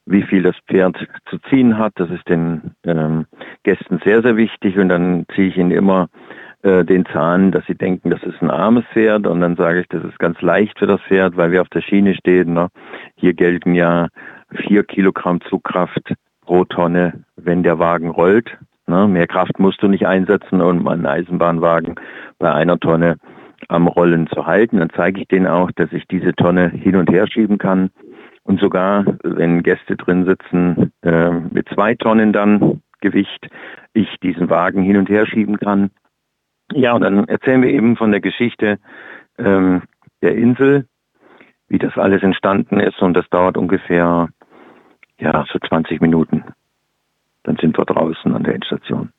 wie 0.06 0.22
viel 0.22 0.44
das 0.44 0.56
Pferd 0.68 0.98
zu 1.30 1.40
ziehen 1.50 1.78
hat. 1.78 1.94
Das 1.96 2.10
ist 2.10 2.28
den 2.28 2.76
ähm, 2.86 3.26
Gästen 3.64 4.00
sehr, 4.04 4.22
sehr 4.22 4.36
wichtig 4.36 4.78
und 4.78 4.90
dann 4.90 5.26
ziehe 5.34 5.48
ich 5.48 5.58
ihnen 5.58 5.72
immer 5.72 6.10
äh, 6.64 6.84
den 6.84 7.06
Zahn, 7.06 7.52
dass 7.52 7.66
sie 7.66 7.76
denken, 7.76 8.10
das 8.10 8.24
ist 8.24 8.42
ein 8.42 8.50
armes 8.50 8.86
Pferd 8.94 9.28
und 9.28 9.42
dann 9.42 9.56
sage 9.56 9.82
ich, 9.82 9.88
das 9.90 10.04
ist 10.04 10.18
ganz 10.18 10.42
leicht 10.42 10.80
für 10.80 10.88
das 10.88 11.02
Pferd, 11.02 11.38
weil 11.38 11.52
wir 11.52 11.62
auf 11.62 11.70
der 11.70 11.82
Schiene 11.82 12.16
stehen. 12.16 12.54
Ne? 12.54 12.70
Hier 13.16 13.34
gelten 13.34 13.74
ja 13.74 14.08
vier 14.56 14.84
Kilogramm 14.84 15.42
Zugkraft 15.42 16.14
pro 16.42 16.64
Tonne, 16.66 17.26
wenn 17.36 17.64
der 17.64 17.80
Wagen 17.80 18.10
rollt. 18.10 18.58
Ne? 18.88 19.08
Mehr 19.08 19.28
Kraft 19.28 19.60
musst 19.60 19.82
du 19.84 19.88
nicht 19.88 20.08
einsetzen, 20.08 20.62
um 20.62 20.88
einen 20.88 21.06
Eisenbahnwagen 21.06 21.96
bei 22.40 22.52
einer 22.52 22.80
Tonne 22.80 23.18
am 23.68 23.88
Rollen 23.88 24.28
zu 24.28 24.46
halten. 24.46 24.78
Dann 24.78 24.90
zeige 24.96 25.22
ich 25.22 25.28
denen 25.28 25.48
auch, 25.48 25.72
dass 25.72 25.92
ich 25.92 26.08
diese 26.08 26.34
Tonne 26.34 26.70
hin 26.70 26.96
und 26.96 27.10
her 27.10 27.28
schieben 27.28 27.58
kann. 27.58 27.90
Und 28.44 28.60
sogar, 28.60 29.06
wenn 29.24 29.64
Gäste 29.64 29.96
drin 29.96 30.26
sitzen, 30.26 30.92
äh, 31.02 31.30
mit 31.30 31.68
zwei 31.74 31.96
Tonnen 31.96 32.34
dann 32.34 32.82
Gewicht, 33.00 33.50
ich 33.94 34.16
diesen 34.22 34.50
Wagen 34.50 34.82
hin 34.82 34.98
und 34.98 35.10
her 35.10 35.26
schieben 35.26 35.58
kann. 35.58 35.92
Ja, 36.76 36.94
und 36.94 37.02
dann 37.02 37.28
erzählen 37.28 37.62
wir 37.62 37.70
eben 37.70 37.96
von 37.96 38.12
der 38.12 38.22
Geschichte 38.22 38.80
ähm, 39.38 39.84
der 40.22 40.36
Insel, 40.36 40.88
wie 41.68 41.80
das 41.80 41.98
alles 41.98 42.24
entstanden 42.24 42.80
ist. 42.80 43.02
Und 43.02 43.14
das 43.16 43.28
dauert 43.30 43.58
ungefähr 43.58 44.30
ja, 45.20 45.46
so 45.52 45.60
20 45.60 46.02
Minuten. 46.02 46.44
Dann 47.44 47.58
sind 47.58 47.78
wir 47.78 47.86
draußen 47.86 48.34
an 48.34 48.44
der 48.44 48.56
Endstation. 48.56 49.12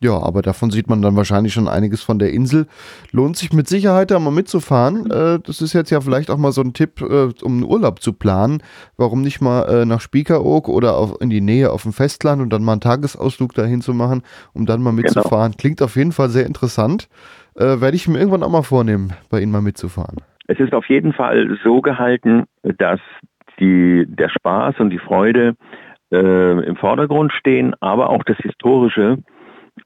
Ja, 0.00 0.22
aber 0.22 0.42
davon 0.42 0.70
sieht 0.70 0.88
man 0.88 1.02
dann 1.02 1.16
wahrscheinlich 1.16 1.52
schon 1.52 1.66
einiges 1.66 2.02
von 2.02 2.20
der 2.20 2.32
Insel. 2.32 2.66
Lohnt 3.10 3.36
sich 3.36 3.52
mit 3.52 3.66
Sicherheit 3.66 4.12
da 4.12 4.18
mal 4.20 4.30
mitzufahren. 4.30 5.10
Äh, 5.10 5.40
das 5.44 5.60
ist 5.60 5.72
jetzt 5.72 5.90
ja 5.90 6.00
vielleicht 6.00 6.30
auch 6.30 6.36
mal 6.36 6.52
so 6.52 6.60
ein 6.60 6.72
Tipp, 6.72 7.00
äh, 7.00 7.32
um 7.42 7.54
einen 7.54 7.64
Urlaub 7.64 8.00
zu 8.00 8.12
planen. 8.12 8.62
Warum 8.96 9.22
nicht 9.22 9.40
mal 9.40 9.62
äh, 9.64 9.84
nach 9.84 10.00
Spiekeroog 10.00 10.68
oder 10.68 10.96
auf, 10.96 11.20
in 11.20 11.30
die 11.30 11.40
Nähe 11.40 11.70
auf 11.70 11.82
dem 11.82 11.92
Festland 11.92 12.40
und 12.40 12.52
dann 12.52 12.62
mal 12.62 12.72
einen 12.72 12.80
Tagesausflug 12.80 13.54
dahin 13.54 13.80
zu 13.80 13.92
machen, 13.92 14.22
um 14.54 14.66
dann 14.66 14.82
mal 14.82 14.90
genau. 14.90 15.02
mitzufahren. 15.02 15.52
Genau. 15.52 15.60
Klingt 15.60 15.82
auf 15.82 15.96
jeden 15.96 16.12
Fall 16.12 16.28
sehr 16.28 16.46
interessant. 16.46 17.08
Äh, 17.56 17.80
Werde 17.80 17.96
ich 17.96 18.06
mir 18.06 18.18
irgendwann 18.18 18.44
auch 18.44 18.50
mal 18.50 18.62
vornehmen, 18.62 19.12
bei 19.30 19.40
Ihnen 19.40 19.50
mal 19.50 19.62
mitzufahren. 19.62 20.18
Es 20.46 20.60
ist 20.60 20.72
auf 20.72 20.88
jeden 20.88 21.12
Fall 21.12 21.58
so 21.64 21.80
gehalten, 21.80 22.44
dass 22.62 23.00
die, 23.58 24.06
der 24.06 24.28
Spaß 24.28 24.76
und 24.78 24.90
die 24.90 24.98
Freude 24.98 25.56
äh, 26.12 26.64
im 26.64 26.76
Vordergrund 26.76 27.32
stehen, 27.32 27.74
aber 27.80 28.10
auch 28.10 28.22
das 28.24 28.38
Historische 28.38 29.18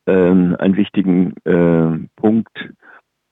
äh, 0.07 0.13
einen 0.13 0.77
wichtigen 0.77 1.35
äh, 1.45 2.09
Punkt 2.17 2.71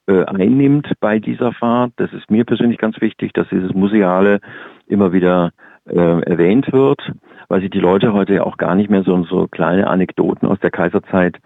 äh, 0.06 0.24
einnimmt 0.24 0.92
bei 1.00 1.18
dieser 1.18 1.52
Fahrt. 1.52 1.92
Das 1.96 2.12
ist 2.12 2.30
mir 2.30 2.44
persönlich 2.44 2.78
ganz 2.78 3.00
wichtig, 3.00 3.32
dass 3.32 3.48
dieses 3.48 3.72
Museale 3.74 4.40
immer 4.86 5.12
wieder 5.12 5.52
äh, 5.86 6.22
erwähnt 6.22 6.72
wird, 6.72 7.00
weil 7.48 7.60
sich 7.60 7.70
die 7.70 7.80
Leute 7.80 8.12
heute 8.12 8.34
ja 8.34 8.42
auch 8.44 8.56
gar 8.56 8.74
nicht 8.74 8.90
mehr 8.90 9.02
so, 9.02 9.22
so 9.24 9.46
kleine 9.48 9.88
Anekdoten 9.88 10.48
aus 10.48 10.58
der 10.60 10.70
Kaiserzeit 10.70 11.38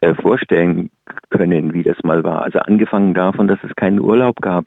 äh, 0.00 0.14
vorstellen 0.14 0.90
können, 1.30 1.74
wie 1.74 1.82
das 1.82 1.96
mal 2.02 2.24
war. 2.24 2.42
Also 2.42 2.60
angefangen 2.60 3.14
davon, 3.14 3.48
dass 3.48 3.58
es 3.62 3.74
keinen 3.74 4.00
Urlaub 4.00 4.40
gab 4.40 4.64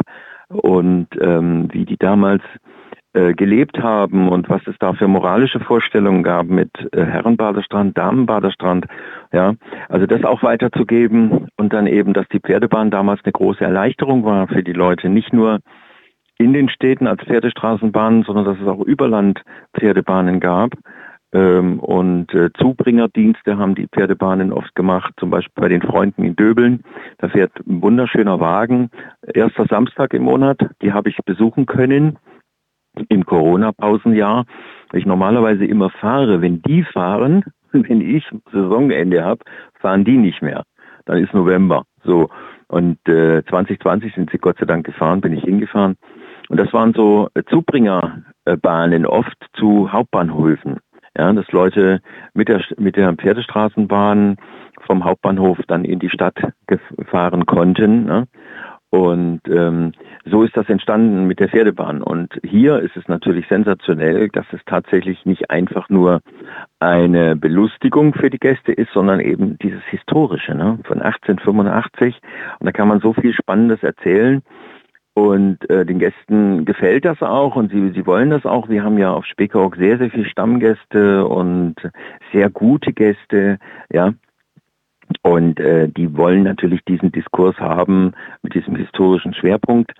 und 0.49 1.07
ähm, 1.19 1.69
wie 1.71 1.85
die 1.85 1.97
damals 1.97 2.43
äh, 3.13 3.33
gelebt 3.33 3.77
haben 3.79 4.29
und 4.29 4.49
was 4.49 4.61
es 4.67 4.75
da 4.79 4.93
für 4.93 5.09
moralische 5.09 5.59
Vorstellungen 5.59 6.23
gab 6.23 6.47
mit 6.47 6.71
äh, 6.93 7.03
Herrenbadestrand, 7.03 7.97
Damenbadestrand, 7.97 8.85
ja, 9.33 9.55
also 9.89 10.05
das 10.05 10.23
auch 10.23 10.43
weiterzugeben 10.43 11.49
und 11.57 11.73
dann 11.73 11.87
eben, 11.87 12.13
dass 12.13 12.25
die 12.29 12.39
Pferdebahn 12.39 12.89
damals 12.89 13.19
eine 13.25 13.33
große 13.33 13.65
Erleichterung 13.65 14.23
war 14.23 14.47
für 14.47 14.63
die 14.63 14.71
Leute, 14.71 15.09
nicht 15.09 15.33
nur 15.33 15.59
in 16.37 16.53
den 16.53 16.69
Städten 16.69 17.05
als 17.05 17.21
Pferdestraßenbahnen, 17.23 18.23
sondern 18.23 18.45
dass 18.45 18.59
es 18.59 18.67
auch 18.67 18.79
Überland 18.79 19.41
Pferdebahnen 19.77 20.39
gab. 20.39 20.71
Ähm, 21.33 21.79
und 21.81 22.33
äh, 22.33 22.49
Zubringerdienste 22.53 23.57
haben 23.57 23.75
die 23.75 23.87
Pferdebahnen 23.87 24.53
oft 24.53 24.73
gemacht, 24.73 25.13
zum 25.17 25.31
Beispiel 25.31 25.61
bei 25.61 25.67
den 25.67 25.81
Freunden 25.81 26.23
in 26.23 26.37
Döbeln. 26.37 26.83
Da 27.17 27.27
fährt 27.27 27.51
ein 27.67 27.81
wunderschöner 27.81 28.39
Wagen, 28.39 28.89
erster 29.33 29.65
Samstag 29.65 30.13
im 30.13 30.23
Monat, 30.23 30.59
die 30.81 30.93
habe 30.93 31.09
ich 31.09 31.17
besuchen 31.25 31.65
können 31.65 32.17
im 33.09 33.25
Corona-Pausenjahr, 33.25 34.45
weil 34.89 34.99
ich 34.99 35.05
normalerweise 35.05 35.65
immer 35.65 35.89
fahre. 35.89 36.41
Wenn 36.41 36.61
die 36.61 36.83
fahren, 36.83 37.43
wenn 37.71 38.01
ich 38.01 38.29
Saisonende 38.51 39.23
habe, 39.23 39.43
fahren 39.79 40.03
die 40.03 40.17
nicht 40.17 40.41
mehr. 40.41 40.63
Dann 41.05 41.17
ist 41.17 41.33
November. 41.33 41.83
So. 42.03 42.29
Und 42.67 42.97
äh, 43.07 43.43
2020 43.49 44.13
sind 44.13 44.29
sie 44.31 44.37
Gott 44.37 44.57
sei 44.59 44.65
Dank 44.65 44.85
gefahren, 44.85 45.21
bin 45.21 45.33
ich 45.33 45.43
hingefahren. 45.43 45.97
Und 46.49 46.59
das 46.59 46.71
waren 46.73 46.93
so 46.93 47.29
Zubringerbahnen 47.49 49.05
oft 49.05 49.37
zu 49.53 49.91
Hauptbahnhöfen. 49.91 50.77
Ja, 51.17 51.31
dass 51.33 51.51
Leute 51.51 51.99
mit 52.33 52.47
der, 52.47 52.61
mit 52.77 52.95
der 52.95 53.13
Pferdestraßenbahn 53.13 54.37
vom 54.85 55.03
Hauptbahnhof 55.03 55.57
dann 55.67 55.83
in 55.83 55.99
die 55.99 56.09
Stadt 56.09 56.39
gefahren 56.67 57.45
konnten. 57.45 58.05
Ne? 58.05 58.27
Und 58.91 59.39
ähm, 59.47 59.93
so 60.25 60.43
ist 60.43 60.55
das 60.57 60.67
entstanden 60.67 61.25
mit 61.25 61.39
der 61.39 61.47
Pferdebahn. 61.47 62.03
Und 62.03 62.33
hier 62.43 62.79
ist 62.79 62.97
es 62.97 63.07
natürlich 63.07 63.47
sensationell, 63.47 64.27
dass 64.27 64.45
es 64.51 64.59
tatsächlich 64.65 65.25
nicht 65.25 65.49
einfach 65.49 65.87
nur 65.87 66.19
eine 66.81 67.37
Belustigung 67.37 68.13
für 68.13 68.29
die 68.29 68.37
Gäste 68.37 68.73
ist, 68.73 68.91
sondern 68.91 69.21
eben 69.21 69.57
dieses 69.59 69.81
Historische 69.85 70.55
ne? 70.55 70.77
von 70.83 71.01
1885. 71.01 72.19
Und 72.59 72.65
da 72.65 72.73
kann 72.73 72.89
man 72.89 72.99
so 72.99 73.13
viel 73.13 73.33
Spannendes 73.33 73.81
erzählen. 73.81 74.41
Und 75.13 75.69
äh, 75.69 75.85
den 75.85 75.99
Gästen 75.99 76.65
gefällt 76.65 77.05
das 77.05 77.21
auch 77.21 77.55
und 77.55 77.71
sie, 77.71 77.91
sie 77.91 78.05
wollen 78.05 78.29
das 78.29 78.45
auch. 78.45 78.67
Wir 78.67 78.83
haben 78.83 78.97
ja 78.97 79.13
auf 79.13 79.25
Spiekeroog 79.25 79.77
sehr, 79.77 79.97
sehr 79.99 80.09
viele 80.09 80.25
Stammgäste 80.25 81.25
und 81.25 81.75
sehr 82.33 82.49
gute 82.49 82.91
Gäste, 82.91 83.57
ja. 83.89 84.13
Und 85.21 85.59
äh, 85.59 85.89
die 85.89 86.15
wollen 86.15 86.43
natürlich 86.43 86.81
diesen 86.85 87.11
Diskurs 87.11 87.57
haben 87.57 88.13
mit 88.41 88.53
diesem 88.53 88.75
historischen 88.75 89.33
Schwerpunkt. 89.33 89.91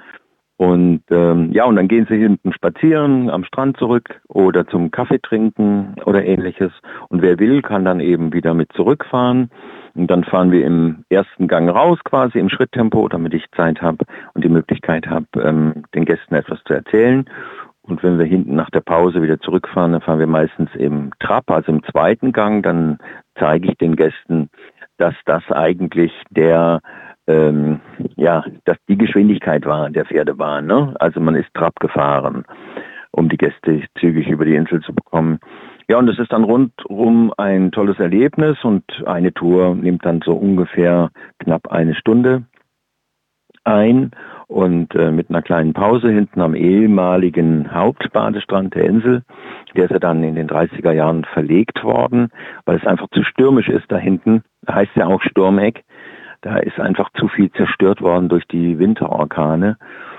Und 0.62 1.01
ähm, 1.09 1.51
ja, 1.53 1.66
und 1.66 1.76
dann 1.76 1.88
gehen 1.88 2.05
sie 2.07 2.18
hinten 2.18 2.53
spazieren, 2.53 3.32
am 3.32 3.43
Strand 3.43 3.78
zurück 3.78 4.22
oder 4.28 4.68
zum 4.68 4.91
Kaffee 4.91 5.18
trinken 5.18 5.95
oder 6.05 6.24
ähnliches. 6.24 6.72
Und 7.09 7.24
wer 7.24 7.39
will, 7.39 7.64
kann 7.64 7.84
dann 7.84 7.99
eben 7.99 8.32
wieder 8.32 8.53
mit 8.53 8.72
zurückfahren. 8.74 9.49
Und 9.95 10.12
dann 10.12 10.24
fahren 10.24 10.51
wir 10.51 10.64
im 10.64 11.03
ersten 11.09 11.47
Gang 11.47 11.68
raus, 11.68 11.97
quasi 12.03 12.38
im 12.38 12.49
Schritttempo, 12.49 13.07
damit 13.07 13.34
ich 13.34 13.49
Zeit 13.55 13.82
habe 13.82 14.05
und 14.36 14.43
die 14.43 14.49
Möglichkeit 14.49 15.07
habe, 15.07 15.26
ähm, 15.43 15.84
den 15.95 16.05
Gästen 16.05 16.36
etwas 16.36 16.59
zu 16.66 16.74
erzählen. 16.74 17.26
Und 17.82 18.03
wenn 18.03 18.20
wir 18.20 18.26
hinten 18.26 18.53
nach 18.53 18.70
der 18.70 18.82
Pause 18.82 19.24
wieder 19.24 19.39
zurückfahren, 19.39 19.93
dann 19.93 20.01
fahren 20.01 20.20
wir 20.20 20.28
meistens 20.28 20.70
im 20.76 21.09
Trab, 21.20 21.49
also 21.49 21.72
im 21.72 21.84
zweiten 21.86 22.32
Gang. 22.32 22.64
Dann 22.64 22.99
zeige 23.34 23.70
ich 23.70 23.78
den 23.80 23.95
Gästen, 23.95 24.49
dass 24.98 25.16
das 25.26 25.44
eigentlich 25.52 26.12
der 26.30 26.82
ähm, 27.28 27.80
ja, 28.16 28.44
dass 28.66 28.78
die 28.88 28.98
Geschwindigkeit 28.98 29.66
war 29.66 29.89
der 29.89 30.06
Pferdebahn. 30.06 30.66
Ne? 30.66 30.94
Also 31.00 31.20
man 31.20 31.36
ist 31.36 31.54
Trab 31.54 31.80
gefahren, 31.80 32.46
um 33.12 33.30
die 33.30 33.38
Gäste 33.38 33.84
zügig 34.00 34.28
über 34.28 34.46
die 34.46 34.56
Insel 34.56 34.82
zu 34.82 34.94
bekommen. 34.94 35.39
Ja, 35.88 35.98
und 35.98 36.08
es 36.10 36.20
ist 36.20 36.32
dann 36.32 36.44
rundum 36.44 37.34
ein 37.38 37.72
tolles 37.72 38.00
Erlebnis 38.00 38.58
und 38.64 38.84
eine 39.06 39.34
Tour 39.34 39.76
nimmt 39.76 40.06
dann 40.06 40.22
so 40.24 40.34
ungefähr 40.34 41.10
knapp 41.39 41.68
eine 41.70 41.96
Stunde 41.96 42.44
ein 43.64 44.12
und 44.47 44.93
äh, 44.95 45.12
mit 45.12 45.30
einer 45.30 45.41
kleinen 45.41 45.74
Pause 45.74 46.09
hinten 46.09 46.41
am 46.41 46.55
ehemaligen 46.55 47.74
Hauptbadestrand 47.74 48.76
der 48.76 48.86
Insel. 48.86 49.24
Der 49.76 49.86
ist 49.86 49.91
ja 49.91 49.99
dann 49.99 50.24
in 50.24 50.36
den 50.36 50.49
30er 50.49 50.91
Jahren 50.91 51.24
verlegt 51.24 51.84
worden, 51.84 52.30
weil 52.66 52.78
es 52.78 52.86
einfach 52.86 53.07
zu 53.14 53.24
stürmisch 53.24 53.70
ist 53.70 53.89
da 53.89 53.97
hinten. 53.97 54.43
Da 54.64 54.76
heißt 54.76 54.91
ja 54.95 55.07
auch 55.07 55.22
Sturmeck. 55.22 55.84
Da 56.41 56.57
ist 56.57 56.80
einfach 56.80 57.09
zu 57.14 57.28
viel 57.28 57.51
zerstört 57.51 58.01
worden 58.01 58.28
durch 58.28 58.45
die 58.47 58.80
Winterorkane. 58.80 59.78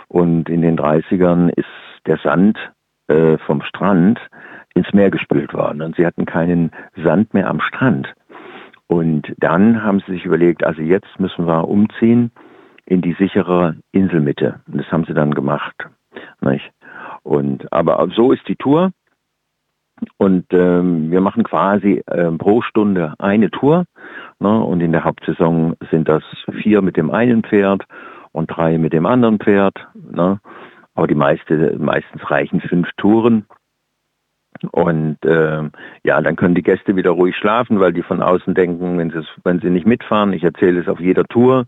Und 0.09 0.49
in 0.49 0.63
den 0.63 0.79
30ern 0.79 1.51
ist 1.55 1.67
der 2.07 2.19
Sand 2.19 2.59
äh, 3.09 3.39
vom 3.39 3.63
Strand 3.63 4.21
ins 4.75 4.93
Meer 4.93 5.11
gespült 5.11 5.53
worden. 5.53 5.83
Und 5.83 5.97
sie 5.97 6.07
hatten 6.07 6.25
keinen 6.25 6.71
Sand 6.97 7.35
mehr 7.35 7.49
am 7.49 7.61
Strand. 7.61 8.15
Und 8.87 9.35
dann 9.39 9.83
haben 9.83 10.01
sie 10.01 10.13
sich 10.13 10.25
überlegt, 10.25 10.65
also 10.65 10.81
jetzt 10.83 11.19
müssen 11.19 11.47
wir 11.47 11.69
umziehen 11.69 12.31
in 12.87 13.01
die 13.01 13.15
sichere 13.15 13.77
Inselmitte. 13.93 14.61
Und 14.67 14.79
das 14.79 14.91
haben 14.91 15.05
sie 15.05 15.15
dann 15.15 15.35
gemacht. 15.35 15.75
Nicht? 16.41 16.71
Und 17.23 17.73
aber 17.73 18.07
so 18.15 18.33
ist 18.33 18.47
die 18.49 18.57
Tour. 18.57 18.91
Und 20.17 20.47
ähm, 20.53 21.11
wir 21.11 21.21
machen 21.21 21.45
quasi 21.45 22.03
äh, 22.07 22.31
pro 22.33 22.63
Stunde 22.63 23.15
eine 23.19 23.51
Tour. 23.51 23.85
Ne? 24.41 24.61
Und 24.63 24.81
in 24.81 24.93
der 24.93 25.05
Hauptsaison 25.05 25.77
sind 25.91 26.09
das 26.09 26.25
vier 26.63 26.83
mit 26.83 26.97
dem 26.97 27.11
einen 27.11 27.43
Pferd 27.43 27.85
und 28.33 28.49
drei 28.49 28.79
mit 28.79 28.93
dem 28.93 29.07
anderen 29.07 29.39
Pferd. 29.39 29.75
Ne? 29.95 30.41
Aber 30.95 31.07
die 31.07 31.15
meiste, 31.15 31.77
meistens 31.79 32.29
reichen 32.31 32.61
fünf 32.61 32.89
Touren. 32.97 33.47
Und 34.71 35.25
äh, 35.25 35.63
ja, 36.05 36.21
dann 36.21 36.37
können 36.37 36.55
die 36.55 36.63
Gäste 36.63 36.95
wieder 36.95 37.11
ruhig 37.11 37.37
schlafen, 37.37 37.81
weil 37.81 37.93
die 37.93 38.03
von 38.03 38.23
außen 38.23 38.55
denken, 38.55 38.99
wenn 38.99 39.11
sie, 39.11 39.25
wenn 39.45 39.61
sie 39.61 39.71
nicht 39.71 39.87
mitfahren, 39.87 40.33
ich 40.33 40.45
erzähle 40.45 40.81
es 40.81 40.89
auf 40.89 41.01
jeder 41.01 41.25
Tour, 41.25 41.67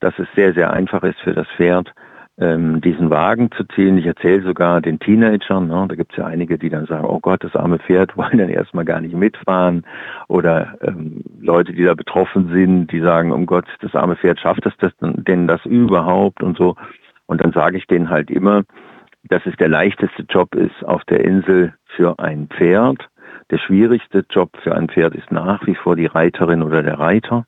dass 0.00 0.18
es 0.18 0.26
sehr, 0.34 0.52
sehr 0.54 0.72
einfach 0.72 1.02
ist 1.04 1.20
für 1.20 1.34
das 1.34 1.46
Pferd, 1.56 1.92
ähm, 2.38 2.80
diesen 2.80 3.10
Wagen 3.10 3.50
zu 3.52 3.64
ziehen. 3.64 3.98
Ich 3.98 4.06
erzähle 4.06 4.42
sogar 4.42 4.80
den 4.80 4.98
Teenagern, 4.98 5.68
ne, 5.68 5.86
da 5.88 5.94
gibt 5.94 6.12
es 6.12 6.18
ja 6.18 6.26
einige, 6.26 6.58
die 6.58 6.70
dann 6.70 6.86
sagen, 6.86 7.04
oh 7.04 7.20
Gott, 7.20 7.44
das 7.44 7.54
arme 7.54 7.78
Pferd, 7.78 8.16
wollen 8.16 8.38
dann 8.38 8.48
erstmal 8.48 8.84
gar 8.84 9.00
nicht 9.00 9.14
mitfahren. 9.14 9.84
Oder 10.28 10.74
ähm, 10.80 11.22
Leute, 11.40 11.72
die 11.72 11.84
da 11.84 11.94
betroffen 11.94 12.48
sind, 12.48 12.90
die 12.90 13.00
sagen, 13.00 13.32
um 13.32 13.46
Gott, 13.46 13.66
das 13.80 13.94
arme 13.94 14.16
Pferd 14.16 14.40
schafft 14.40 14.66
es 14.66 14.72
das 14.78 14.92
denn 15.00 15.46
das 15.46 15.64
überhaupt 15.66 16.42
und 16.42 16.56
so. 16.56 16.74
Und 17.26 17.40
dann 17.40 17.52
sage 17.52 17.76
ich 17.76 17.86
denen 17.86 18.10
halt 18.10 18.30
immer, 18.30 18.64
dass 19.28 19.44
es 19.46 19.56
der 19.56 19.68
leichteste 19.68 20.24
Job 20.28 20.54
ist 20.54 20.84
auf 20.84 21.04
der 21.04 21.24
Insel 21.24 21.74
für 21.96 22.18
ein 22.18 22.48
Pferd. 22.48 23.08
Der 23.50 23.58
schwierigste 23.58 24.24
Job 24.30 24.50
für 24.62 24.74
ein 24.74 24.88
Pferd 24.88 25.14
ist 25.14 25.30
nach 25.30 25.66
wie 25.66 25.74
vor 25.74 25.96
die 25.96 26.06
Reiterin 26.06 26.62
oder 26.62 26.82
der 26.82 26.98
Reiter, 26.98 27.44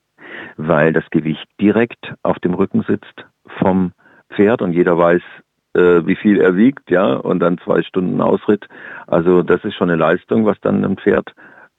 weil 0.56 0.92
das 0.92 1.08
Gewicht 1.10 1.46
direkt 1.60 2.14
auf 2.22 2.38
dem 2.38 2.54
Rücken 2.54 2.82
sitzt 2.82 3.26
vom 3.58 3.92
Pferd 4.30 4.62
und 4.62 4.72
jeder 4.72 4.96
weiß, 4.98 5.22
äh, 5.74 6.06
wie 6.06 6.16
viel 6.16 6.40
er 6.40 6.56
wiegt, 6.56 6.90
ja, 6.90 7.14
und 7.14 7.40
dann 7.40 7.58
zwei 7.58 7.82
Stunden 7.82 8.20
Ausritt. 8.20 8.66
Also 9.06 9.42
das 9.42 9.64
ist 9.64 9.74
schon 9.74 9.90
eine 9.90 9.98
Leistung, 9.98 10.46
was 10.46 10.60
dann 10.60 10.84
ein 10.84 10.96
Pferd 10.96 11.32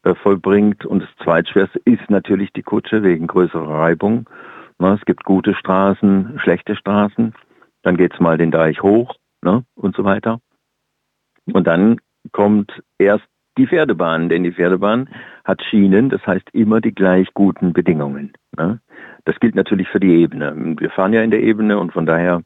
äh, 0.04 0.16
vollbringt. 0.16 0.86
Und 0.86 1.04
das 1.04 1.10
zweitschwerste 1.24 1.80
ist 1.86 2.10
natürlich 2.10 2.52
die 2.54 2.64
Kutsche 2.64 3.04
wegen 3.04 3.28
größerer 3.28 3.80
Reibung. 3.80 4.30
Na, 4.78 4.96
es 4.96 5.06
gibt 5.06 5.24
gute 5.24 5.56
Straßen, 5.56 6.39
schlechte 6.43 6.76
Straßen. 6.76 7.34
Dann 7.84 7.98
geht's 7.98 8.20
mal 8.20 8.38
den 8.38 8.52
Deich 8.52 8.82
hoch 8.82 9.16
ne, 9.46 9.64
und 9.76 9.96
so 9.96 10.04
weiter. 10.04 10.41
Und 11.54 11.68
dann 11.68 12.02
kommt 12.32 12.84
erst 12.98 13.26
die 13.58 13.68
Pferdebahn, 13.68 14.28
denn 14.28 14.43
die 14.43 14.52
Pferdebahn 14.52 15.10
hat 15.46 15.64
Schienen, 15.64 16.10
das 16.10 16.26
heißt 16.28 16.50
immer 16.52 16.82
die 16.82 16.93
gleich 16.93 17.34
guten 17.34 17.72
Bedingungen. 17.72 18.34
Ne? 18.58 18.82
Das 19.24 19.39
gilt 19.39 19.56
natürlich 19.56 19.88
für 19.88 20.00
die 20.00 20.16
Ebene. 20.16 20.54
Wir 20.80 20.89
fahren 20.89 21.14
ja 21.14 21.22
in 21.22 21.32
der 21.32 21.41
Ebene 21.41 21.80
und 21.80 21.93
von 21.93 22.06
daher 22.06 22.41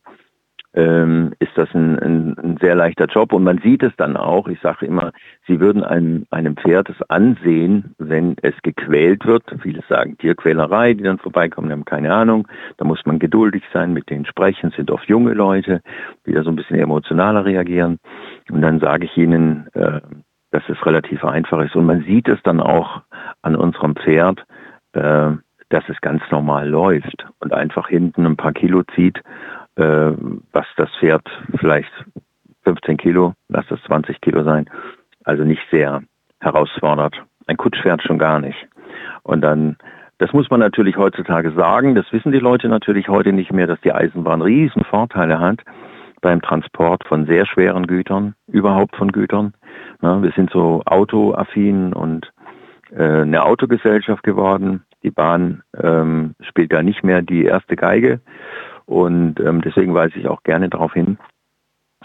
ähm, 0.74 1.34
ist 1.40 1.52
das 1.56 1.68
ein, 1.74 1.98
ein, 1.98 2.38
ein, 2.38 2.58
sehr 2.62 2.76
leichter 2.76 3.06
Job 3.06 3.34
und 3.34 3.44
man 3.44 3.58
sieht 3.60 3.82
es 3.82 3.92
dann 3.98 4.16
auch. 4.16 4.48
Ich 4.48 4.60
sage 4.62 4.86
immer, 4.86 5.12
Sie 5.48 5.60
würden 5.60 5.84
einem, 5.84 6.28
einem 6.30 6.56
Pferd 6.56 6.90
es 6.90 7.02
ansehen, 7.10 7.96
wenn 7.98 8.36
es 8.44 8.54
gequält 8.62 9.26
wird. 9.26 9.44
Viele 9.64 9.82
sagen 9.90 10.18
Tierquälerei, 10.20 10.94
die 10.94 11.04
dann 11.04 11.18
vorbeikommen, 11.18 11.72
haben 11.72 11.86
keine 11.86 12.14
Ahnung. 12.14 12.48
Da 12.78 12.86
muss 12.86 13.04
man 13.06 13.18
geduldig 13.18 13.64
sein, 13.74 13.94
mit 13.94 14.10
denen 14.12 14.26
sprechen. 14.26 14.72
Sind 14.76 14.92
oft 14.92 15.10
junge 15.10 15.34
Leute, 15.34 15.82
die 16.28 16.34
da 16.34 16.44
so 16.44 16.52
ein 16.52 16.56
bisschen 16.56 16.80
emotionaler 16.80 17.46
reagieren. 17.46 17.98
Und 18.52 18.62
dann 18.62 18.80
sage 18.80 19.06
ich 19.06 19.18
ihnen, 19.18 19.68
äh, 19.74 20.02
dass 20.52 20.64
es 20.68 20.86
relativ 20.86 21.24
einfach 21.26 21.64
ist. 21.64 21.76
Und 21.76 21.86
man 21.86 22.04
sieht 22.04 22.28
es 22.28 22.40
dann 22.44 22.60
auch 22.60 23.02
an 23.42 23.56
unserem 23.56 23.96
Pferd, 23.96 24.46
äh, 24.94 25.32
dass 25.70 25.84
es 25.88 26.02
ganz 26.02 26.22
normal 26.32 26.68
läuft 26.68 27.26
und 27.40 27.54
einfach 27.54 27.88
hinten 27.88 28.26
ein 28.26 28.38
paar 28.38 28.54
Kilo 28.54 28.84
zieht 28.96 29.22
äh, 29.76 30.12
was 30.52 30.66
das 30.78 30.90
Pferd 31.00 31.28
vielleicht 31.60 31.92
15 32.64 32.98
Kilo, 32.98 33.34
lass 33.48 33.66
das 33.68 33.82
20 33.84 34.22
Kilo 34.22 34.44
sein, 34.44 34.70
also 35.24 35.44
nicht 35.44 35.62
sehr 35.72 36.02
herausfordert. 36.40 37.16
Ein 37.48 37.58
Kutschpferd 37.58 38.04
schon 38.04 38.20
gar 38.20 38.40
nicht. 38.40 38.68
Und 39.24 39.42
dann, 39.42 39.78
das 40.20 40.34
muss 40.34 40.50
man 40.50 40.60
natürlich 40.60 40.98
heutzutage 40.98 41.52
sagen, 41.52 41.96
das 41.96 42.12
wissen 42.12 42.32
die 42.32 42.40
Leute 42.40 42.70
natürlich 42.70 43.10
heute 43.10 43.34
nicht 43.34 43.52
mehr, 43.52 43.68
dass 43.68 43.82
die 43.82 43.94
Eisenbahn 43.94 44.42
riesen 44.42 44.84
Vorteile 44.84 45.40
hat, 45.40 45.62
beim 46.22 46.42
Transport 46.42 47.04
von 47.06 47.26
sehr 47.26 47.46
schweren 47.46 47.88
Gütern, 47.88 48.36
überhaupt 48.48 48.96
von 48.96 49.12
Gütern. 49.12 49.54
Na, 50.02 50.22
wir 50.22 50.32
sind 50.32 50.52
so 50.52 50.82
autoaffin 50.86 51.94
und 51.94 52.32
äh, 52.92 53.22
eine 53.22 53.44
Autogesellschaft 53.44 54.24
geworden. 54.24 54.84
Die 55.04 55.12
Bahn 55.12 55.64
ähm, 55.82 56.36
spielt 56.42 56.74
da 56.74 56.84
nicht 56.84 57.04
mehr 57.04 57.22
die 57.22 57.46
erste 57.46 57.76
Geige 57.76 58.20
und 58.90 59.40
ähm, 59.40 59.62
deswegen 59.62 59.94
weise 59.94 60.18
ich 60.18 60.28
auch 60.28 60.42
gerne 60.42 60.68
darauf 60.68 60.94
hin, 60.94 61.20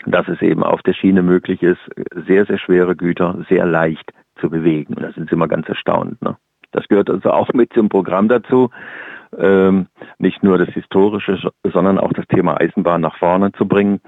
dass 0.05 0.29
es 0.29 0.43
eben 0.43 0.63
auf 0.63 0.83
der 0.83 0.93
Schiene 0.93 1.23
möglich 1.23 1.63
ist, 1.63 1.81
sehr, 2.27 2.45
sehr 2.45 2.59
schwere 2.59 2.95
Güter 2.95 3.43
sehr 3.49 3.65
leicht 3.65 4.13
zu 4.39 4.51
bewegen. 4.51 4.93
Und 4.93 5.03
da 5.03 5.11
sind 5.13 5.31
sie 5.31 5.35
immer 5.35 5.49
ganz 5.49 5.67
erstaunt. 5.67 6.21
Ne? 6.21 6.37
Das 6.73 6.87
gehört 6.89 7.09
also 7.09 7.31
auch 7.31 7.55
mit 7.55 7.73
zum 7.73 7.89
Programm 7.89 8.29
dazu. 8.29 8.69
Ähm, 9.39 9.87
nicht 10.19 10.43
nur 10.43 10.59
das 10.59 10.69
Historische, 10.75 11.51
sondern 11.63 11.99
auch 11.99 12.13
das 12.13 12.27
Thema 12.27 12.61
Eisenbahn 12.61 13.01
nach 13.01 13.17
vorne 13.17 13.51
zu 13.53 13.67
bringen. 13.67 14.03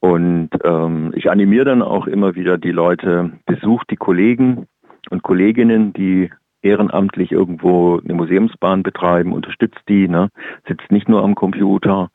Und 0.00 0.50
ähm, 0.62 1.12
ich 1.14 1.30
animiere 1.30 1.64
dann 1.64 1.80
auch 1.80 2.06
immer 2.06 2.34
wieder 2.34 2.58
die 2.58 2.70
Leute, 2.70 3.32
besucht 3.46 3.88
die 3.88 3.96
Kollegen 3.96 4.66
und 5.08 5.22
Kolleginnen, 5.22 5.94
die 5.94 6.30
ehrenamtlich 6.62 7.32
irgendwo 7.32 7.98
eine 7.98 8.14
Museumsbahn 8.14 8.82
betreiben, 8.82 9.32
unterstützt 9.32 9.80
die, 9.88 10.08
ne? 10.08 10.28
sitzt 10.66 10.90
nicht 10.90 11.08
nur 11.08 11.22
am 11.22 11.34
Computer 11.34 12.10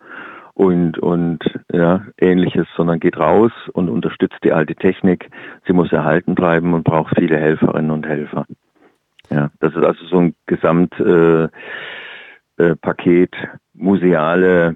und, 0.54 0.98
und 1.00 1.40
ja, 1.72 2.06
ähnliches, 2.18 2.68
sondern 2.76 3.00
geht 3.00 3.18
raus 3.18 3.52
und 3.74 3.90
unterstützt 3.90 4.40
die 4.44 4.54
alte 4.54 4.76
Technik. 4.76 5.30
Sie 5.68 5.74
muss 5.74 5.92
erhalten 5.92 6.34
bleiben 6.34 6.74
und 6.74 6.84
braucht 6.84 7.16
viele 7.18 7.38
Helferinnen 7.38 7.92
und 7.92 8.08
Helfer. 8.08 8.46
Ja, 9.30 9.50
das 9.60 9.76
ist 9.76 9.84
also 9.84 10.06
so 10.06 10.18
ein 10.20 10.36
Gesamtpaket 10.46 11.52
äh, 12.58 13.44
äh, 13.44 13.48
museale, 13.74 14.76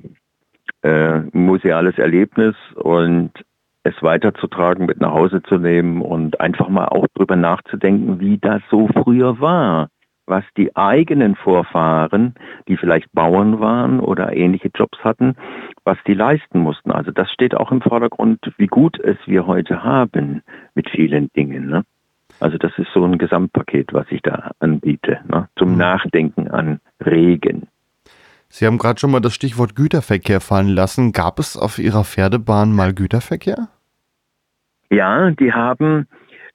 äh, 0.82 1.20
museales 1.32 1.98
Erlebnis 1.98 2.56
und 2.76 3.32
es 3.84 4.02
weiterzutragen, 4.02 4.86
mit 4.86 5.00
nach 5.00 5.14
Hause 5.14 5.42
zu 5.44 5.58
nehmen 5.58 6.02
und 6.02 6.40
einfach 6.40 6.70
mal 6.70 6.86
auch 6.86 7.08
drüber 7.14 7.36
nachzudenken, 7.36 8.20
wie 8.20 8.38
das 8.38 8.62
so 8.70 8.88
früher 8.88 9.40
war 9.40 9.90
was 10.30 10.44
die 10.56 10.76
eigenen 10.76 11.36
Vorfahren, 11.36 12.36
die 12.68 12.78
vielleicht 12.78 13.12
Bauern 13.12 13.60
waren 13.60 14.00
oder 14.00 14.32
ähnliche 14.34 14.70
Jobs 14.74 15.00
hatten, 15.00 15.36
was 15.84 15.98
die 16.08 16.14
leisten 16.14 16.60
mussten. 16.60 16.92
Also 16.92 17.12
das 17.12 17.32
steht 17.32 17.56
auch 17.56 17.72
im 17.72 17.82
Vordergrund, 17.82 18.40
wie 18.58 18.68
gut 18.68 19.00
es 19.00 19.18
wir 19.26 19.48
heute 19.48 19.84
haben 19.84 20.44
mit 20.76 20.90
vielen 20.90 21.30
Dingen. 21.36 21.68
Ne? 21.68 21.84
Also 22.40 22.58
das 22.58 22.72
ist 22.78 22.92
so 22.94 23.04
ein 23.04 23.18
Gesamtpaket, 23.18 23.94
was 23.94 24.06
ich 24.12 24.22
da 24.22 24.52
anbiete, 24.60 25.20
ne? 25.28 25.50
zum 25.58 25.72
mhm. 25.72 25.78
Nachdenken 25.78 26.48
an 26.48 26.80
Regen. 27.04 27.68
Sie 28.50 28.66
haben 28.66 28.78
gerade 28.80 29.00
schon 29.00 29.12
mal 29.12 29.20
das 29.20 29.34
Stichwort 29.34 29.76
Güterverkehr 29.76 30.42
fallen 30.42 30.70
lassen. 30.70 31.12
Gab 31.12 31.40
es 31.40 31.56
auf 31.56 31.78
Ihrer 31.78 32.04
Pferdebahn 32.04 32.74
mal 32.74 32.94
Güterverkehr? 32.94 33.70
Ja, 34.90 35.30
die 35.32 35.54
haben 35.54 36.08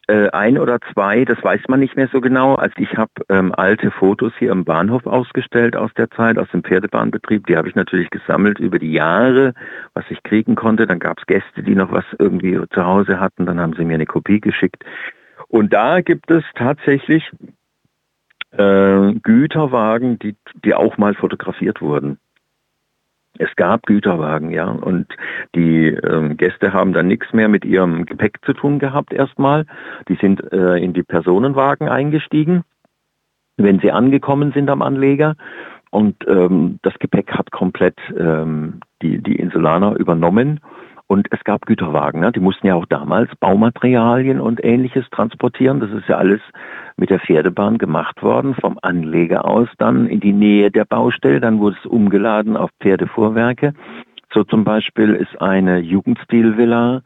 äh, 0.09 0.28
ein 0.30 0.59
oder 0.59 0.80
zwei, 0.92 1.24
das 1.24 1.42
weiß 1.42 1.62
man 1.68 1.80
nicht 1.80 1.97
mehr 1.97 2.09
so 2.12 2.20
genau. 2.20 2.57
Also 2.57 2.74
ich 2.78 2.97
habe 2.97 3.12
ähm, 3.28 3.55
alte 3.55 3.90
Fotos 3.92 4.32
hier 4.38 4.53
am 4.53 4.64
Bahnhof 4.64 5.07
ausgestellt 5.07 5.76
aus 5.76 5.92
der 5.97 6.11
Zeit, 6.11 6.36
aus 6.36 6.49
dem 6.51 6.62
Pferdebahnbetrieb. 6.64 7.47
Die 7.47 7.57
habe 7.57 7.68
ich 7.68 7.74
natürlich 7.74 8.11
gesammelt 8.11 8.59
über 8.59 8.78
die 8.78 8.92
Jahre, 8.92 9.55
was 9.95 10.05
ich 10.11 10.22
kriegen 10.24 10.57
konnte. 10.57 10.86
Dann 10.86 10.99
gab 10.99 11.20
es 11.20 11.26
Gäste, 11.26 11.62
die 11.62 11.74
noch 11.74 11.92
was 11.92 12.05
irgendwie 12.18 12.61
zu 12.74 12.84
Hause 12.84 13.20
hatten. 13.20 13.47
Dann 13.47 13.61
haben 13.61 13.74
sie 13.74 13.84
mir 13.84 13.95
eine 13.95 14.07
Kopie 14.07 14.40
geschickt. 14.40 14.84
Und 15.49 15.72
da 15.72 16.01
gibt 16.01 16.30
es 16.30 16.45
tatsächlich 16.57 17.30
äh, 18.57 19.14
Güterwagen, 19.22 20.18
die, 20.18 20.36
die 20.64 20.74
auch 20.74 20.96
mal 20.98 21.14
fotografiert 21.14 21.80
wurden. 21.80 22.18
Es 23.36 23.55
gab 23.57 23.86
Güterwagen, 23.86 24.50
ja, 24.50 24.68
und 24.68 25.09
die 25.57 25.88
ähm, 25.88 26.36
Gäste 26.36 26.72
haben 26.72 26.92
dann 26.92 27.09
nichts 27.09 27.32
mehr 27.32 27.48
mit 27.48 27.64
ihrem 27.64 28.07
Gepäck 28.07 28.38
zu 28.44 28.52
tun 28.52 28.78
gehabt 28.78 29.12
erstmal. 29.12 29.66
Die 30.09 30.14
sind 30.14 30.52
äh, 30.52 30.76
in 30.76 30.92
die 30.92 31.02
Personenwagen 31.02 31.88
eingestiegen, 31.88 32.62
wenn 33.57 33.80
sie 33.80 33.90
angekommen 33.90 34.52
sind 34.52 34.70
am 34.70 34.82
Anleger. 34.82 35.34
Und 35.90 36.16
ähm, 36.28 36.78
das 36.82 36.94
Gepäck 37.00 37.32
hat 37.32 37.50
komplett 37.50 37.98
ähm, 38.16 38.80
die, 39.02 39.18
die 39.18 39.36
Insulaner 39.36 39.96
übernommen 39.96 40.61
und 41.07 41.28
es 41.30 41.44
gab 41.44 41.66
Güterwagen, 41.66 42.20
ne? 42.20 42.32
die 42.32 42.40
mussten 42.40 42.66
ja 42.66 42.74
auch 42.74 42.86
damals 42.86 43.30
Baumaterialien 43.36 44.40
und 44.40 44.64
ähnliches 44.64 45.05
transportieren. 45.11 45.80
Das 45.80 45.90
ist 45.90 46.09
ja 46.09 46.16
alles 46.16 46.40
mit 46.96 47.11
der 47.11 47.20
Pferdebahn 47.20 47.78
gemacht 47.78 48.22
worden, 48.22 48.55
vom 48.55 48.78
Anleger 48.80 49.44
aus 49.44 49.68
dann 49.78 50.07
in 50.07 50.20
die 50.20 50.32
Nähe 50.32 50.70
der 50.70 50.84
Baustelle. 50.86 51.40
Dann 51.40 51.59
wurde 51.59 51.76
es 51.78 51.86
umgeladen 51.86 52.57
auf 52.57 52.70
Pferdefuhrwerke. 52.80 53.74
So 54.32 54.44
zum 54.44 54.64
Beispiel 54.64 55.14
ist 55.14 55.40
eine 55.40 55.78
Jugendstilvilla 55.78 57.02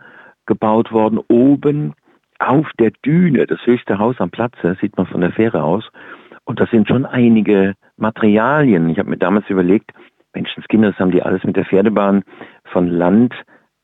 gebaut 0.47 0.93
worden, 0.93 1.19
oben 1.29 1.95
auf 2.39 2.71
der 2.79 2.93
Düne, 3.05 3.47
das 3.47 3.59
höchste 3.67 3.99
Haus 3.99 4.17
am 4.21 4.31
Platze, 4.31 4.77
sieht 4.81 4.97
man 4.97 5.07
von 5.07 5.21
der 5.21 5.33
Fähre 5.33 5.63
aus. 5.63 5.89
Und 6.45 6.61
das 6.61 6.71
sind 6.71 6.89
schon 6.89 7.05
einige 7.05 7.75
Materialien. 7.97 8.89
Ich 8.89 8.99
habe 8.99 9.11
mir 9.11 9.19
damals 9.19 9.51
überlegt, 9.51 9.91
Menschenskinder, 10.35 10.93
das 10.93 11.01
haben 11.01 11.11
die 11.11 11.23
alles 11.23 11.43
mit 11.45 11.57
der 11.57 11.65
Pferdebahn 11.65 12.23
von 12.65 12.87
Land 12.87 13.35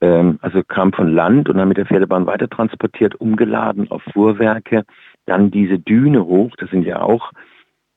ähm, 0.04 0.38
also 0.42 0.62
kam 0.62 0.92
von 0.92 1.08
Land 1.08 1.48
und 1.48 1.56
dann 1.56 1.68
mit 1.68 1.78
der 1.78 1.86
Pferdebahn 1.86 2.26
weiter 2.26 2.48
transportiert, 2.48 3.14
umgeladen 3.14 3.90
auf 3.90 4.02
Fuhrwerke, 4.12 4.84
dann 5.24 5.50
diese 5.50 5.78
Düne 5.78 6.26
hoch, 6.26 6.54
das 6.58 6.70
sind 6.70 6.84
ja 6.84 7.00
auch 7.00 7.32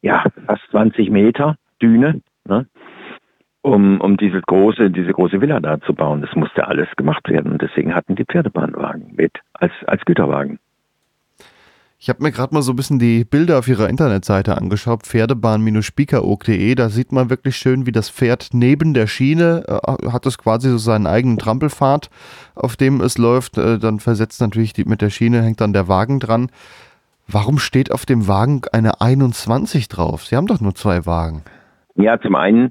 ja 0.01 0.23
fast 0.45 0.63
20 0.71 1.09
Meter 1.09 1.57
Düne, 1.81 2.21
ne? 2.47 2.65
um, 3.61 3.99
um 3.99 4.15
diese 4.15 4.41
große, 4.41 4.89
diese 4.89 5.11
große 5.11 5.41
Villa 5.41 5.59
da 5.59 5.81
zu 5.81 5.93
bauen. 5.93 6.21
Das 6.21 6.33
musste 6.35 6.67
alles 6.67 6.87
gemacht 6.95 7.27
werden 7.27 7.51
und 7.51 7.61
deswegen 7.61 7.93
hatten 7.93 8.15
die 8.15 8.25
Pferdebahnwagen 8.25 9.13
mit 9.15 9.33
als, 9.53 9.73
als 9.85 10.05
Güterwagen. 10.05 10.59
Ich 11.99 12.09
habe 12.09 12.21
mir 12.21 12.31
gerade 12.31 12.53
mal 12.53 12.61
so 12.61 12.73
ein 12.73 12.75
bisschen 12.75 12.99
die 12.99 13.25
Bilder 13.25 13.57
auf 13.57 13.67
ihrer 13.67 13.89
Internetseite 13.89 14.55
angeschaut, 14.55 15.01
pferdebahn-spiekeroog.de. 15.01 16.75
Da 16.75 16.89
sieht 16.89 17.11
man 17.11 17.31
wirklich 17.31 17.57
schön, 17.57 17.87
wie 17.87 17.91
das 17.91 18.11
Pferd 18.11 18.49
neben 18.53 18.93
der 18.93 19.07
Schiene 19.07 19.63
äh, 19.67 20.11
hat 20.11 20.27
es 20.27 20.37
quasi 20.37 20.69
so 20.69 20.77
seinen 20.77 21.07
eigenen 21.07 21.39
Trampelpfad, 21.39 22.11
auf 22.53 22.75
dem 22.75 23.01
es 23.01 23.17
läuft. 23.17 23.57
Äh, 23.57 23.79
dann 23.79 23.97
versetzt 23.99 24.41
natürlich 24.41 24.73
die, 24.73 24.85
mit 24.85 25.01
der 25.01 25.09
Schiene, 25.09 25.41
hängt 25.41 25.59
dann 25.59 25.73
der 25.73 25.87
Wagen 25.87 26.19
dran. 26.19 26.51
Warum 27.27 27.57
steht 27.57 27.91
auf 27.91 28.05
dem 28.05 28.27
Wagen 28.27 28.61
eine 28.71 29.01
21 29.01 29.89
drauf? 29.89 30.23
Sie 30.23 30.35
haben 30.35 30.47
doch 30.47 30.61
nur 30.61 30.75
zwei 30.75 31.07
Wagen. 31.07 31.41
Ja, 31.95 32.19
zum 32.21 32.35
einen, 32.35 32.69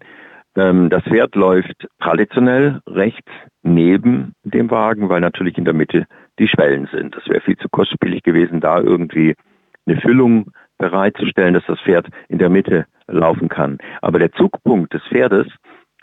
ähm, 0.55 0.89
das 0.89 1.03
Pferd 1.03 1.35
läuft 1.35 1.89
traditionell 2.01 2.81
rechts 2.87 3.33
neben 3.65 4.35
dem 4.45 4.71
Wagen, 4.71 5.09
weil 5.09 5.21
natürlich 5.21 5.59
in 5.59 5.65
der 5.65 5.75
Mitte 5.75 6.07
die 6.39 6.49
Schwellen 6.49 6.89
sind. 6.93 7.17
Das 7.17 7.27
wäre 7.29 7.41
viel 7.41 7.57
zu 7.57 7.69
kostspielig 7.69 8.23
gewesen, 8.23 8.61
da 8.61 8.81
irgendwie 8.81 9.35
eine 9.87 10.01
Füllung 10.01 10.53
bereitzustellen, 10.79 11.55
dass 11.55 11.65
das 11.67 11.81
Pferd 11.81 12.09
in 12.29 12.39
der 12.39 12.51
Mitte 12.51 12.87
laufen 13.09 13.49
kann. 13.49 13.79
Aber 14.03 14.19
der 14.19 14.33
Zugpunkt 14.33 14.93
des 14.93 15.03
Pferdes 15.05 15.47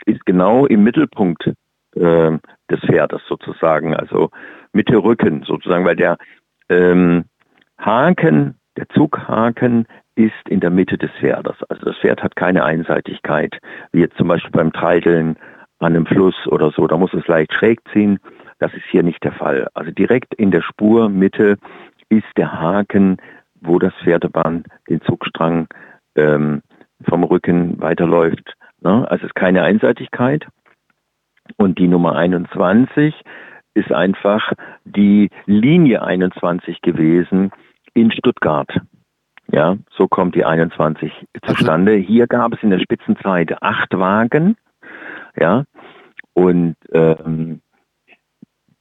ist 0.06 0.24
genau 0.26 0.66
im 0.66 0.82
Mittelpunkt 0.82 1.46
äh, 1.94 2.38
des 2.70 2.80
Pferdes 2.80 3.22
sozusagen, 3.28 3.94
also 3.94 4.30
Mitte 4.72 4.96
Rücken 4.96 5.44
sozusagen, 5.44 5.84
weil 5.84 5.96
der 5.96 6.18
ähm, 6.68 7.24
Haken, 7.78 8.56
der 8.76 8.88
Zughaken 8.88 9.86
ist 10.16 10.48
in 10.48 10.60
der 10.60 10.70
Mitte 10.70 10.98
des 10.98 11.10
Pferdes. 11.20 11.56
Also 11.68 11.86
das 11.86 11.96
Pferd 11.98 12.22
hat 12.22 12.36
keine 12.36 12.64
Einseitigkeit, 12.64 13.58
wie 13.92 14.00
jetzt 14.00 14.16
zum 14.16 14.28
Beispiel 14.28 14.52
beim 14.52 14.72
Treideln 14.72 15.36
an 15.80 15.94
einem 15.94 16.06
Fluss 16.06 16.34
oder 16.46 16.70
so. 16.70 16.86
Da 16.86 16.96
muss 16.96 17.12
es 17.14 17.26
leicht 17.26 17.52
schräg 17.52 17.80
ziehen. 17.92 18.18
Das 18.64 18.72
ist 18.72 18.86
hier 18.90 19.02
nicht 19.02 19.22
der 19.22 19.32
Fall. 19.32 19.68
Also 19.74 19.90
direkt 19.90 20.32
in 20.32 20.50
der 20.50 20.62
Spurmitte 20.62 21.58
ist 22.08 22.24
der 22.38 22.50
Haken, 22.50 23.18
wo 23.60 23.78
das 23.78 23.92
Pferdebahn 24.02 24.64
den 24.88 25.02
Zugstrang 25.02 25.66
ähm, 26.16 26.62
vom 27.06 27.24
Rücken 27.24 27.78
weiterläuft. 27.78 28.54
Ne? 28.80 29.06
Also 29.10 29.26
es 29.26 29.32
ist 29.32 29.34
keine 29.34 29.64
Einseitigkeit. 29.64 30.46
Und 31.58 31.78
die 31.78 31.88
Nummer 31.88 32.16
21 32.16 33.14
ist 33.74 33.92
einfach 33.92 34.50
die 34.86 35.28
Linie 35.44 36.02
21 36.02 36.80
gewesen 36.80 37.50
in 37.92 38.12
Stuttgart. 38.12 38.80
Ja, 39.52 39.76
so 39.90 40.08
kommt 40.08 40.36
die 40.36 40.46
21 40.46 41.12
zustande. 41.44 41.96
Hier 41.96 42.26
gab 42.26 42.54
es 42.54 42.62
in 42.62 42.70
der 42.70 42.80
Spitzenzeit 42.80 43.62
acht 43.62 43.92
Wagen. 43.92 44.56
Ja, 45.38 45.64
und 46.32 46.76
ähm, 46.94 47.60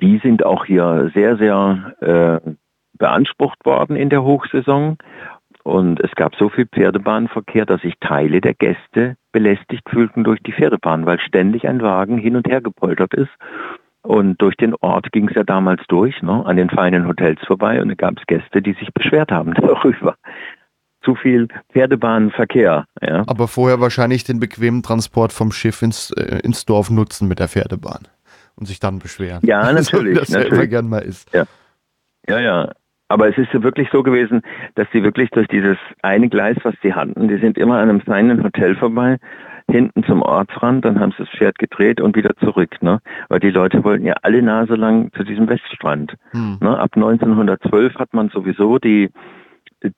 die 0.03 0.19
sind 0.21 0.45
auch 0.45 0.65
hier 0.65 1.11
sehr, 1.13 1.37
sehr 1.37 1.93
äh, 2.01 2.51
beansprucht 2.97 3.65
worden 3.65 3.95
in 3.95 4.09
der 4.09 4.23
Hochsaison. 4.23 4.97
Und 5.63 6.01
es 6.01 6.11
gab 6.15 6.35
so 6.35 6.49
viel 6.49 6.65
Pferdebahnverkehr, 6.65 7.65
dass 7.65 7.81
sich 7.81 7.93
Teile 8.01 8.41
der 8.41 8.53
Gäste 8.53 9.15
belästigt 9.31 9.89
fühlten 9.89 10.25
durch 10.25 10.41
die 10.43 10.51
Pferdebahn, 10.51 11.05
weil 11.05 11.21
ständig 11.21 11.69
ein 11.69 11.81
Wagen 11.81 12.17
hin 12.17 12.35
und 12.35 12.47
her 12.49 12.59
gepoltert 12.59 13.13
ist. 13.13 13.31
Und 14.01 14.41
durch 14.41 14.57
den 14.57 14.75
Ort 14.75 15.13
ging 15.13 15.29
es 15.29 15.35
ja 15.35 15.45
damals 15.45 15.81
durch, 15.87 16.21
ne, 16.21 16.45
an 16.45 16.57
den 16.57 16.69
feinen 16.69 17.07
Hotels 17.07 17.39
vorbei. 17.47 17.81
Und 17.81 17.87
da 17.87 17.95
gab 17.95 18.19
es 18.19 18.27
Gäste, 18.27 18.61
die 18.61 18.73
sich 18.73 18.93
beschwert 18.93 19.31
haben 19.31 19.53
darüber. 19.61 20.15
Zu 21.01 21.15
viel 21.15 21.47
Pferdebahnverkehr. 21.71 22.85
Ja. 23.01 23.23
Aber 23.27 23.47
vorher 23.47 23.79
wahrscheinlich 23.79 24.25
den 24.25 24.41
bequemen 24.41 24.83
Transport 24.83 25.31
vom 25.31 25.53
Schiff 25.53 25.81
ins, 25.81 26.11
äh, 26.11 26.39
ins 26.43 26.65
Dorf 26.65 26.89
nutzen 26.89 27.29
mit 27.29 27.39
der 27.39 27.47
Pferdebahn 27.47 28.09
und 28.55 28.65
sich 28.65 28.79
dann 28.79 28.99
beschweren. 28.99 29.41
Ja, 29.43 29.61
natürlich. 29.73 30.17
das 30.17 30.29
natürlich. 30.29 30.53
Immer 30.53 30.67
gern 30.67 30.89
mal 30.89 30.99
ist. 30.99 31.33
Ja. 31.33 31.45
ja, 32.27 32.39
ja. 32.39 32.71
Aber 33.09 33.29
es 33.29 33.37
ist 33.37 33.53
ja 33.53 33.61
wirklich 33.61 33.89
so 33.91 34.01
gewesen, 34.01 34.41
dass 34.75 34.87
sie 34.91 35.03
wirklich 35.03 35.29
durch 35.29 35.47
dieses 35.47 35.77
eine 36.01 36.29
Gleis, 36.29 36.57
was 36.63 36.73
sie 36.81 36.93
hatten, 36.93 37.27
die 37.27 37.37
sind 37.37 37.57
immer 37.57 37.75
an 37.75 37.89
einem 37.89 38.03
kleinen 38.03 38.43
Hotel 38.43 38.75
vorbei, 38.75 39.17
hinten 39.69 40.03
zum 40.03 40.21
Ortsrand, 40.21 40.83
dann 40.83 40.99
haben 40.99 41.11
sie 41.11 41.23
das 41.23 41.29
Pferd 41.29 41.57
gedreht 41.57 42.01
und 42.01 42.15
wieder 42.15 42.35
zurück, 42.37 42.81
ne? 42.81 42.99
Weil 43.29 43.39
die 43.39 43.49
Leute 43.49 43.83
wollten 43.83 44.05
ja 44.05 44.15
alle 44.21 44.41
Nase 44.41 44.75
lang 44.75 45.11
zu 45.13 45.23
diesem 45.23 45.47
Weststrand. 45.47 46.15
Hm. 46.31 46.57
Ne? 46.59 46.77
Ab 46.77 46.91
1912 46.95 47.95
hat 47.95 48.13
man 48.13 48.29
sowieso 48.29 48.77
die 48.79 49.09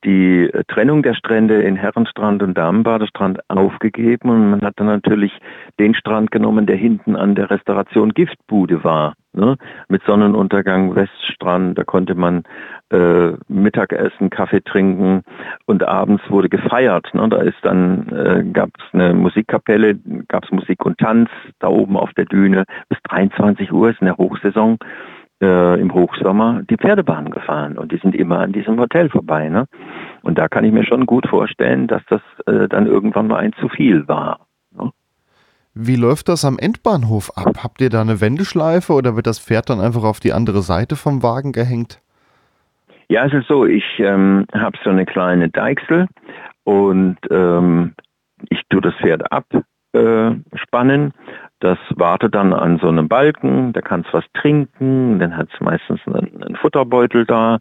die 0.03 0.49
Trennung 0.67 1.03
der 1.03 1.13
Strände 1.13 1.61
in 1.61 1.75
Herrenstrand 1.75 2.41
und 2.41 2.57
Damenbadestrand 2.57 3.39
aufgegeben 3.49 4.29
und 4.29 4.49
man 4.49 4.61
hat 4.61 4.73
dann 4.77 4.87
natürlich 4.87 5.31
den 5.79 5.93
Strand 5.93 6.31
genommen, 6.31 6.65
der 6.65 6.75
hinten 6.75 7.15
an 7.15 7.35
der 7.35 7.51
Restauration 7.51 8.13
Giftbude 8.13 8.83
war. 8.83 9.13
Ne? 9.33 9.57
Mit 9.89 10.01
Sonnenuntergang, 10.03 10.95
Weststrand, 10.95 11.77
da 11.77 11.83
konnte 11.83 12.15
man 12.15 12.43
äh, 12.89 13.33
Mittagessen, 13.47 14.29
Kaffee 14.29 14.61
trinken 14.61 15.23
und 15.65 15.83
abends 15.83 16.23
wurde 16.29 16.49
gefeiert. 16.49 17.13
Ne? 17.13 17.27
Da 17.29 17.41
ist 17.41 17.57
dann 17.61 18.07
äh, 18.09 18.43
gab 18.51 18.69
es 18.77 18.93
eine 18.93 19.13
Musikkapelle, 19.13 19.99
gab 20.29 20.45
es 20.45 20.51
Musik 20.51 20.85
und 20.85 20.97
Tanz 20.97 21.29
da 21.59 21.67
oben 21.67 21.97
auf 21.97 22.13
der 22.13 22.25
Düne 22.25 22.63
bis 22.89 22.97
23 23.09 23.71
Uhr 23.71 23.89
ist 23.89 23.99
in 23.99 24.05
der 24.05 24.17
Hochsaison 24.17 24.77
äh, 25.45 25.79
im 25.79 25.93
Hochsommer 25.93 26.63
die 26.69 26.77
Pferdebahn 26.77 27.29
gefahren 27.29 27.77
und 27.77 27.91
die 27.91 27.97
sind 27.97 28.15
immer 28.15 28.39
an 28.39 28.51
diesem 28.51 28.79
Hotel 28.79 29.09
vorbei. 29.09 29.49
Ne? 29.49 29.67
Und 30.23 30.37
da 30.37 30.47
kann 30.47 30.65
ich 30.65 30.71
mir 30.71 30.85
schon 30.85 31.05
gut 31.05 31.27
vorstellen, 31.27 31.87
dass 31.87 32.01
das 32.09 32.21
äh, 32.47 32.67
dann 32.67 32.87
irgendwann 32.87 33.27
mal 33.27 33.37
ein 33.37 33.53
zu 33.53 33.69
viel 33.69 34.07
war. 34.07 34.47
Ne? 34.75 34.91
Wie 35.75 35.95
läuft 35.95 36.29
das 36.29 36.43
am 36.45 36.57
Endbahnhof 36.57 37.31
ab? 37.37 37.63
Habt 37.63 37.81
ihr 37.81 37.89
da 37.89 38.01
eine 38.01 38.21
Wendeschleife 38.21 38.93
oder 38.93 39.15
wird 39.15 39.27
das 39.27 39.39
Pferd 39.39 39.69
dann 39.69 39.79
einfach 39.79 40.03
auf 40.03 40.19
die 40.19 40.33
andere 40.33 40.61
Seite 40.61 40.95
vom 40.95 41.21
Wagen 41.21 41.51
gehängt? 41.51 42.01
Ja, 43.07 43.25
es 43.25 43.33
ist 43.33 43.47
so, 43.47 43.65
ich 43.65 43.85
ähm, 43.99 44.45
habe 44.53 44.77
so 44.83 44.89
eine 44.89 45.05
kleine 45.05 45.49
Deichsel 45.49 46.07
und 46.63 47.17
ähm, 47.29 47.93
ich 48.49 48.61
tue 48.69 48.81
das 48.81 48.95
Pferd 48.95 49.31
abspannen. 49.31 51.11
Äh, 51.11 51.44
das 51.65 51.79
wartet 51.95 52.35
dann 52.35 52.53
an 52.53 52.77
so 52.77 52.87
einem 52.87 53.07
Balken, 53.07 53.73
da 53.73 53.81
kannst 53.81 54.13
was 54.13 54.23
trinken, 54.35 55.17
dann 55.17 55.35
hat 55.35 55.49
es 55.51 55.59
meistens 55.59 55.99
einen, 56.05 56.43
einen, 56.43 56.55
Futterbeutel 56.55 57.25
da. 57.25 57.57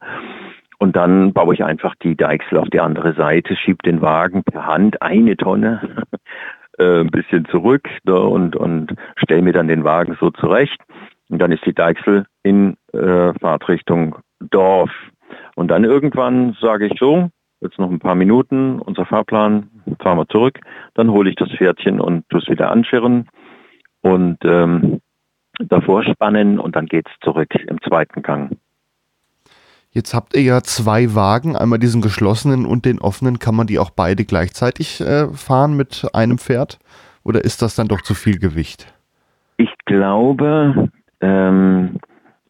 Und 0.79 0.95
dann 0.95 1.33
baue 1.33 1.55
ich 1.55 1.65
einfach 1.65 1.95
die 2.03 2.15
Deichsel 2.15 2.59
auf 2.59 2.69
die 2.69 2.81
andere 2.81 3.15
Seite, 3.15 3.57
schiebe 3.57 3.83
den 3.83 4.03
Wagen 4.03 4.45
per 4.45 4.67
Hand 4.67 5.01
eine 5.01 5.39
Tonne 5.39 6.05
äh, 6.79 7.01
ein 7.01 7.07
bisschen 7.07 7.47
zurück 7.47 7.89
ne, 8.05 8.21
und, 8.21 8.57
und 8.57 8.95
stelle 9.17 9.41
mir 9.41 9.55
dann 9.55 9.69
den 9.69 9.85
Wagen 9.85 10.19
so 10.21 10.31
zurecht. 10.31 10.79
Und 11.31 11.39
dann 11.39 11.51
ist 11.51 11.65
die 11.65 11.75
Deichsel 11.75 12.27
in 12.43 12.77
äh, 12.93 13.33
Fahrtrichtung 13.41 14.17
Dorf. 14.51 14.91
Und 15.55 15.69
dann 15.69 15.85
irgendwann 15.85 16.55
sage 16.61 16.89
ich 16.89 16.99
so, 16.99 17.31
jetzt 17.63 17.79
noch 17.79 17.91
ein 17.91 18.01
paar 18.01 18.17
Minuten, 18.17 18.81
unser 18.81 19.07
Fahrplan, 19.07 19.71
fahren 20.03 20.19
wir 20.19 20.29
zurück, 20.29 20.61
dann 20.93 21.11
hole 21.11 21.31
ich 21.31 21.37
das 21.37 21.51
Pferdchen 21.53 22.01
und 22.01 22.29
tue 22.29 22.41
es 22.41 22.49
wieder 22.49 22.71
anschirren 22.71 23.31
und 24.05 24.39
ähm, 24.45 25.01
davor 25.59 26.05
spannen 26.05 26.59
und 26.59 26.77
dann 26.77 26.87
geht 26.87 27.07
es 27.09 27.13
zurück 27.23 27.55
im 27.55 27.81
zweiten 27.81 28.23
Gang. 28.23 28.57
Jetzt 29.91 30.13
habt 30.13 30.35
ihr 30.35 30.43
ja 30.43 30.61
zwei 30.63 31.15
Wagen, 31.15 31.57
einmal 31.57 31.79
diesen 31.79 32.03
geschlossenen 32.03 32.67
und 32.67 32.85
den 32.85 33.01
offenen. 33.01 33.39
Kann 33.39 33.55
man 33.55 33.67
die 33.67 33.79
auch 33.79 33.91
beide 33.91 34.25
gleichzeitig 34.25 35.01
äh, 35.01 35.29
fahren 35.29 35.77
mit 35.77 36.07
einem 36.13 36.39
Pferd? 36.39 36.79
Oder 37.23 37.45
ist 37.45 37.63
das 37.63 37.77
dann 37.77 37.89
doch 37.89 38.03
zu 38.03 38.15
viel 38.15 38.39
Gewicht? 38.39 38.93
Ich 39.57 39.71
glaube, 39.87 40.91
ähm, 41.21 42.01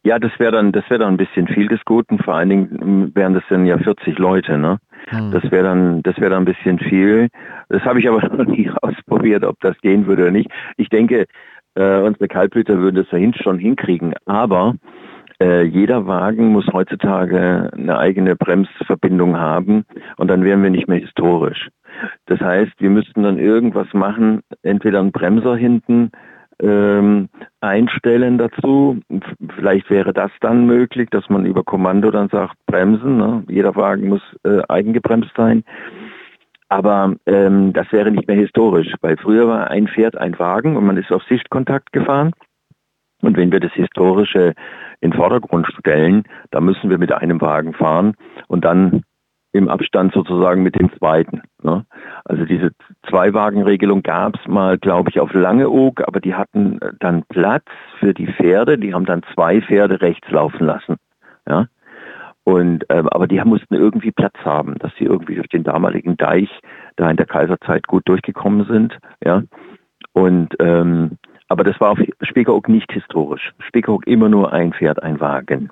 ja, 0.05 0.19
das 0.19 0.31
wäre 0.37 0.51
dann, 0.51 0.71
das 0.71 0.87
wäre 0.87 0.99
dann 0.99 1.15
ein 1.15 1.17
bisschen 1.17 1.47
viel 1.47 1.67
des 1.67 1.83
Guten. 1.83 2.19
Vor 2.19 2.35
allen 2.35 2.49
Dingen 2.49 3.11
wären 3.15 3.33
das 3.33 3.43
dann 3.49 3.65
ja 3.65 3.79
40 3.79 4.19
Leute, 4.19 4.59
ne? 4.59 4.77
Hm. 5.07 5.31
Das 5.31 5.51
wäre 5.51 5.63
dann, 5.63 6.03
das 6.03 6.15
wäre 6.17 6.29
dann 6.29 6.43
ein 6.43 6.53
bisschen 6.53 6.77
viel. 6.77 7.29
Das 7.69 7.81
habe 7.83 7.99
ich 7.99 8.07
aber 8.07 8.21
noch 8.35 8.45
nie 8.45 8.69
ausprobiert, 8.83 9.43
ob 9.43 9.59
das 9.61 9.75
gehen 9.81 10.05
würde 10.05 10.21
oder 10.23 10.31
nicht. 10.31 10.51
Ich 10.77 10.89
denke, 10.89 11.25
äh, 11.73 12.01
unsere 12.01 12.27
Kaltblüter 12.27 12.77
würden 12.77 12.97
das 12.97 13.09
dahin 13.09 13.33
schon 13.33 13.57
hinkriegen. 13.57 14.13
Aber 14.27 14.75
äh, 15.41 15.63
jeder 15.63 16.05
Wagen 16.05 16.49
muss 16.49 16.67
heutzutage 16.71 17.71
eine 17.75 17.97
eigene 17.97 18.35
Bremsverbindung 18.35 19.37
haben 19.37 19.85
und 20.17 20.27
dann 20.27 20.43
wären 20.43 20.61
wir 20.61 20.69
nicht 20.69 20.87
mehr 20.87 20.99
historisch. 20.99 21.69
Das 22.27 22.39
heißt, 22.39 22.73
wir 22.77 22.91
müssten 22.91 23.23
dann 23.23 23.39
irgendwas 23.39 23.91
machen, 23.93 24.41
entweder 24.61 24.99
einen 24.99 25.11
Bremser 25.11 25.55
hinten 25.55 26.11
ähm, 26.61 27.29
einstellen 27.61 28.37
dazu. 28.37 28.99
Vielleicht 29.55 29.89
wäre 29.89 30.13
das 30.13 30.31
dann 30.41 30.65
möglich, 30.65 31.09
dass 31.11 31.29
man 31.29 31.45
über 31.45 31.63
Kommando 31.63 32.11
dann 32.11 32.29
sagt, 32.29 32.55
bremsen. 32.65 33.17
Ne? 33.17 33.43
Jeder 33.49 33.75
Wagen 33.75 34.09
muss 34.09 34.21
äh, 34.43 34.61
eigengebremst 34.67 35.31
sein. 35.35 35.63
Aber 36.69 37.15
ähm, 37.25 37.73
das 37.73 37.91
wäre 37.91 38.11
nicht 38.11 38.27
mehr 38.27 38.37
historisch, 38.37 38.93
weil 39.01 39.17
früher 39.17 39.47
war 39.47 39.69
ein 39.69 39.87
Pferd 39.87 40.17
ein 40.17 40.37
Wagen 40.39 40.75
und 40.75 40.85
man 40.85 40.97
ist 40.97 41.11
auf 41.11 41.23
Sichtkontakt 41.23 41.91
gefahren. 41.91 42.31
Und 43.21 43.37
wenn 43.37 43.51
wir 43.51 43.59
das 43.59 43.73
Historische 43.73 44.53
in 45.01 45.13
Vordergrund 45.13 45.67
stellen, 45.79 46.23
dann 46.51 46.65
müssen 46.65 46.89
wir 46.89 46.97
mit 46.97 47.11
einem 47.11 47.39
Wagen 47.41 47.73
fahren 47.73 48.15
und 48.47 48.65
dann 48.65 49.03
im 49.55 49.69
Abstand 49.69 50.13
sozusagen 50.13 50.63
mit 50.63 50.77
dem 50.77 50.91
zweiten. 50.97 51.41
Ne? 51.63 51.85
Also 52.25 52.43
diese 52.45 52.71
Zwei-Wagen-Regelung 53.09 54.03
gab 54.03 54.35
es 54.37 54.47
mal, 54.47 54.77
glaube 54.77 55.09
ich, 55.09 55.19
auf 55.19 55.33
Langeoog, 55.33 56.05
aber 56.05 56.19
die 56.19 56.35
hatten 56.35 56.81
äh, 56.81 56.91
dann 56.99 57.23
Platz 57.29 57.65
für 57.99 58.13
die 58.13 58.27
Pferde. 58.27 58.77
Die 58.77 58.93
haben 58.93 59.05
dann 59.05 59.23
zwei 59.33 59.61
Pferde 59.61 60.01
rechts 60.01 60.29
laufen 60.29 60.65
lassen. 60.65 60.97
Ja? 61.47 61.67
Und 62.43 62.89
äh, 62.89 63.03
aber 63.11 63.27
die 63.27 63.41
mussten 63.45 63.75
irgendwie 63.75 64.11
Platz 64.11 64.35
haben, 64.43 64.75
dass 64.79 64.91
sie 64.99 65.05
irgendwie 65.05 65.35
durch 65.35 65.47
den 65.47 65.63
damaligen 65.63 66.17
Deich 66.17 66.49
da 66.97 67.09
in 67.09 67.17
der 67.17 67.25
Kaiserzeit 67.25 67.87
gut 67.87 68.03
durchgekommen 68.07 68.65
sind. 68.65 68.97
Ja. 69.23 69.41
Und 70.11 70.53
ähm, 70.59 71.17
aber 71.47 71.63
das 71.63 71.79
war 71.79 71.91
auf 71.91 71.99
Spiekeroog 72.21 72.67
nicht 72.67 72.91
historisch. 72.91 73.53
Spiekeroog 73.59 74.05
immer 74.05 74.29
nur 74.29 74.51
ein 74.51 74.73
Pferd, 74.73 75.01
ein 75.01 75.19
Wagen. 75.19 75.69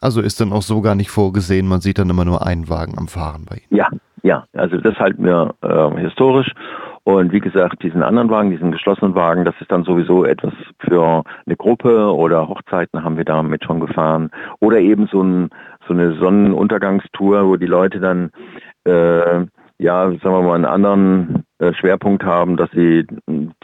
Also 0.00 0.20
ist 0.20 0.40
dann 0.40 0.52
auch 0.52 0.62
so 0.62 0.80
gar 0.80 0.94
nicht 0.94 1.10
vorgesehen, 1.10 1.68
man 1.68 1.80
sieht 1.80 1.98
dann 1.98 2.08
immer 2.08 2.24
nur 2.24 2.46
einen 2.46 2.68
Wagen 2.68 2.96
am 2.96 3.06
Fahren 3.06 3.44
bei 3.48 3.56
Ihnen. 3.56 3.78
Ja, 3.78 3.88
ja, 4.22 4.44
also 4.54 4.78
das 4.78 4.98
halten 4.98 5.24
wir 5.24 5.54
äh, 5.62 6.00
historisch. 6.00 6.52
Und 7.04 7.32
wie 7.32 7.40
gesagt, 7.40 7.82
diesen 7.82 8.02
anderen 8.02 8.30
Wagen, 8.30 8.50
diesen 8.50 8.72
geschlossenen 8.72 9.14
Wagen, 9.14 9.44
das 9.44 9.54
ist 9.60 9.72
dann 9.72 9.84
sowieso 9.84 10.24
etwas 10.24 10.52
für 10.80 11.24
eine 11.46 11.56
Gruppe 11.56 12.14
oder 12.14 12.48
Hochzeiten 12.48 13.02
haben 13.02 13.16
wir 13.16 13.24
damit 13.24 13.64
schon 13.64 13.80
gefahren. 13.80 14.30
Oder 14.60 14.78
eben 14.78 15.08
so, 15.10 15.22
ein, 15.22 15.48
so 15.86 15.94
eine 15.94 16.14
Sonnenuntergangstour, 16.18 17.46
wo 17.46 17.56
die 17.56 17.66
Leute 17.66 18.00
dann, 18.00 18.30
äh, 18.84 19.46
ja, 19.78 20.10
sagen 20.10 20.20
wir 20.22 20.42
mal, 20.42 20.54
einen 20.56 20.66
anderen 20.66 21.44
äh, 21.58 21.72
Schwerpunkt 21.72 22.22
haben, 22.22 22.58
dass 22.58 22.70
sie 22.72 23.06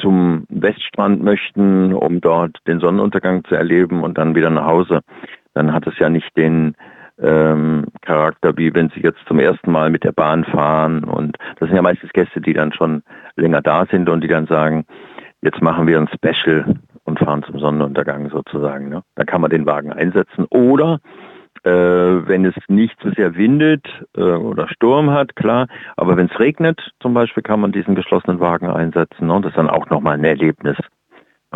zum 0.00 0.46
Weststrand 0.48 1.22
möchten, 1.22 1.92
um 1.92 2.22
dort 2.22 2.56
den 2.66 2.80
Sonnenuntergang 2.80 3.44
zu 3.44 3.54
erleben 3.54 4.02
und 4.02 4.16
dann 4.16 4.34
wieder 4.34 4.48
nach 4.48 4.66
Hause 4.66 5.00
dann 5.56 5.72
hat 5.72 5.86
es 5.86 5.98
ja 5.98 6.10
nicht 6.10 6.36
den 6.36 6.74
ähm, 7.18 7.86
Charakter, 8.02 8.56
wie 8.58 8.74
wenn 8.74 8.90
Sie 8.90 9.00
jetzt 9.00 9.20
zum 9.26 9.38
ersten 9.38 9.72
Mal 9.72 9.88
mit 9.88 10.04
der 10.04 10.12
Bahn 10.12 10.44
fahren. 10.44 11.02
Und 11.02 11.38
das 11.58 11.68
sind 11.68 11.76
ja 11.76 11.82
meistens 11.82 12.12
Gäste, 12.12 12.42
die 12.42 12.52
dann 12.52 12.74
schon 12.74 13.02
länger 13.36 13.62
da 13.62 13.86
sind 13.86 14.08
und 14.10 14.22
die 14.22 14.28
dann 14.28 14.46
sagen, 14.46 14.84
jetzt 15.40 15.62
machen 15.62 15.86
wir 15.86 15.98
ein 15.98 16.08
Special 16.08 16.76
und 17.04 17.18
fahren 17.18 17.42
zum 17.42 17.58
Sonnenuntergang 17.58 18.28
sozusagen. 18.28 18.90
Ne? 18.90 19.02
Da 19.14 19.24
kann 19.24 19.40
man 19.40 19.50
den 19.50 19.64
Wagen 19.64 19.92
einsetzen. 19.92 20.44
Oder 20.50 21.00
äh, 21.62 21.70
wenn 21.70 22.44
es 22.44 22.54
nicht 22.68 22.98
so 23.02 23.10
sehr 23.12 23.34
windet 23.34 23.86
äh, 24.14 24.20
oder 24.20 24.68
Sturm 24.68 25.10
hat, 25.10 25.36
klar. 25.36 25.68
Aber 25.96 26.18
wenn 26.18 26.26
es 26.26 26.38
regnet 26.38 26.90
zum 27.00 27.14
Beispiel, 27.14 27.42
kann 27.42 27.60
man 27.60 27.72
diesen 27.72 27.94
geschlossenen 27.94 28.40
Wagen 28.40 28.68
einsetzen. 28.68 29.28
Ne? 29.28 29.32
Und 29.32 29.46
das 29.46 29.52
ist 29.52 29.58
dann 29.58 29.70
auch 29.70 29.88
nochmal 29.88 30.18
ein 30.18 30.24
Erlebnis 30.24 30.76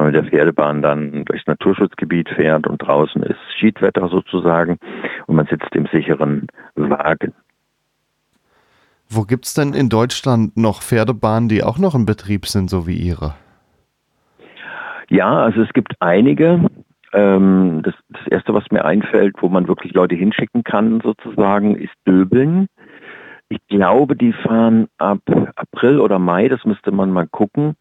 man 0.00 0.12
mit 0.12 0.14
der 0.16 0.30
Pferdebahn 0.30 0.82
dann 0.82 1.24
durchs 1.24 1.46
Naturschutzgebiet 1.46 2.28
fährt 2.30 2.66
und 2.66 2.78
draußen 2.78 3.22
ist 3.22 3.38
Schiedwetter 3.58 4.08
sozusagen 4.08 4.78
und 5.26 5.36
man 5.36 5.46
sitzt 5.46 5.74
im 5.74 5.86
sicheren 5.86 6.46
Wagen. 6.74 7.32
Wo 9.08 9.22
gibt 9.22 9.46
es 9.46 9.54
denn 9.54 9.74
in 9.74 9.88
Deutschland 9.88 10.56
noch 10.56 10.82
Pferdebahnen, 10.82 11.48
die 11.48 11.64
auch 11.64 11.78
noch 11.78 11.94
in 11.94 12.06
Betrieb 12.06 12.46
sind, 12.46 12.70
so 12.70 12.86
wie 12.86 12.94
Ihre? 12.94 13.34
Ja, 15.08 15.42
also 15.42 15.62
es 15.62 15.72
gibt 15.72 15.94
einige. 15.98 16.66
Ähm, 17.12 17.80
das, 17.82 17.94
das, 18.08 18.26
erste, 18.28 18.54
was 18.54 18.70
mir 18.70 18.84
einfällt, 18.84 19.34
wo 19.40 19.48
man 19.48 19.66
wirklich 19.66 19.92
Leute 19.94 20.14
hinschicken 20.14 20.62
kann, 20.62 21.00
sozusagen, 21.00 21.74
ist 21.74 21.92
Döbeln. 22.06 22.68
Ich 23.48 23.58
glaube, 23.66 24.14
die 24.14 24.32
fahren 24.32 24.86
ab 24.98 25.18
April 25.56 25.98
oder 25.98 26.20
Mai, 26.20 26.48
das 26.48 26.64
müsste 26.64 26.92
man 26.92 27.10
mal 27.10 27.26
gucken. 27.26 27.74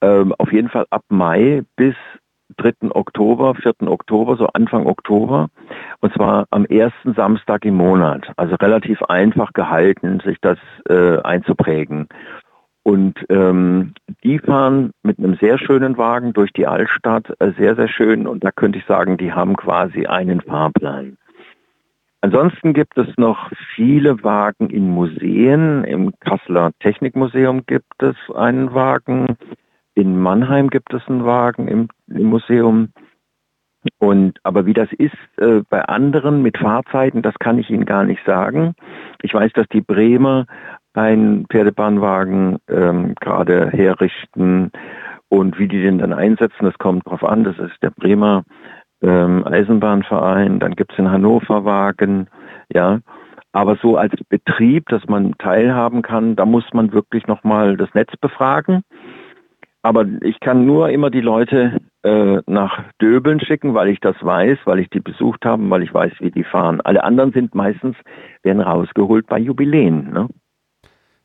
Ähm, 0.00 0.34
auf 0.38 0.52
jeden 0.52 0.68
Fall 0.68 0.86
ab 0.90 1.02
Mai 1.08 1.62
bis 1.76 1.94
3. 2.56 2.90
Oktober, 2.90 3.54
4. 3.54 3.88
Oktober, 3.88 4.36
so 4.36 4.46
Anfang 4.48 4.86
Oktober. 4.86 5.48
Und 6.00 6.12
zwar 6.14 6.46
am 6.50 6.64
ersten 6.66 7.14
Samstag 7.14 7.64
im 7.64 7.74
Monat. 7.74 8.30
Also 8.36 8.54
relativ 8.56 9.02
einfach 9.04 9.52
gehalten, 9.52 10.20
sich 10.24 10.38
das 10.40 10.58
äh, 10.88 11.18
einzuprägen. 11.22 12.08
Und 12.82 13.14
ähm, 13.30 13.94
die 14.22 14.38
fahren 14.38 14.92
mit 15.02 15.18
einem 15.18 15.36
sehr 15.40 15.58
schönen 15.58 15.96
Wagen 15.96 16.34
durch 16.34 16.52
die 16.52 16.66
Altstadt, 16.66 17.32
äh, 17.40 17.52
sehr, 17.56 17.76
sehr 17.76 17.88
schön. 17.88 18.26
Und 18.26 18.44
da 18.44 18.50
könnte 18.52 18.78
ich 18.78 18.84
sagen, 18.84 19.16
die 19.16 19.32
haben 19.32 19.56
quasi 19.56 20.06
einen 20.06 20.42
Fahrplan. 20.42 21.16
Ansonsten 22.20 22.72
gibt 22.74 22.96
es 22.98 23.06
noch 23.16 23.50
viele 23.74 24.22
Wagen 24.22 24.68
in 24.68 24.90
Museen. 24.90 25.84
Im 25.84 26.12
Kasseler 26.20 26.72
Technikmuseum 26.80 27.64
gibt 27.66 28.02
es 28.02 28.16
einen 28.34 28.74
Wagen. 28.74 29.36
In 29.94 30.18
Mannheim 30.18 30.70
gibt 30.70 30.92
es 30.92 31.02
einen 31.08 31.24
Wagen 31.24 31.68
im, 31.68 31.88
im 32.08 32.26
Museum. 32.26 32.88
Und 33.98 34.38
aber 34.42 34.66
wie 34.66 34.72
das 34.72 34.90
ist 34.92 35.16
äh, 35.36 35.62
bei 35.68 35.82
anderen 35.84 36.42
mit 36.42 36.56
Fahrzeiten, 36.56 37.22
das 37.22 37.34
kann 37.38 37.58
ich 37.58 37.70
Ihnen 37.70 37.84
gar 37.84 38.04
nicht 38.04 38.24
sagen. 38.24 38.74
Ich 39.22 39.34
weiß, 39.34 39.52
dass 39.52 39.68
die 39.68 39.82
Bremer 39.82 40.46
einen 40.94 41.46
Pferdebahnwagen 41.46 42.58
ähm, 42.68 43.14
gerade 43.20 43.70
herrichten 43.70 44.70
und 45.28 45.58
wie 45.58 45.68
die 45.68 45.82
den 45.82 45.98
dann 45.98 46.12
einsetzen, 46.12 46.64
das 46.64 46.78
kommt 46.78 47.06
drauf 47.06 47.24
an. 47.24 47.44
Das 47.44 47.58
ist 47.58 47.82
der 47.82 47.90
Bremer 47.90 48.44
ähm, 49.02 49.44
Eisenbahnverein, 49.46 50.60
dann 50.60 50.76
gibt's 50.76 50.98
in 50.98 51.10
Hannover 51.10 51.64
Wagen, 51.64 52.28
ja. 52.72 53.00
Aber 53.52 53.76
so 53.76 53.96
als 53.96 54.12
Betrieb, 54.28 54.88
dass 54.88 55.06
man 55.06 55.34
teilhaben 55.38 56.02
kann, 56.02 56.34
da 56.34 56.44
muss 56.44 56.64
man 56.72 56.92
wirklich 56.92 57.26
nochmal 57.26 57.76
das 57.76 57.92
Netz 57.94 58.16
befragen. 58.16 58.82
Aber 59.84 60.06
ich 60.22 60.40
kann 60.40 60.64
nur 60.64 60.88
immer 60.88 61.10
die 61.10 61.20
Leute 61.20 61.78
äh, 62.04 62.40
nach 62.46 62.84
Döbeln 63.02 63.38
schicken, 63.38 63.74
weil 63.74 63.90
ich 63.90 64.00
das 64.00 64.16
weiß, 64.18 64.56
weil 64.64 64.78
ich 64.78 64.88
die 64.88 65.00
besucht 65.00 65.44
habe, 65.44 65.68
weil 65.68 65.82
ich 65.82 65.92
weiß, 65.92 66.10
wie 66.20 66.30
die 66.30 66.42
fahren. 66.42 66.80
Alle 66.80 67.04
anderen 67.04 67.32
sind 67.32 67.54
meistens, 67.54 67.94
werden 68.42 68.62
rausgeholt 68.62 69.26
bei 69.26 69.38
Jubiläen. 69.38 70.10
Ne? 70.10 70.28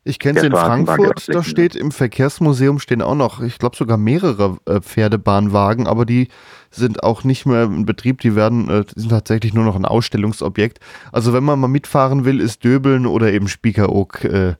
Ich 0.04 0.18
kenne 0.18 0.40
es 0.40 0.44
in 0.44 0.52
Frankfurt, 0.52 1.34
da 1.34 1.42
steht 1.42 1.74
im 1.74 1.90
Verkehrsmuseum 1.90 2.80
stehen 2.80 3.00
auch 3.00 3.14
noch, 3.14 3.40
ich 3.40 3.58
glaube 3.58 3.76
sogar 3.76 3.96
mehrere 3.96 4.58
äh, 4.66 4.82
Pferdebahnwagen, 4.82 5.86
aber 5.86 6.04
die 6.04 6.28
sind 6.70 7.02
auch 7.02 7.24
nicht 7.24 7.46
mehr 7.46 7.62
in 7.62 7.86
Betrieb, 7.86 8.20
die 8.20 8.36
werden 8.36 8.68
äh, 8.68 8.84
sind 8.94 9.08
tatsächlich 9.08 9.54
nur 9.54 9.64
noch 9.64 9.76
ein 9.76 9.86
Ausstellungsobjekt. 9.86 10.80
Also 11.12 11.32
wenn 11.32 11.44
man 11.44 11.58
mal 11.58 11.68
mitfahren 11.68 12.26
will, 12.26 12.40
ist 12.40 12.62
Döbeln 12.62 13.06
oder 13.06 13.32
eben 13.32 13.48
Spiekeroog 13.48 14.22
äh, 14.24 14.56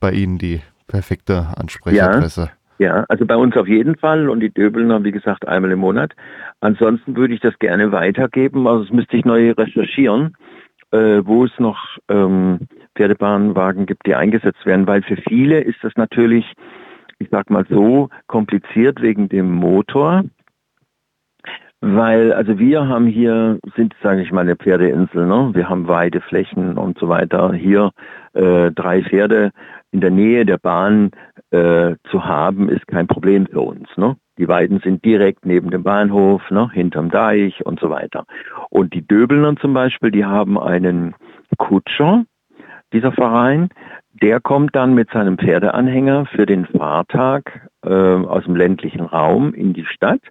bei 0.00 0.10
Ihnen 0.10 0.38
die 0.38 0.60
perfekte 0.88 1.56
Ansprechadresse. 1.56 2.40
Ja. 2.40 2.63
Ja, 2.78 3.04
also 3.08 3.24
bei 3.24 3.36
uns 3.36 3.56
auf 3.56 3.68
jeden 3.68 3.96
Fall 3.96 4.28
und 4.28 4.40
die 4.40 4.52
Döbelner, 4.52 5.04
wie 5.04 5.12
gesagt, 5.12 5.46
einmal 5.46 5.70
im 5.70 5.78
Monat. 5.78 6.12
Ansonsten 6.60 7.16
würde 7.16 7.34
ich 7.34 7.40
das 7.40 7.56
gerne 7.58 7.92
weitergeben, 7.92 8.66
also 8.66 8.84
das 8.84 8.92
müsste 8.92 9.16
ich 9.16 9.24
neu 9.24 9.52
recherchieren, 9.52 10.36
äh, 10.90 11.20
wo 11.24 11.44
es 11.44 11.52
noch 11.58 11.78
ähm, 12.08 12.60
Pferdebahnwagen 12.96 13.86
gibt, 13.86 14.06
die 14.06 14.14
eingesetzt 14.14 14.66
werden, 14.66 14.86
weil 14.86 15.02
für 15.02 15.16
viele 15.28 15.60
ist 15.60 15.78
das 15.82 15.92
natürlich, 15.96 16.52
ich 17.18 17.28
sag 17.30 17.48
mal 17.50 17.64
so, 17.68 18.08
kompliziert 18.26 19.00
wegen 19.00 19.28
dem 19.28 19.52
Motor. 19.52 20.24
Weil, 21.80 22.32
also 22.32 22.58
wir 22.58 22.88
haben 22.88 23.06
hier, 23.06 23.58
sind, 23.76 23.94
sage 24.02 24.22
ich 24.22 24.32
mal, 24.32 24.40
eine 24.40 24.56
Pferdeinsel, 24.56 25.26
ne? 25.26 25.50
Wir 25.52 25.68
haben 25.68 25.86
Weideflächen 25.86 26.78
und 26.78 26.98
so 26.98 27.10
weiter. 27.10 27.52
Hier 27.52 27.90
äh, 28.32 28.70
drei 28.70 29.02
Pferde 29.02 29.50
in 29.90 30.00
der 30.00 30.10
Nähe 30.10 30.46
der 30.46 30.56
Bahn 30.56 31.10
äh, 31.54 31.96
zu 32.10 32.24
haben, 32.24 32.68
ist 32.68 32.86
kein 32.88 33.06
Problem 33.06 33.46
für 33.46 33.60
uns. 33.60 33.88
Ne? 33.96 34.16
Die 34.38 34.48
Weiden 34.48 34.80
sind 34.80 35.04
direkt 35.04 35.46
neben 35.46 35.70
dem 35.70 35.84
Bahnhof, 35.84 36.42
ne, 36.50 36.68
hinterm 36.72 37.10
Deich 37.10 37.64
und 37.64 37.78
so 37.78 37.90
weiter. 37.90 38.24
Und 38.70 38.92
die 38.92 39.06
Döbelner 39.06 39.54
zum 39.56 39.72
Beispiel, 39.72 40.10
die 40.10 40.24
haben 40.24 40.58
einen 40.58 41.14
Kutscher, 41.56 42.24
dieser 42.92 43.12
Verein, 43.12 43.68
der 44.20 44.40
kommt 44.40 44.74
dann 44.74 44.94
mit 44.94 45.10
seinem 45.10 45.38
Pferdeanhänger 45.38 46.26
für 46.26 46.46
den 46.46 46.66
Fahrtag 46.66 47.68
äh, 47.84 47.88
aus 47.88 48.44
dem 48.44 48.56
ländlichen 48.56 49.02
Raum 49.02 49.54
in 49.54 49.74
die 49.74 49.86
Stadt 49.86 50.22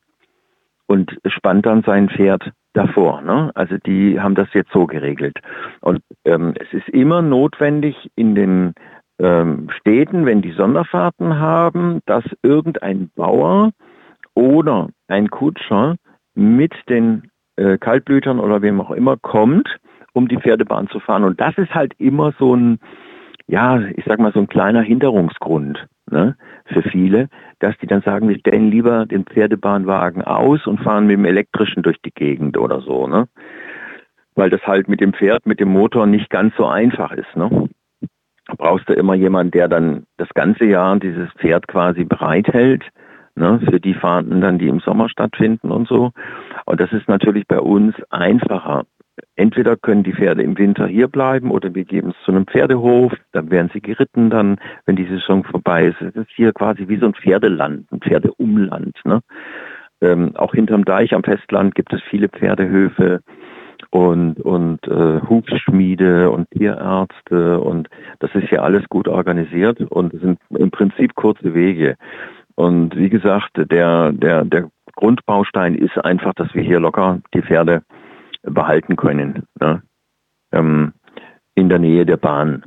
und 0.88 1.18
spannt 1.26 1.66
dann 1.66 1.84
sein 1.84 2.10
Pferd 2.10 2.52
davor. 2.74 3.22
Ne? 3.22 3.52
Also 3.56 3.78
die 3.78 4.20
haben 4.20 4.36
das 4.36 4.48
jetzt 4.54 4.72
so 4.74 4.88
geregelt. 4.88 5.40
Und 5.80 6.02
ähm, 6.26 6.54
es 6.60 6.74
ist 6.74 6.90
immer 6.90 7.22
notwendig 7.22 7.96
in 8.16 8.36
den 8.36 8.74
ähm, 9.20 9.70
Städten, 9.80 10.26
wenn 10.26 10.42
die 10.42 10.52
Sonderfahrten 10.52 11.40
haben, 11.40 12.02
dass 12.06 12.24
irgendein 12.42 13.10
Bauer 13.16 13.72
oder 14.34 14.90
ein 15.08 15.30
Kutscher 15.30 15.96
mit 16.36 16.74
den 16.90 17.30
äh, 17.56 17.78
Kaltblütern 17.78 18.40
oder 18.40 18.62
wem 18.62 18.82
auch 18.82 18.92
immer 18.92 19.18
kommt, 19.18 19.78
um 20.14 20.28
die 20.28 20.38
Pferdebahn 20.38 20.88
zu 20.90 21.00
fahren. 21.00 21.24
Und 21.24 21.40
das 21.40 21.58
ist 21.58 21.74
halt 21.74 21.94
immer 22.00 22.34
so 22.40 22.56
ein, 22.56 22.80
ja, 23.48 23.80
ich 23.80 24.06
sag 24.06 24.20
mal, 24.20 24.34
so 24.34 24.40
ein 24.40 24.48
kleiner 24.48 24.82
Hinderungsgrund 24.82 25.88
ne, 26.10 26.36
für 26.66 26.82
viele, 26.84 27.30
dass 27.60 27.78
die 27.80 27.88
dann 27.88 28.02
sagen, 28.02 28.30
wir 28.30 28.40
stellen 28.40 28.72
lieber 28.72 29.06
den 29.06 29.26
Pferdebahnwagen 29.26 30.24
aus 30.24 30.66
und 30.66 30.82
fahren 30.82 31.08
mit 31.08 31.18
dem 31.18 31.26
elektrischen 31.26 31.84
durch 31.84 31.98
die 32.04 32.14
Gegend 32.14 32.58
oder 32.58 32.82
so, 32.82 33.08
ne? 33.08 33.28
Weil 34.36 34.50
das 34.50 34.66
halt 34.66 34.88
mit 34.88 35.00
dem 35.00 35.14
Pferd, 35.14 35.46
mit 35.46 35.60
dem 35.60 35.70
Motor 35.70 36.08
nicht 36.08 36.30
ganz 36.32 36.56
so 36.56 36.66
einfach 36.66 37.12
ist, 37.12 37.36
ne? 37.36 37.70
Brauchst 38.58 38.90
du 38.90 38.94
immer 38.94 39.16
jemanden, 39.16 39.52
der 39.52 39.68
dann 39.68 40.06
das 40.18 40.30
ganze 40.34 40.66
Jahr 40.66 41.00
dieses 41.00 41.32
Pferd 41.34 41.68
quasi 41.68 42.04
bereithält, 42.04 42.84
ne, 43.36 43.60
für 43.70 43.80
die 43.80 43.94
Fahrten 43.94 44.42
dann, 44.42 44.60
die 44.60 44.68
im 44.68 44.80
Sommer 44.80 45.10
stattfinden 45.10 45.72
und 45.72 45.88
so. 45.88 46.12
Und 46.66 46.80
das 46.80 46.92
ist 46.92 47.08
natürlich 47.08 47.48
bei 47.48 47.60
uns 47.60 47.96
einfacher. 48.10 48.84
Entweder 49.36 49.78
können 49.78 50.04
die 50.04 50.14
Pferde 50.14 50.42
im 50.42 50.58
Winter 50.58 50.88
hier 50.88 51.08
bleiben 51.08 51.52
oder 51.52 51.74
wir 51.76 51.86
geben 51.86 52.10
es 52.10 52.26
zu 52.26 52.32
einem 52.32 52.48
Pferdehof, 52.48 53.14
dann 53.32 53.52
werden 53.52 53.70
sie 53.72 53.82
geritten 53.82 54.30
dann, 54.30 54.58
wenn 54.86 54.96
die 54.96 55.06
Saison 55.06 55.44
vorbei 55.44 55.86
ist. 55.86 56.02
Es 56.02 56.16
ist 56.16 56.32
hier 56.36 56.52
quasi 56.52 56.88
wie 56.88 56.98
so 56.98 57.06
ein 57.06 57.14
Pferdeland, 57.14 57.92
ein 57.92 58.00
Pferdeumland. 58.00 59.00
Ne? 59.06 59.22
Ähm, 60.02 60.36
auch 60.36 60.54
hinterm 60.54 60.84
Deich 60.84 61.14
am 61.14 61.24
Festland 61.24 61.76
gibt 61.76 61.94
es 61.94 62.02
viele 62.10 62.28
Pferdehöfe 62.28 63.22
und, 63.90 64.40
und 64.40 64.88
äh, 64.88 65.22
Hufschmiede 65.22 66.30
und 66.30 66.50
Tierärzte 66.52 67.60
und 67.60 67.90
das 68.20 68.34
ist 68.36 68.50
hier 68.50 68.64
alles 68.64 68.88
gut 68.90 69.08
organisiert 69.08 69.82
und 69.82 70.12
sind 70.20 70.40
im 70.50 70.72
Prinzip 70.72 71.16
kurze 71.16 71.54
Wege. 71.54 71.96
Und 72.56 72.96
wie 72.96 73.10
gesagt, 73.10 73.52
der, 73.56 74.12
der, 74.12 74.46
der 74.46 74.70
Grundbaustein 74.96 75.76
ist 75.76 75.98
einfach, 76.04 76.34
dass 76.36 76.54
wir 76.54 76.62
hier 76.62 76.80
locker 76.80 77.20
die 77.34 77.42
Pferde 77.42 77.84
behalten 78.44 78.96
können. 78.96 79.44
Ne? 79.60 79.82
Ähm, 80.52 80.94
in 81.56 81.70
der 81.70 81.80
Nähe 81.80 82.06
der 82.06 82.18
Bahn. 82.18 82.64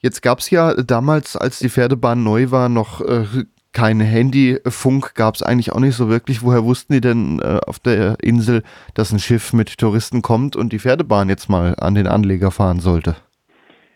Jetzt 0.00 0.22
gab 0.22 0.38
es 0.38 0.50
ja 0.50 0.74
damals, 0.74 1.36
als 1.36 1.58
die 1.58 1.68
Pferdebahn 1.68 2.22
neu 2.22 2.50
war, 2.50 2.68
noch 2.68 3.00
äh, 3.00 3.24
kein 3.72 4.00
Handyfunk 4.00 5.14
gab 5.14 5.34
es 5.34 5.42
eigentlich 5.42 5.72
auch 5.72 5.80
nicht 5.80 5.94
so 5.94 6.08
wirklich. 6.08 6.42
Woher 6.42 6.64
wussten 6.64 6.92
die 6.92 7.00
denn 7.00 7.40
äh, 7.40 7.58
auf 7.66 7.78
der 7.78 8.16
Insel, 8.22 8.62
dass 8.94 9.12
ein 9.12 9.18
Schiff 9.18 9.52
mit 9.52 9.78
Touristen 9.78 10.22
kommt 10.22 10.56
und 10.56 10.72
die 10.72 10.78
Pferdebahn 10.78 11.28
jetzt 11.28 11.48
mal 11.48 11.74
an 11.78 11.94
den 11.94 12.06
Anleger 12.06 12.50
fahren 12.50 12.80
sollte? 12.80 13.16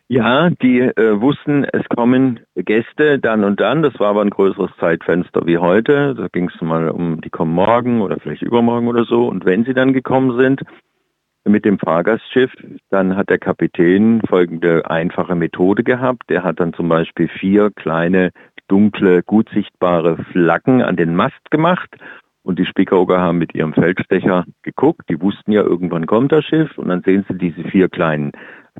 Ja, 0.08 0.50
die 0.50 0.80
äh, 0.80 1.20
wussten, 1.22 1.64
es 1.64 1.88
kommen 1.88 2.40
Gäste 2.54 3.18
dann 3.18 3.44
und 3.44 3.60
dann. 3.60 3.82
Das 3.82 3.98
war 3.98 4.08
aber 4.08 4.20
ein 4.20 4.28
größeres 4.28 4.70
Zeitfenster 4.78 5.46
wie 5.46 5.56
heute. 5.56 6.14
Da 6.14 6.28
ging 6.28 6.50
es 6.54 6.60
mal 6.60 6.90
um, 6.90 7.22
die 7.22 7.30
kommen 7.30 7.54
morgen 7.54 8.02
oder 8.02 8.18
vielleicht 8.20 8.42
übermorgen 8.42 8.88
oder 8.88 9.04
so. 9.04 9.26
Und 9.26 9.46
wenn 9.46 9.64
sie 9.64 9.72
dann 9.72 9.94
gekommen 9.94 10.38
sind 10.38 10.60
mit 11.44 11.64
dem 11.64 11.78
Fahrgastschiff, 11.78 12.52
dann 12.90 13.16
hat 13.16 13.30
der 13.30 13.38
Kapitän 13.38 14.20
folgende 14.28 14.88
einfache 14.90 15.34
Methode 15.34 15.82
gehabt. 15.82 16.24
Der 16.28 16.42
hat 16.42 16.60
dann 16.60 16.74
zum 16.74 16.90
Beispiel 16.90 17.28
vier 17.28 17.70
kleine 17.70 18.32
dunkle, 18.68 19.22
gut 19.22 19.48
sichtbare 19.50 20.16
Flaggen 20.32 20.82
an 20.82 20.96
den 20.96 21.14
Mast 21.14 21.50
gemacht. 21.50 21.90
Und 22.42 22.58
die 22.58 22.66
Spiekeroger 22.66 23.20
haben 23.20 23.38
mit 23.38 23.54
ihrem 23.54 23.72
Feldstecher 23.72 24.44
geguckt. 24.62 25.08
Die 25.08 25.20
wussten 25.20 25.52
ja, 25.52 25.62
irgendwann 25.62 26.06
kommt 26.06 26.32
das 26.32 26.44
Schiff. 26.44 26.76
Und 26.76 26.88
dann 26.88 27.02
sehen 27.02 27.24
sie 27.28 27.38
diese 27.38 27.62
vier 27.64 27.88
kleinen 27.88 28.32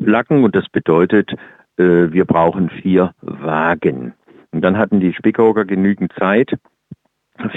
Flaggen. 0.03 0.43
Und 0.43 0.57
das 0.57 0.69
bedeutet, 0.69 1.33
äh, 1.77 2.13
wir 2.13 2.25
brauchen 2.25 2.71
vier 2.71 3.13
Wagen. 3.21 4.15
Und 4.51 4.63
dann 4.63 4.77
hatten 4.77 5.01
die 5.01 5.15
Spiekeroger 5.15 5.65
genügend 5.65 6.13
Zeit, 6.19 6.59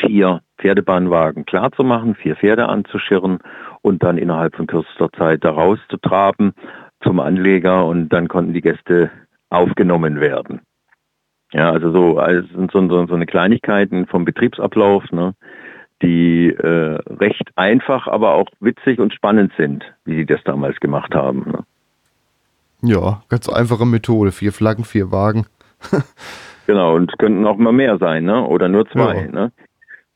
vier 0.06 0.42
Pferdebahnwagen 0.60 1.46
klarzumachen, 1.46 2.16
vier 2.16 2.36
Pferde 2.36 2.70
anzuschirren 2.70 3.40
und 3.82 4.04
dann 4.04 4.18
innerhalb 4.18 4.56
von 4.56 4.68
kürzester 4.68 5.12
Zeit 5.12 5.44
da 5.44 5.52
rauszutraben 5.52 6.54
zum 7.02 7.20
Anleger. 7.20 7.86
Und 7.86 8.10
dann 8.10 8.28
konnten 8.28 8.54
die 8.54 8.62
Gäste 8.62 9.10
aufgenommen 9.50 10.20
werden. 10.22 10.62
Ja, 11.56 11.72
also 11.72 11.90
so, 11.92 12.20
also 12.20 12.46
so, 12.72 12.88
so, 12.90 13.08
so 13.08 13.14
eine 13.16 13.26
Kleinigkeiten 13.26 14.08
vom 14.08 14.26
Betriebsablauf, 14.26 15.10
ne, 15.12 15.36
die 16.02 16.50
äh, 16.50 17.00
recht 17.10 17.50
einfach, 17.56 18.08
aber 18.08 18.34
auch 18.34 18.48
witzig 18.60 19.00
und 19.00 19.14
spannend 19.14 19.54
sind, 19.58 19.86
wie 20.04 20.18
sie 20.18 20.26
das 20.26 20.44
damals 20.44 20.78
gemacht 20.82 21.16
haben. 21.16 21.46
Ne. 21.48 21.64
Ja, 22.82 23.24
ganz 23.30 23.48
einfache 23.48 23.86
Methode. 23.86 24.34
Vier 24.34 24.52
Flaggen, 24.52 24.84
vier 24.84 25.14
Wagen. 25.14 25.46
genau, 26.68 26.96
und 26.96 27.18
könnten 27.20 27.46
auch 27.48 27.56
mal 27.56 27.72
mehr 27.72 27.98
sein, 28.00 28.26
ne? 28.26 28.46
Oder 28.46 28.68
nur 28.68 28.86
zwei, 28.90 29.22
ja. 29.22 29.32
ne? 29.32 29.52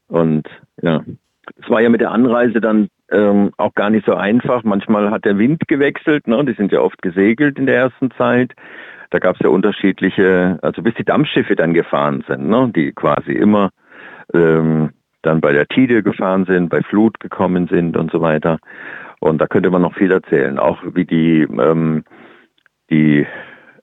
Und 0.10 0.46
ja. 0.82 1.02
Es 1.62 1.70
war 1.70 1.82
ja 1.82 1.90
mit 1.90 2.02
der 2.02 2.12
Anreise 2.12 2.60
dann 2.60 2.90
ähm, 3.10 3.52
auch 3.58 3.74
gar 3.76 3.90
nicht 3.90 4.06
so 4.06 4.14
einfach. 4.14 4.64
Manchmal 4.64 5.10
hat 5.10 5.24
der 5.24 5.38
Wind 5.38 5.68
gewechselt, 5.70 6.28
ne? 6.28 6.44
Die 6.44 6.54
sind 6.54 6.74
ja 6.74 6.82
oft 6.82 7.02
gesegelt 7.02 7.58
in 7.58 7.66
der 7.66 7.78
ersten 7.78 8.12
Zeit. 8.12 8.54
Da 9.10 9.20
gab 9.20 9.36
es 9.36 9.42
ja 9.42 9.50
unterschiedliche, 9.50 10.60
also 10.62 10.82
bis 10.82 10.94
die 10.96 11.04
Dampfschiffe 11.04 11.56
dann 11.56 11.74
gefahren 11.74 12.24
sind, 12.28 12.48
ne, 12.48 12.72
die 12.76 12.92
quasi 12.92 13.32
immer 13.32 13.72
ähm, 14.34 14.92
dann 15.22 15.42
bei 15.42 15.52
der 15.52 15.68
Tide 15.68 16.04
gefahren 16.04 16.46
sind, 16.46 16.70
bei 16.70 16.82
Flut 16.82 17.20
gekommen 17.20 17.68
sind 17.68 17.98
und 17.98 18.12
so 18.12 18.22
weiter. 18.22 18.60
Und 19.20 19.40
da 19.40 19.48
könnte 19.48 19.70
man 19.70 19.82
noch 19.82 19.96
viel 19.96 20.12
erzählen, 20.12 20.58
auch 20.60 20.82
wie 20.94 21.06
die, 21.06 21.42
ähm, 21.42 22.04
die 22.90 23.26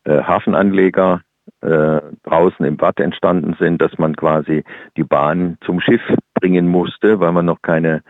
äh, 0.05 0.23
Hafenanleger 0.23 1.21
äh, 1.61 2.01
draußen 2.25 2.65
im 2.65 2.81
Watt 2.81 3.01
entstanden 3.01 3.57
sind, 3.59 3.83
dass 3.83 3.99
man 3.99 4.17
quasi 4.17 4.65
die 4.97 5.05
Bahn 5.05 5.59
zum 5.65 5.81
Schiff 5.81 6.03
bringen 6.35 6.69
musste, 6.69 7.21
weil 7.21 7.33
man 7.33 7.47
noch 7.47 7.61
keine 7.63 8.03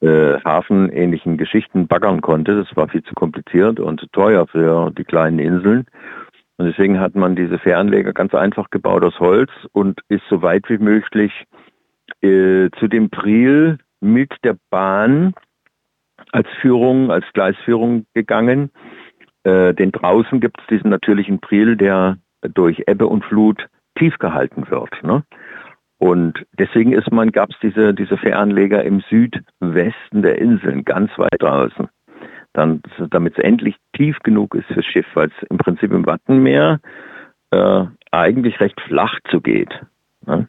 äh, 0.00 0.38
hafenähnlichen 0.44 1.36
Geschichten 1.36 1.86
baggern 1.86 2.20
konnte. 2.20 2.56
Das 2.56 2.76
war 2.76 2.88
viel 2.88 3.02
zu 3.02 3.14
kompliziert 3.14 3.78
und 3.80 4.00
zu 4.00 4.06
teuer 4.08 4.46
für 4.46 4.90
die 4.90 5.04
kleinen 5.04 5.38
Inseln. 5.38 5.86
Und 6.56 6.66
deswegen 6.66 7.00
hat 7.00 7.14
man 7.14 7.34
diese 7.34 7.58
Fähranleger 7.58 8.12
ganz 8.12 8.34
einfach 8.34 8.70
gebaut 8.70 9.04
aus 9.04 9.18
Holz 9.18 9.50
und 9.72 10.00
ist 10.08 10.22
so 10.30 10.42
weit 10.42 10.68
wie 10.68 10.78
möglich 10.78 11.32
äh, 12.20 12.70
zu 12.78 12.88
dem 12.88 13.10
Priel 13.10 13.78
mit 14.00 14.32
der 14.44 14.56
Bahn 14.70 15.34
als 16.30 16.48
Führung, 16.60 17.10
als 17.10 17.24
Gleisführung 17.32 18.06
gegangen. 18.14 18.70
Äh, 19.42 19.74
denn 19.74 19.90
draußen 19.90 20.40
gibt 20.40 20.60
es 20.60 20.66
diesen 20.68 20.90
natürlichen 20.90 21.40
Priel, 21.40 21.76
der 21.76 22.18
durch 22.54 22.84
Ebbe 22.86 23.06
und 23.06 23.24
Flut 23.24 23.66
tief 23.96 24.18
gehalten 24.18 24.70
wird. 24.70 25.02
Ne? 25.02 25.24
Und 25.98 26.44
deswegen 26.58 26.92
ist 26.92 27.10
man, 27.10 27.32
gab 27.32 27.50
es 27.50 27.56
diese, 27.62 27.94
diese 27.94 28.16
Fähranleger 28.16 28.84
im 28.84 29.00
Südwesten 29.08 30.22
der 30.22 30.38
Inseln, 30.38 30.84
ganz 30.84 31.10
weit 31.18 31.40
draußen. 31.40 31.88
Dann, 32.54 32.82
damit 33.10 33.36
es 33.36 33.44
endlich 33.44 33.76
tief 33.92 34.18
genug 34.20 34.54
ist 34.54 34.66
fürs 34.66 34.86
Schiff, 34.86 35.06
weil 35.14 35.28
es 35.28 35.48
im 35.50 35.58
Prinzip 35.58 35.92
im 35.92 36.06
Wattenmeer 36.06 36.80
äh, 37.50 37.84
eigentlich 38.10 38.60
recht 38.60 38.80
flach 38.80 39.18
zugeht. 39.30 39.70
Ne? 40.26 40.48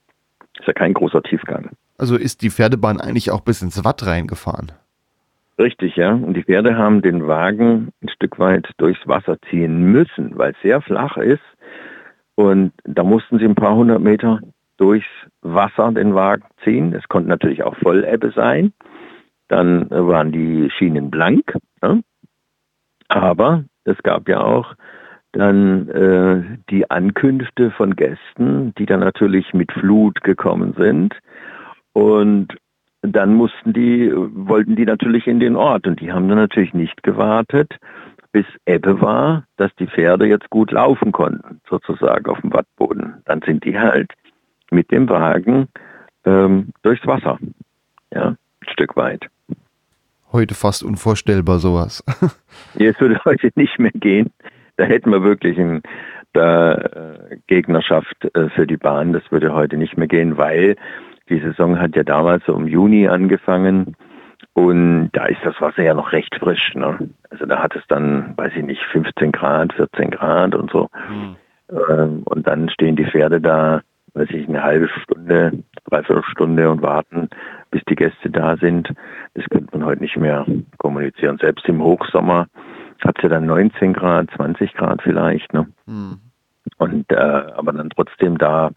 Ist 0.59 0.67
ja 0.67 0.73
kein 0.73 0.93
großer 0.93 1.21
Tiefgang. 1.23 1.71
Also 1.97 2.15
ist 2.15 2.41
die 2.41 2.49
Pferdebahn 2.49 3.01
eigentlich 3.01 3.31
auch 3.31 3.41
bis 3.41 3.61
ins 3.61 3.83
Watt 3.83 4.05
reingefahren? 4.05 4.71
Richtig, 5.57 5.95
ja. 5.95 6.11
Und 6.11 6.33
die 6.35 6.43
Pferde 6.43 6.77
haben 6.77 7.01
den 7.01 7.27
Wagen 7.27 7.91
ein 8.03 8.09
Stück 8.09 8.39
weit 8.39 8.69
durchs 8.77 9.07
Wasser 9.07 9.37
ziehen 9.49 9.91
müssen, 9.91 10.37
weil 10.37 10.51
es 10.51 10.61
sehr 10.61 10.81
flach 10.81 11.17
ist. 11.17 11.43
Und 12.35 12.73
da 12.83 13.03
mussten 13.03 13.39
sie 13.39 13.45
ein 13.45 13.55
paar 13.55 13.75
hundert 13.75 14.01
Meter 14.01 14.41
durchs 14.77 15.07
Wasser 15.41 15.91
den 15.93 16.13
Wagen 16.13 16.43
ziehen. 16.63 16.93
Es 16.93 17.07
konnte 17.07 17.29
natürlich 17.29 17.63
auch 17.63 17.75
Vollebbe 17.77 18.31
sein. 18.35 18.73
Dann 19.47 19.89
waren 19.89 20.31
die 20.31 20.69
Schienen 20.71 21.11
blank. 21.11 21.57
Ne? 21.81 22.03
Aber 23.07 23.65
es 23.83 23.97
gab 24.03 24.27
ja 24.27 24.41
auch 24.41 24.75
dann 25.31 25.89
äh, 25.89 26.57
die 26.69 26.89
Ankünfte 26.89 27.71
von 27.71 27.95
Gästen, 27.95 28.73
die 28.77 28.85
dann 28.85 29.01
natürlich 29.01 29.53
mit 29.53 29.71
Flut 29.71 30.21
gekommen 30.21 30.73
sind. 30.77 31.13
Und 31.93 32.55
dann 33.01 33.33
mussten 33.33 33.73
die, 33.73 34.11
wollten 34.13 34.75
die 34.75 34.85
natürlich 34.85 35.27
in 35.27 35.39
den 35.39 35.55
Ort 35.55 35.87
und 35.87 35.99
die 35.99 36.11
haben 36.11 36.27
dann 36.27 36.37
natürlich 36.37 36.73
nicht 36.73 37.03
gewartet, 37.03 37.77
bis 38.31 38.45
Ebbe 38.65 38.99
war, 39.01 39.45
dass 39.57 39.73
die 39.75 39.87
Pferde 39.87 40.25
jetzt 40.25 40.49
gut 40.49 40.71
laufen 40.71 41.11
konnten, 41.11 41.61
sozusagen 41.69 42.25
auf 42.27 42.41
dem 42.41 42.51
Wattboden. 42.53 43.21
Dann 43.25 43.41
sind 43.41 43.63
die 43.63 43.77
halt 43.77 44.11
mit 44.71 44.91
dem 44.91 45.07
Wagen 45.07 45.67
ähm, 46.25 46.69
durchs 46.81 47.05
Wasser. 47.05 47.37
Ja, 48.13 48.29
ein 48.29 48.69
Stück 48.71 48.95
weit. 48.95 49.27
Heute 50.35 50.53
fast 50.53 50.83
unvorstellbar 50.83 51.59
sowas. 51.59 52.03
ja, 52.73 52.89
es 52.89 52.99
würde 52.99 53.21
heute 53.23 53.51
nicht 53.55 53.79
mehr 53.79 53.93
gehen. 53.93 54.31
Da 54.75 54.83
hätten 54.83 55.09
wir 55.11 55.23
wirklich 55.23 55.57
eine 55.57 55.81
äh, 56.33 57.37
Gegnerschaft 57.47 58.17
äh, 58.35 58.49
für 58.49 58.67
die 58.67 58.75
Bahn. 58.75 59.13
Das 59.13 59.23
würde 59.31 59.53
heute 59.53 59.77
nicht 59.77 59.97
mehr 59.97 60.09
gehen, 60.09 60.37
weil 60.37 60.75
die 61.29 61.39
Saison 61.39 61.79
hat 61.79 61.95
ja 61.95 62.03
damals 62.03 62.43
so 62.45 62.53
im 62.53 62.67
Juni 62.67 63.07
angefangen. 63.07 63.95
Und 64.51 65.11
da 65.13 65.27
ist 65.27 65.39
das 65.45 65.55
Wasser 65.61 65.83
ja 65.83 65.93
noch 65.93 66.11
recht 66.11 66.35
frisch. 66.35 66.73
Ne? 66.75 67.09
Also 67.29 67.45
da 67.45 67.63
hat 67.63 67.73
es 67.77 67.83
dann, 67.87 68.33
weiß 68.35 68.51
ich 68.57 68.63
nicht, 68.65 68.81
15 68.91 69.31
Grad, 69.31 69.71
14 69.71 70.11
Grad 70.11 70.53
und 70.53 70.69
so. 70.69 70.89
Mhm. 71.09 71.35
Ähm, 71.69 72.23
und 72.25 72.45
dann 72.45 72.67
stehen 72.67 72.97
die 72.97 73.05
Pferde 73.05 73.39
da 73.39 73.83
weiß 74.15 74.29
ich, 74.31 74.47
eine 74.47 74.63
halbe 74.63 74.89
Stunde, 75.03 75.63
dreiviertel 75.89 76.23
Stunde 76.31 76.69
und 76.69 76.81
warten, 76.81 77.29
bis 77.69 77.83
die 77.89 77.95
Gäste 77.95 78.29
da 78.29 78.57
sind. 78.57 78.91
Das 79.33 79.45
könnte 79.49 79.77
man 79.77 79.85
heute 79.85 80.01
nicht 80.01 80.17
mehr 80.17 80.45
kommunizieren. 80.77 81.37
Selbst 81.39 81.67
im 81.67 81.83
Hochsommer 81.83 82.47
hat 83.03 83.17
es 83.17 83.23
ja 83.23 83.29
dann 83.29 83.45
19 83.45 83.93
Grad, 83.93 84.29
20 84.35 84.73
Grad 84.73 85.01
vielleicht. 85.01 85.53
Ne? 85.53 85.67
Mhm. 85.85 86.19
Und 86.77 87.11
äh, 87.11 87.15
aber 87.15 87.73
dann 87.73 87.89
trotzdem 87.89 88.37
da 88.37 88.71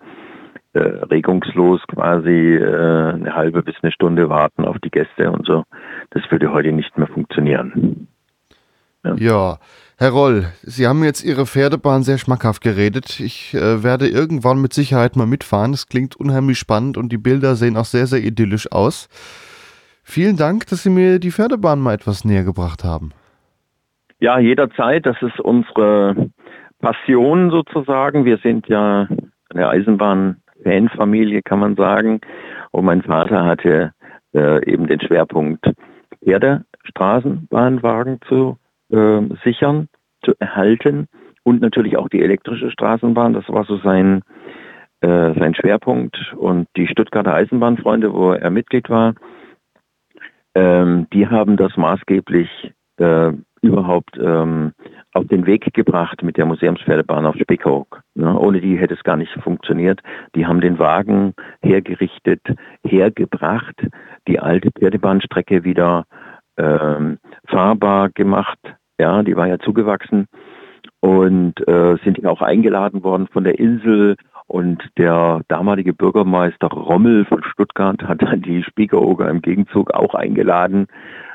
äh, 0.73 0.81
regungslos 0.81 1.81
quasi 1.87 2.57
äh, 2.57 3.13
eine 3.15 3.35
halbe 3.35 3.63
bis 3.63 3.77
eine 3.83 3.93
Stunde 3.93 4.29
warten 4.29 4.65
auf 4.65 4.79
die 4.81 4.91
Gäste 4.91 5.31
und 5.31 5.47
so. 5.47 5.65
Das 6.11 6.23
würde 6.31 6.53
heute 6.53 6.73
nicht 6.73 6.99
mehr 6.99 7.07
funktionieren. 7.07 8.09
Ja. 9.05 9.15
ja. 9.15 9.59
Herr 10.01 10.11
Roll, 10.11 10.45
Sie 10.63 10.87
haben 10.87 11.03
jetzt 11.03 11.25
Ihre 11.25 11.45
Pferdebahn 11.45 12.05
sehr 12.05 12.19
schmackhaft 12.19 12.63
geredet. 12.63 13.19
Ich 13.19 13.53
äh, 13.53 13.83
werde 13.83 14.07
irgendwann 14.07 14.63
mit 14.63 14.73
Sicherheit 14.73 15.17
mal 15.17 15.27
mitfahren. 15.27 15.73
Es 15.73 15.89
klingt 15.89 16.15
unheimlich 16.15 16.57
spannend 16.57 16.97
und 16.97 17.11
die 17.11 17.19
Bilder 17.19 17.57
sehen 17.57 17.77
auch 17.77 17.85
sehr, 17.85 18.07
sehr 18.07 18.21
idyllisch 18.21 18.71
aus. 18.71 19.09
Vielen 20.05 20.37
Dank, 20.37 20.69
dass 20.69 20.85
Sie 20.85 20.91
mir 20.91 21.19
die 21.19 21.33
Pferdebahn 21.33 21.81
mal 21.81 21.95
etwas 21.95 22.25
näher 22.25 22.45
gebracht 22.45 22.85
haben. 22.85 23.11
Ja, 24.21 24.39
jederzeit. 24.39 25.05
Das 25.05 25.21
ist 25.21 25.41
unsere 25.41 26.31
Passion 26.79 27.51
sozusagen. 27.51 28.25
Wir 28.25 28.39
sind 28.39 28.69
ja 28.69 29.09
eine 29.51 29.69
Eisenbahn-Fanfamilie, 29.69 31.43
kann 31.43 31.59
man 31.59 31.75
sagen. 31.75 32.21
Und 32.71 32.85
mein 32.85 33.03
Vater 33.03 33.45
hatte 33.45 33.93
äh, 34.33 34.65
eben 34.65 34.87
den 34.87 35.01
Schwerpunkt 35.01 35.69
Pferdestraßenbahnwagen 36.23 38.21
zu 38.29 38.59
äh, 38.91 39.21
sichern, 39.45 39.89
zu 40.25 40.35
erhalten 40.39 41.09
und 41.43 41.61
natürlich 41.61 41.97
auch 41.97 42.09
die 42.09 42.23
elektrische 42.23 42.71
Straßenbahn. 42.71 43.33
Das 43.33 43.49
war 43.49 43.65
so 43.65 43.79
sein, 43.79 44.23
äh, 45.01 45.33
sein 45.39 45.55
Schwerpunkt. 45.55 46.35
Und 46.37 46.69
die 46.77 46.89
Stuttgarter 46.89 47.35
Eisenbahnfreunde, 47.35 48.13
wo 48.13 48.33
er 48.33 48.51
Mitglied 48.51 48.91
war, 48.91 49.15
ähm, 50.55 51.07
die 51.13 51.27
haben 51.27 51.57
das 51.57 51.77
maßgeblich 51.77 52.73
äh, 52.99 53.33
überhaupt 53.63 54.19
ähm, 54.19 54.73
auf 55.13 55.27
den 55.27 55.47
Weg 55.47 55.73
gebracht 55.73 56.23
mit 56.23 56.37
der 56.37 56.47
Museumspferdebahn 56.47 57.27
auf 57.27 57.37
Spickhook. 57.37 58.03
Ne? 58.15 58.39
Ohne 58.39 58.61
die 58.61 58.77
hätte 58.77 58.95
es 58.95 59.03
gar 59.03 59.17
nicht 59.17 59.33
funktioniert. 59.43 60.01
Die 60.35 60.47
haben 60.47 60.61
den 60.61 60.79
Wagen 60.79 61.35
hergerichtet, 61.63 62.43
hergebracht, 62.85 63.77
die 64.27 64.39
alte 64.39 64.71
Pferdebahnstrecke 64.71 65.65
wieder 65.65 66.05
ähm, 66.59 67.19
fahrbar 67.47 68.11
gemacht. 68.11 68.59
Ja, 69.01 69.23
die 69.23 69.37
war 69.37 69.47
ja 69.47 69.59
zugewachsen 69.59 70.27
und 71.01 71.67
äh, 71.69 71.97
sind 72.05 72.25
auch 72.27 72.43
eingeladen 72.43 73.05
worden 73.05 73.29
von 73.29 73.45
der 73.45 73.59
Insel. 73.59 74.17
Und 74.47 74.83
der 74.97 75.43
damalige 75.49 75.93
Bürgermeister 75.93 76.69
Rommel 76.69 77.27
von 77.27 77.45
Stuttgart 77.45 78.03
hat 78.03 78.23
dann 78.23 78.43
die 78.43 78.63
Spiekeroger 78.63 79.29
im 79.29 79.43
Gegenzug 79.43 79.93
auch 79.93 80.15
eingeladen 80.15 80.87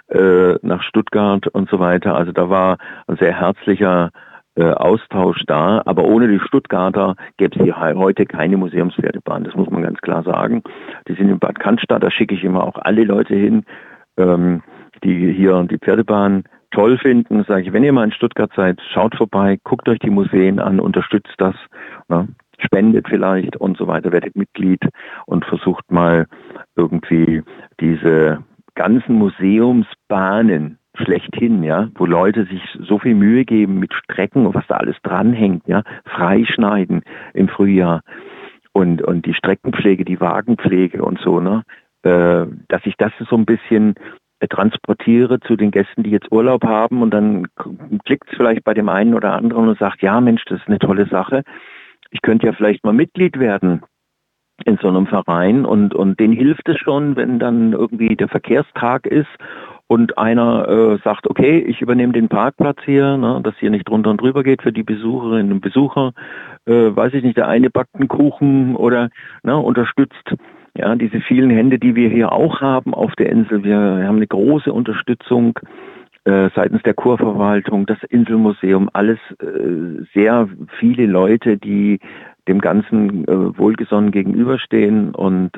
äh, 0.09 0.55
nach 0.61 0.81
Stuttgart 0.83 1.47
und 1.47 1.69
so 1.69 1.79
weiter. 1.79 2.15
Also 2.15 2.31
da 2.31 2.49
war 2.49 2.77
ein 3.07 3.17
sehr 3.17 3.39
herzlicher 3.39 4.09
äh, 4.55 4.71
Austausch 4.71 5.43
da. 5.47 5.81
Aber 5.85 6.05
ohne 6.05 6.27
die 6.27 6.39
Stuttgarter 6.39 7.15
gäbe 7.37 7.55
es 7.55 7.63
hier 7.63 7.79
heute 7.79 8.25
keine 8.25 8.57
Museumspferdebahn. 8.57 9.43
Das 9.43 9.55
muss 9.55 9.69
man 9.69 9.83
ganz 9.83 9.99
klar 10.01 10.23
sagen. 10.23 10.63
Die 11.07 11.13
sind 11.13 11.29
in 11.29 11.39
Bad 11.39 11.59
Cannstatt, 11.59 12.03
da 12.03 12.11
schicke 12.11 12.35
ich 12.35 12.43
immer 12.43 12.63
auch 12.63 12.77
alle 12.77 13.03
Leute 13.03 13.35
hin. 13.35 13.63
Ähm, 14.17 14.61
die 15.03 15.31
hier 15.33 15.65
die 15.69 15.77
Pferdebahn 15.77 16.43
toll 16.71 16.97
finden, 16.97 17.43
sage 17.47 17.63
ich, 17.63 17.73
wenn 17.73 17.83
ihr 17.83 17.93
mal 17.93 18.05
in 18.05 18.11
Stuttgart 18.11 18.51
seid, 18.55 18.81
schaut 18.93 19.15
vorbei, 19.15 19.59
guckt 19.63 19.87
euch 19.87 19.99
die 19.99 20.09
Museen 20.09 20.59
an, 20.59 20.79
unterstützt 20.79 21.35
das, 21.37 21.55
ne? 22.09 22.27
spendet 22.59 23.07
vielleicht 23.09 23.57
und 23.57 23.77
so 23.77 23.87
weiter, 23.87 24.11
werdet 24.11 24.35
Mitglied 24.35 24.81
und 25.25 25.45
versucht 25.45 25.91
mal 25.91 26.27
irgendwie 26.75 27.43
diese 27.79 28.43
ganzen 28.75 29.15
Museumsbahnen 29.15 30.77
schlechthin, 30.95 31.63
ja, 31.63 31.89
wo 31.95 32.05
Leute 32.05 32.45
sich 32.45 32.61
so 32.79 32.99
viel 32.99 33.15
Mühe 33.15 33.45
geben 33.45 33.79
mit 33.79 33.93
Strecken 33.93 34.45
und 34.45 34.53
was 34.53 34.65
da 34.67 34.75
alles 34.75 34.95
dranhängt, 35.03 35.67
ja, 35.67 35.83
freischneiden 36.05 37.03
im 37.33 37.49
Frühjahr 37.49 38.01
und 38.73 39.01
und 39.01 39.25
die 39.25 39.33
Streckenpflege, 39.33 40.05
die 40.05 40.21
Wagenpflege 40.21 41.03
und 41.03 41.19
so, 41.19 41.39
ne, 41.39 41.63
äh, 42.03 42.45
dass 42.67 42.85
ich 42.85 42.95
das 42.97 43.11
so 43.29 43.35
ein 43.35 43.45
bisschen 43.45 43.95
transportiere 44.47 45.39
zu 45.41 45.55
den 45.55 45.71
Gästen, 45.71 46.03
die 46.03 46.11
jetzt 46.11 46.31
Urlaub 46.31 46.63
haben 46.63 47.01
und 47.01 47.11
dann 47.11 47.47
klickt 48.05 48.29
es 48.29 48.37
vielleicht 48.37 48.63
bei 48.63 48.73
dem 48.73 48.89
einen 48.89 49.13
oder 49.13 49.33
anderen 49.33 49.67
und 49.69 49.79
sagt, 49.79 50.01
ja 50.01 50.19
Mensch, 50.21 50.43
das 50.45 50.59
ist 50.59 50.67
eine 50.67 50.79
tolle 50.79 51.07
Sache. 51.07 51.43
Ich 52.11 52.21
könnte 52.21 52.45
ja 52.47 52.53
vielleicht 52.53 52.83
mal 52.83 52.93
Mitglied 52.93 53.39
werden 53.39 53.81
in 54.65 54.77
so 54.77 54.87
einem 54.87 55.07
Verein 55.07 55.65
und, 55.65 55.95
und 55.95 56.19
denen 56.19 56.33
hilft 56.33 56.69
es 56.69 56.77
schon, 56.77 57.15
wenn 57.15 57.39
dann 57.39 57.73
irgendwie 57.73 58.15
der 58.15 58.27
Verkehrstag 58.27 59.07
ist 59.07 59.29
und 59.87 60.17
einer 60.17 60.67
äh, 60.67 60.97
sagt, 61.03 61.29
okay, 61.29 61.59
ich 61.59 61.81
übernehme 61.81 62.13
den 62.13 62.29
Parkplatz 62.29 62.77
hier, 62.85 63.17
ne, 63.17 63.41
dass 63.43 63.55
hier 63.59 63.69
nicht 63.69 63.89
drunter 63.89 64.11
und 64.11 64.21
drüber 64.21 64.43
geht 64.43 64.61
für 64.61 64.71
die 64.71 64.83
Besucherinnen 64.83 65.51
und 65.51 65.61
Besucher, 65.61 66.13
äh, 66.65 66.95
weiß 66.95 67.13
ich 67.15 67.23
nicht, 67.23 67.37
der 67.37 67.47
eine 67.47 67.69
backt 67.69 67.95
einen 67.95 68.07
Kuchen 68.07 68.75
oder 68.75 69.09
ne, 69.43 69.57
unterstützt 69.57 70.35
ja, 70.75 70.95
diese 70.95 71.21
vielen 71.21 71.49
Hände, 71.49 71.77
die 71.77 71.95
wir 71.95 72.09
hier 72.09 72.31
auch 72.31 72.61
haben 72.61 72.93
auf 72.93 73.13
der 73.15 73.29
Insel. 73.29 73.63
Wir, 73.63 73.77
haben 73.77 74.17
eine 74.17 74.27
große 74.27 74.73
Unterstützung 74.73 75.59
äh, 76.25 76.49
seitens 76.55 76.81
der 76.83 76.93
Kurverwaltung, 76.93 77.85
das 77.85 78.01
Inselmuseum, 78.09 78.89
alles 78.93 79.19
äh, 79.39 80.03
sehr 80.13 80.47
viele 80.79 81.05
Leute, 81.05 81.57
die 81.57 81.99
dem 82.47 82.59
Ganzen 82.59 83.27
äh, 83.27 83.57
wohlgesonnen 83.57 84.11
gegenüberstehen 84.11 85.15
und 85.15 85.51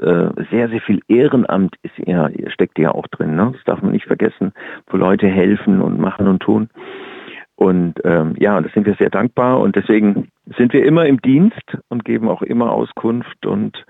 sehr, 0.52 0.70
sehr 0.70 0.82
viel 0.82 1.00
Ehrenamt 1.08 1.76
ist 1.82 1.98
ja, 2.06 2.30
steckt 2.48 2.78
ja 2.78 2.92
auch 2.92 3.08
drin. 3.08 3.36
Ne? 3.36 3.52
Das 3.54 3.64
darf 3.64 3.82
man 3.82 3.92
nicht 3.92 4.06
vergessen, 4.06 4.54
wo 4.88 4.98
Leute 4.98 5.28
helfen 5.28 5.82
und 5.82 6.00
machen 6.00 6.28
und 6.28 6.42
tun. 6.42 6.70
Und 7.58 7.96
ähm, 8.04 8.36
ja, 8.38 8.60
das 8.60 8.74
sind 8.74 8.86
wir 8.86 8.96
sehr 8.96 9.10
dankbar 9.10 9.62
und 9.62 9.78
deswegen 9.78 10.28
sind 10.58 10.74
wir 10.74 10.86
immer 10.86 11.06
im 11.06 11.22
Dienst 11.22 11.78
und 11.88 12.04
geben 12.04 12.28
auch 12.28 12.42
immer 12.42 12.72
Auskunft. 12.72 13.46
Und 13.46 13.86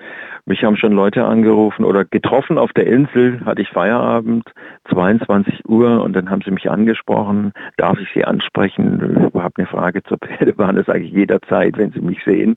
mich 0.45 0.63
haben 0.63 0.77
schon 0.77 0.91
Leute 0.91 1.25
angerufen 1.25 1.83
oder 1.83 2.05
getroffen 2.05 2.59
auf 2.59 2.71
der 2.73 2.85
Insel, 2.85 3.43
hatte 3.43 3.63
ich 3.63 3.69
Feierabend, 3.69 4.47
22 4.89 5.67
Uhr 5.67 6.03
und 6.03 6.13
dann 6.13 6.29
haben 6.29 6.43
sie 6.45 6.51
mich 6.51 6.69
angesprochen, 6.69 7.53
darf 7.77 7.97
ich 7.99 8.07
sie 8.13 8.23
ansprechen? 8.23 9.31
Ich 9.33 9.41
habe 9.41 9.53
eine 9.57 9.67
Frage 9.67 10.03
zur 10.03 10.19
Pferdebahn, 10.19 10.75
das 10.75 10.85
sage 10.85 11.03
ich 11.03 11.11
jederzeit, 11.11 11.75
wenn 11.77 11.91
sie 11.91 12.01
mich 12.01 12.19
sehen. 12.23 12.55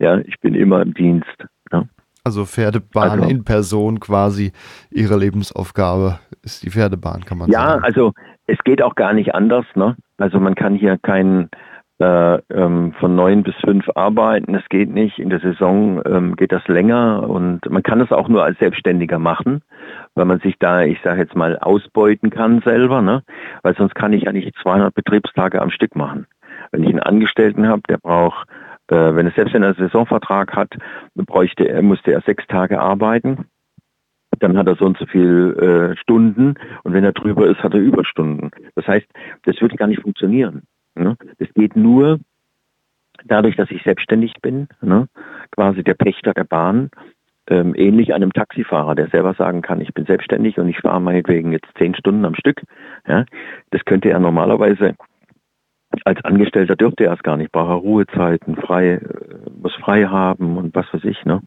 Ja, 0.00 0.18
ich 0.18 0.40
bin 0.40 0.56
immer 0.56 0.82
im 0.82 0.94
Dienst. 0.94 1.46
Ja. 1.70 1.84
Also 2.24 2.44
Pferdebahn 2.44 3.20
also, 3.20 3.28
in 3.28 3.44
Person 3.44 4.00
quasi 4.00 4.52
ihre 4.90 5.16
Lebensaufgabe 5.16 6.18
ist 6.42 6.64
die 6.64 6.70
Pferdebahn, 6.70 7.24
kann 7.24 7.38
man 7.38 7.50
ja, 7.50 7.60
sagen. 7.60 7.80
Ja, 7.82 7.86
also 7.86 8.12
es 8.46 8.58
geht 8.64 8.82
auch 8.82 8.94
gar 8.94 9.12
nicht 9.12 9.34
anders. 9.34 9.66
Ne? 9.74 9.96
Also 10.18 10.40
man 10.40 10.54
kann 10.54 10.74
hier 10.74 10.98
kein 10.98 11.48
äh, 12.00 12.38
ähm, 12.52 12.92
von 12.98 13.14
neun 13.14 13.42
bis 13.42 13.54
fünf 13.64 13.88
arbeiten. 13.94 14.52
Das 14.52 14.68
geht 14.68 14.90
nicht. 14.90 15.18
In 15.18 15.30
der 15.30 15.40
Saison 15.40 16.02
ähm, 16.06 16.36
geht 16.36 16.52
das 16.52 16.66
länger 16.66 17.28
und 17.28 17.68
man 17.70 17.82
kann 17.82 18.00
es 18.00 18.12
auch 18.12 18.28
nur 18.28 18.44
als 18.44 18.58
Selbstständiger 18.58 19.18
machen, 19.18 19.62
weil 20.14 20.24
man 20.24 20.40
sich 20.40 20.56
da, 20.58 20.82
ich 20.82 21.00
sage 21.02 21.20
jetzt 21.20 21.36
mal, 21.36 21.58
ausbeuten 21.58 22.30
kann 22.30 22.60
selber. 22.62 23.00
Ne? 23.00 23.22
Weil 23.62 23.76
sonst 23.76 23.94
kann 23.94 24.12
ich 24.12 24.24
ja 24.24 24.32
nicht 24.32 24.54
200 24.62 24.94
Betriebstage 24.94 25.62
am 25.62 25.70
Stück 25.70 25.94
machen. 25.96 26.26
Wenn 26.72 26.82
ich 26.82 26.90
einen 26.90 27.00
Angestellten 27.00 27.68
habe, 27.68 27.82
der 27.88 27.98
braucht 27.98 28.48
äh, 28.88 29.14
wenn 29.14 29.26
es 29.26 29.34
selbst 29.34 29.54
er 29.54 29.62
einen 29.62 29.74
Saisonvertrag 29.74 30.54
hat, 30.54 30.74
bräuchte 31.14 31.64
er, 31.64 31.82
musste 31.82 32.12
er 32.12 32.20
sechs 32.20 32.46
Tage 32.46 32.80
arbeiten. 32.80 33.46
Dann 34.40 34.56
hat 34.56 34.66
er 34.66 34.76
so 34.76 34.84
und 34.84 34.98
so 34.98 35.06
viel 35.06 35.56
äh, 35.94 35.96
Stunden 35.96 36.54
und 36.82 36.92
wenn 36.92 37.04
er 37.04 37.12
drüber 37.12 37.46
ist, 37.46 37.62
hat 37.62 37.74
er 37.74 37.80
Überstunden. 37.80 38.50
Das 38.74 38.86
heißt, 38.86 39.06
das 39.44 39.60
würde 39.60 39.76
gar 39.76 39.86
nicht 39.86 40.02
funktionieren. 40.02 40.62
Ne? 40.94 41.16
Das 41.38 41.48
geht 41.54 41.76
nur 41.76 42.20
dadurch, 43.24 43.56
dass 43.56 43.70
ich 43.70 43.82
selbstständig 43.82 44.34
bin, 44.42 44.68
ne? 44.80 45.08
quasi 45.52 45.82
der 45.82 45.94
Pächter 45.94 46.34
der 46.34 46.44
Bahn, 46.44 46.90
ähm, 47.48 47.74
ähnlich 47.76 48.14
einem 48.14 48.32
Taxifahrer, 48.32 48.94
der 48.94 49.08
selber 49.08 49.34
sagen 49.34 49.60
kann, 49.60 49.80
ich 49.80 49.92
bin 49.92 50.06
selbstständig 50.06 50.58
und 50.58 50.68
ich 50.68 50.78
fahre 50.78 51.00
meinetwegen 51.00 51.52
jetzt 51.52 51.68
zehn 51.78 51.94
Stunden 51.94 52.24
am 52.24 52.34
Stück. 52.34 52.62
Ja? 53.06 53.24
Das 53.70 53.84
könnte 53.84 54.10
er 54.10 54.18
normalerweise 54.18 54.94
als 56.04 56.24
Angestellter 56.24 56.76
dürfte 56.76 57.04
er 57.04 57.12
es 57.12 57.22
gar 57.22 57.36
nicht, 57.36 57.52
braucht 57.52 57.70
er 57.70 57.74
Ruhezeiten, 57.74 58.56
frei, 58.56 58.94
äh, 58.94 59.00
muss 59.60 59.74
frei 59.76 60.04
haben 60.06 60.56
und 60.56 60.74
was 60.74 60.92
weiß 60.92 61.04
ich, 61.04 61.24
ne? 61.24 61.40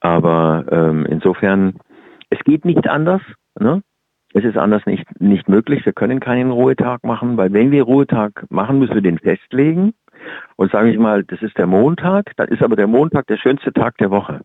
Aber 0.00 0.64
ähm, 0.70 1.06
insofern, 1.06 1.74
es 2.32 2.38
geht 2.44 2.64
nicht 2.64 2.88
anders, 2.88 3.22
ne? 3.58 3.82
Es 4.34 4.44
ist 4.44 4.56
anders 4.56 4.86
nicht, 4.86 5.04
nicht 5.20 5.46
möglich. 5.48 5.84
Wir 5.84 5.92
können 5.92 6.18
keinen 6.18 6.50
Ruhetag 6.50 7.04
machen, 7.04 7.36
weil 7.36 7.52
wenn 7.52 7.70
wir 7.70 7.82
Ruhetag 7.82 8.46
machen, 8.48 8.78
müssen 8.78 8.94
wir 8.94 9.02
den 9.02 9.18
festlegen. 9.18 9.92
Und 10.56 10.72
sage 10.72 10.90
ich 10.90 10.98
mal, 10.98 11.22
das 11.24 11.42
ist 11.42 11.58
der 11.58 11.66
Montag, 11.66 12.32
dann 12.36 12.48
ist 12.48 12.62
aber 12.62 12.76
der 12.76 12.86
Montag 12.86 13.26
der 13.26 13.36
schönste 13.36 13.74
Tag 13.74 13.98
der 13.98 14.10
Woche. 14.10 14.40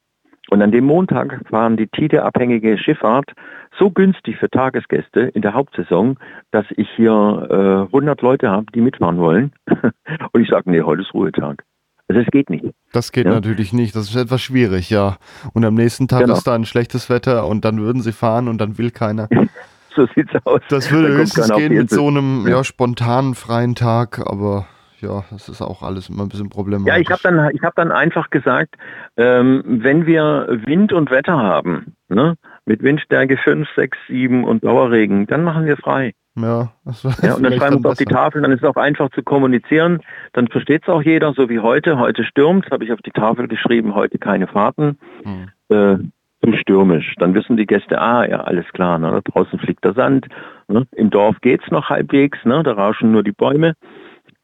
Und 0.49 0.61
an 0.61 0.71
dem 0.71 0.85
Montag 0.85 1.41
waren 1.51 1.77
die 1.77 1.87
Tide-abhängige 1.87 2.77
Schifffahrt 2.77 3.31
so 3.77 3.89
günstig 3.89 4.37
für 4.37 4.49
Tagesgäste 4.49 5.21
in 5.21 5.41
der 5.41 5.53
Hauptsaison, 5.53 6.17
dass 6.51 6.65
ich 6.75 6.89
hier 6.97 7.87
äh, 7.91 7.95
100 7.95 8.21
Leute 8.21 8.49
habe, 8.49 8.65
die 8.73 8.81
mitfahren 8.81 9.19
wollen. 9.19 9.53
Und 10.33 10.41
ich 10.41 10.49
sage, 10.49 10.69
nee, 10.69 10.81
heute 10.81 11.03
ist 11.03 11.13
Ruhetag. 11.13 11.63
Also 12.09 12.21
es 12.21 12.27
geht 12.27 12.49
nicht. 12.49 12.65
Das 12.93 13.11
geht 13.11 13.25
ja? 13.25 13.31
natürlich 13.31 13.73
nicht. 13.73 13.95
Das 13.95 14.09
ist 14.09 14.15
etwas 14.15 14.41
schwierig, 14.41 14.89
ja. 14.89 15.17
Und 15.53 15.65
am 15.65 15.73
nächsten 15.73 16.07
Tag 16.07 16.21
genau. 16.21 16.35
ist 16.35 16.47
dann 16.47 16.65
schlechtes 16.65 17.09
Wetter 17.09 17.45
und 17.47 17.65
dann 17.65 17.79
würden 17.81 18.01
sie 18.01 18.13
fahren 18.13 18.47
und 18.47 18.59
dann 18.59 18.77
will 18.77 18.91
keiner. 18.91 19.27
so 19.95 20.07
sieht's 20.15 20.31
aus. 20.45 20.61
Das 20.69 20.89
würde 20.91 21.09
höchstens 21.09 21.49
gehen 21.53 21.73
mit 21.73 21.89
so 21.89 22.07
einem 22.07 22.45
ja. 22.45 22.57
ja, 22.57 22.63
spontanen 22.63 23.35
freien 23.35 23.75
Tag, 23.75 24.19
aber 24.25 24.67
ja, 24.99 25.25
das 25.29 25.49
ist 25.49 25.61
auch 25.61 25.83
alles 25.83 26.09
immer 26.09 26.23
ein 26.23 26.29
bisschen 26.29 26.49
problematisch. 26.49 26.93
Ja, 26.93 26.99
ich 26.99 27.09
habe 27.09 27.21
dann, 27.23 27.49
ich 27.53 27.61
hab 27.61 27.75
dann 27.75 27.91
einfach 27.91 28.29
gesagt, 28.29 28.75
ähm, 29.17 29.63
wenn 29.65 30.05
wir 30.05 30.47
Wind 30.65 30.93
und 30.93 31.11
Wetter 31.11 31.37
haben, 31.37 31.95
ne, 32.07 32.35
mit 32.65 32.81
Windstärke 32.83 33.37
5, 33.37 33.67
6, 33.75 33.97
7 34.07 34.43
und 34.43 34.63
Dauerregen, 34.63 35.27
dann 35.27 35.43
machen 35.43 35.65
wir 35.65 35.77
frei. 35.77 36.13
Ja, 36.37 36.71
das 36.85 37.03
ja 37.21 37.35
und 37.35 37.43
dann 37.43 37.53
schreiben 37.53 37.83
wir 37.83 37.89
es 37.89 37.91
auf 37.93 37.97
die 37.97 38.05
Tafel, 38.05 38.41
dann 38.41 38.51
ist 38.51 38.63
es 38.63 38.69
auch 38.69 38.75
einfach 38.75 39.09
zu 39.11 39.23
kommunizieren. 39.23 40.01
Dann 40.33 40.47
versteht 40.47 40.83
es 40.83 40.89
auch 40.89 41.01
jeder, 41.01 41.33
so 41.33 41.49
wie 41.49 41.59
heute. 41.59 41.97
Heute 41.97 42.23
stürmt, 42.23 42.69
habe 42.71 42.83
ich 42.83 42.91
auf 42.91 43.01
die 43.01 43.11
Tafel 43.11 43.47
geschrieben, 43.47 43.95
heute 43.95 44.17
keine 44.17 44.47
Fahrten. 44.47 44.97
Hm. 45.23 45.49
Äh, 45.69 45.97
zu 46.43 46.53
stürmisch. 46.57 47.15
Dann 47.17 47.33
wissen 47.33 47.57
die 47.57 47.65
Gäste, 47.65 47.99
ah 47.99 48.23
ja, 48.23 48.41
alles 48.41 48.65
klar, 48.71 48.99
ne, 48.99 49.21
draußen 49.23 49.57
fliegt 49.57 49.83
der 49.83 49.93
Sand. 49.93 50.27
Ne, 50.67 50.85
Im 50.95 51.09
Dorf 51.09 51.37
geht's 51.41 51.69
noch 51.71 51.89
halbwegs, 51.89 52.37
ne, 52.45 52.61
da 52.61 52.73
rauschen 52.73 53.11
nur 53.11 53.23
die 53.23 53.31
Bäume 53.31 53.73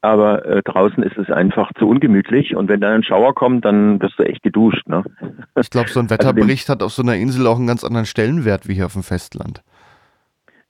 aber 0.04 0.44
äh, 0.44 0.62
draußen 0.62 1.02
ist 1.02 1.16
es 1.16 1.30
einfach 1.30 1.72
zu 1.78 1.88
ungemütlich 1.88 2.54
und 2.54 2.68
wenn 2.68 2.80
dann 2.80 2.92
ein 2.92 3.02
Schauer 3.02 3.34
kommt, 3.34 3.64
dann 3.64 4.00
wirst 4.02 4.18
du 4.18 4.22
echt 4.22 4.42
geduscht. 4.42 4.86
Ne? 4.86 5.02
Ich 5.58 5.70
glaube, 5.70 5.88
so 5.88 5.98
ein 5.98 6.04
also 6.10 6.14
Wetterbericht 6.14 6.68
also 6.68 6.72
hat 6.72 6.82
auf 6.82 6.92
so 6.92 7.02
einer 7.02 7.16
Insel 7.16 7.46
auch 7.46 7.56
einen 7.56 7.66
ganz 7.66 7.84
anderen 7.84 8.04
Stellenwert 8.04 8.68
wie 8.68 8.74
hier 8.74 8.84
auf 8.84 8.92
dem 8.92 9.02
Festland. 9.02 9.62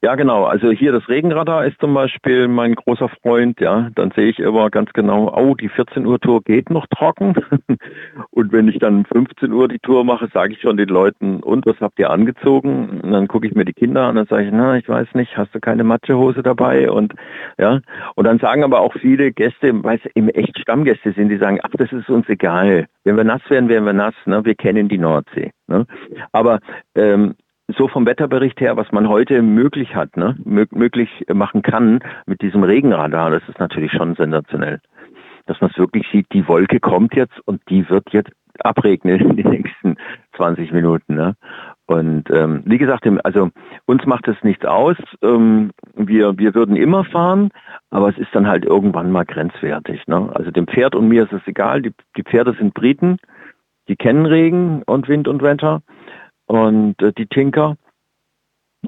Ja, 0.05 0.17
genau. 0.17 0.45
Also 0.45 0.71
hier 0.71 0.93
das 0.93 1.09
Regenradar 1.09 1.65
ist 1.65 1.81
zum 1.81 1.95
Beispiel 1.95 2.47
mein 2.47 2.75
großer 2.75 3.09
Freund. 3.23 3.59
Ja, 3.59 3.89
dann 3.95 4.11
sehe 4.11 4.29
ich 4.29 4.39
immer 4.39 4.69
ganz 4.69 4.93
genau, 4.93 5.35
oh, 5.35 5.55
die 5.55 5.71
14 5.71 6.05
Uhr 6.05 6.21
Tour 6.21 6.43
geht 6.43 6.69
noch 6.69 6.87
trocken. 6.89 7.35
und 8.31 8.53
wenn 8.53 8.69
ich 8.69 8.79
dann 8.81 9.07
15 9.07 9.51
Uhr 9.51 9.67
die 9.67 9.79
Tour 9.79 10.05
mache, 10.05 10.29
sage 10.31 10.53
ich 10.53 10.61
schon 10.61 10.77
den 10.77 10.91
Leuten, 10.91 11.43
und 11.43 11.65
was 11.65 11.81
habt 11.81 11.99
ihr 11.99 12.11
angezogen? 12.11 13.01
Und 13.03 13.13
dann 13.13 13.29
gucke 13.29 13.47
ich 13.47 13.55
mir 13.55 13.65
die 13.65 13.73
Kinder 13.73 14.03
an 14.03 14.19
und 14.19 14.29
sage 14.29 14.45
ich, 14.45 14.51
na, 14.53 14.77
ich 14.77 14.87
weiß 14.87 15.09
nicht, 15.15 15.39
hast 15.39 15.55
du 15.55 15.61
keine 15.61 15.85
Matschehose 15.85 16.43
dabei? 16.43 16.91
Und 16.91 17.15
ja, 17.57 17.81
und 18.15 18.27
dann 18.27 18.39
sagen 18.41 18.63
aber 18.63 18.81
auch 18.81 18.93
viele 18.93 19.33
Gäste, 19.33 19.73
weil 19.85 20.01
es 20.05 20.11
eben 20.15 20.29
echt 20.29 20.59
Stammgäste 20.59 21.13
sind, 21.13 21.31
die 21.31 21.39
sagen, 21.39 21.61
ach, 21.63 21.71
das 21.79 21.91
ist 21.93 22.11
uns 22.11 22.29
egal. 22.29 22.89
Wenn 23.05 23.17
wir 23.17 23.25
nass 23.25 23.41
werden, 23.49 23.71
werden 23.71 23.87
wir 23.87 23.95
nass. 23.95 24.15
Ne? 24.27 24.45
Wir 24.45 24.55
kennen 24.55 24.87
die 24.87 24.99
Nordsee. 24.99 25.53
Ne? 25.67 25.87
Aber 26.33 26.61
ähm, 26.95 27.37
so 27.69 27.89
vom 27.89 28.07
Wetterbericht 28.07 28.61
her, 28.61 28.77
was 28.77 28.93
man 28.93 29.09
heute 29.09 29.41
möglich 29.43 29.95
hat, 29.95 30.17
ne, 30.17 30.37
möglich 30.45 31.25
machen 31.33 31.63
kann 31.63 32.01
mit 32.27 32.43
diesem 32.43 32.63
Regenradar, 32.63 33.31
das 33.31 33.43
ist 33.49 33.59
natürlich 33.59 33.93
schon 33.93 34.15
sensationell. 34.17 34.81
Dass 35.47 35.61
man 35.61 35.71
es 35.71 35.79
wirklich 35.79 36.07
sieht, 36.13 36.27
die 36.33 36.47
Wolke 36.49 36.81
kommt 36.81 37.15
jetzt 37.15 37.39
und 37.47 37.63
die 37.69 37.89
wird 37.89 38.13
jetzt 38.13 38.31
abregnen 38.61 39.21
in 39.21 39.37
den 39.37 39.51
nächsten 39.51 39.97
20 40.37 40.73
Minuten. 40.73 41.15
Ne? 41.15 41.35
Und 41.87 42.31
ähm, 42.31 42.63
wie 42.65 42.79
gesagt, 42.79 43.07
also 43.25 43.51
uns 43.87 44.07
macht 44.07 44.29
es 44.29 44.37
nichts 44.43 44.65
aus. 44.65 44.97
Ähm, 45.23 45.71
wir, 45.95 46.39
wir 46.39 46.55
würden 46.55 46.77
immer 46.77 47.05
fahren, 47.05 47.51
aber 47.91 48.09
es 48.09 48.19
ist 48.19 48.31
dann 48.33 48.47
halt 48.47 48.65
irgendwann 48.65 49.11
mal 49.11 49.25
grenzwertig. 49.25 50.07
Ne? 50.07 50.31
Also 50.35 50.51
dem 50.51 50.67
Pferd 50.67 50.95
und 50.95 51.09
mir 51.09 51.25
ist 51.25 51.33
es 51.33 51.47
egal. 51.47 51.83
Die, 51.83 51.93
die 52.17 52.23
Pferde 52.23 52.55
sind 52.59 52.75
Briten, 52.75 53.19
die 53.89 53.97
kennen 53.97 54.27
Regen 54.27 54.83
und 54.87 55.09
Wind 55.09 55.29
und 55.29 55.43
Wetter 55.43 55.83
und 56.47 57.01
äh, 57.03 57.13
die 57.13 57.27
Tinker. 57.27 57.77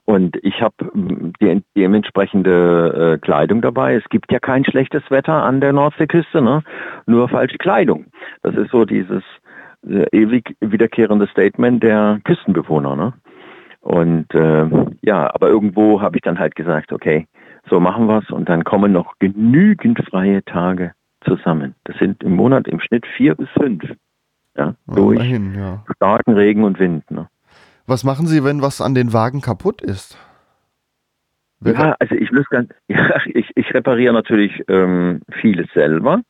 Und 0.04 0.36
ich 0.42 0.60
habe 0.60 0.74
hm, 0.92 1.32
die 1.40 1.62
dementsprechende 1.76 3.14
äh, 3.14 3.18
Kleidung 3.18 3.62
dabei. 3.62 3.94
Es 3.94 4.04
gibt 4.10 4.30
ja 4.30 4.38
kein 4.38 4.64
schlechtes 4.64 5.02
Wetter 5.10 5.42
an 5.42 5.60
der 5.60 5.72
Nordseeküste, 5.72 6.42
ne? 6.42 6.62
nur 7.06 7.28
falsche 7.28 7.58
Kleidung. 7.58 8.06
Das 8.42 8.54
ist 8.56 8.70
so 8.70 8.84
dieses 8.84 9.22
äh, 9.88 10.06
ewig 10.12 10.56
wiederkehrende 10.60 11.26
Statement 11.28 11.82
der 11.82 12.20
Küstenbewohner. 12.24 12.96
Ne? 12.96 13.12
Und 13.80 14.34
äh, 14.34 14.66
ja, 15.02 15.32
aber 15.34 15.48
irgendwo 15.48 16.00
habe 16.00 16.16
ich 16.16 16.22
dann 16.22 16.38
halt 16.38 16.56
gesagt, 16.56 16.92
okay, 16.92 17.26
so 17.68 17.80
machen 17.80 18.06
wir's 18.06 18.30
und 18.30 18.48
dann 18.48 18.64
kommen 18.64 18.92
noch 18.92 19.14
genügend 19.18 19.98
freie 20.08 20.44
Tage 20.44 20.92
zusammen. 21.24 21.74
Das 21.84 21.96
sind 21.98 22.22
im 22.22 22.36
Monat 22.36 22.68
im 22.68 22.80
Schnitt 22.80 23.06
vier 23.16 23.34
bis 23.34 23.48
fünf. 23.50 23.82
Ja, 24.56 24.74
durch 24.86 25.16
Immerhin, 25.16 25.54
ja. 25.54 25.84
starken 25.96 26.34
Regen 26.34 26.64
und 26.64 26.78
Wind. 26.78 27.10
Ne? 27.10 27.28
Was 27.86 28.02
machen 28.02 28.26
Sie, 28.26 28.42
wenn 28.42 28.62
was 28.62 28.80
an 28.80 28.94
den 28.94 29.12
Wagen 29.12 29.40
kaputt 29.40 29.80
ist? 29.80 30.18
ja, 31.64 31.94
also 31.98 32.14
ich 32.14 32.30
muss 32.32 32.48
ganz, 32.50 32.70
ja, 32.88 33.20
ich, 33.26 33.50
ich 33.54 33.72
repariere 33.74 34.12
natürlich 34.12 34.62
ähm, 34.68 35.20
vieles 35.40 35.66
selber. 35.72 36.22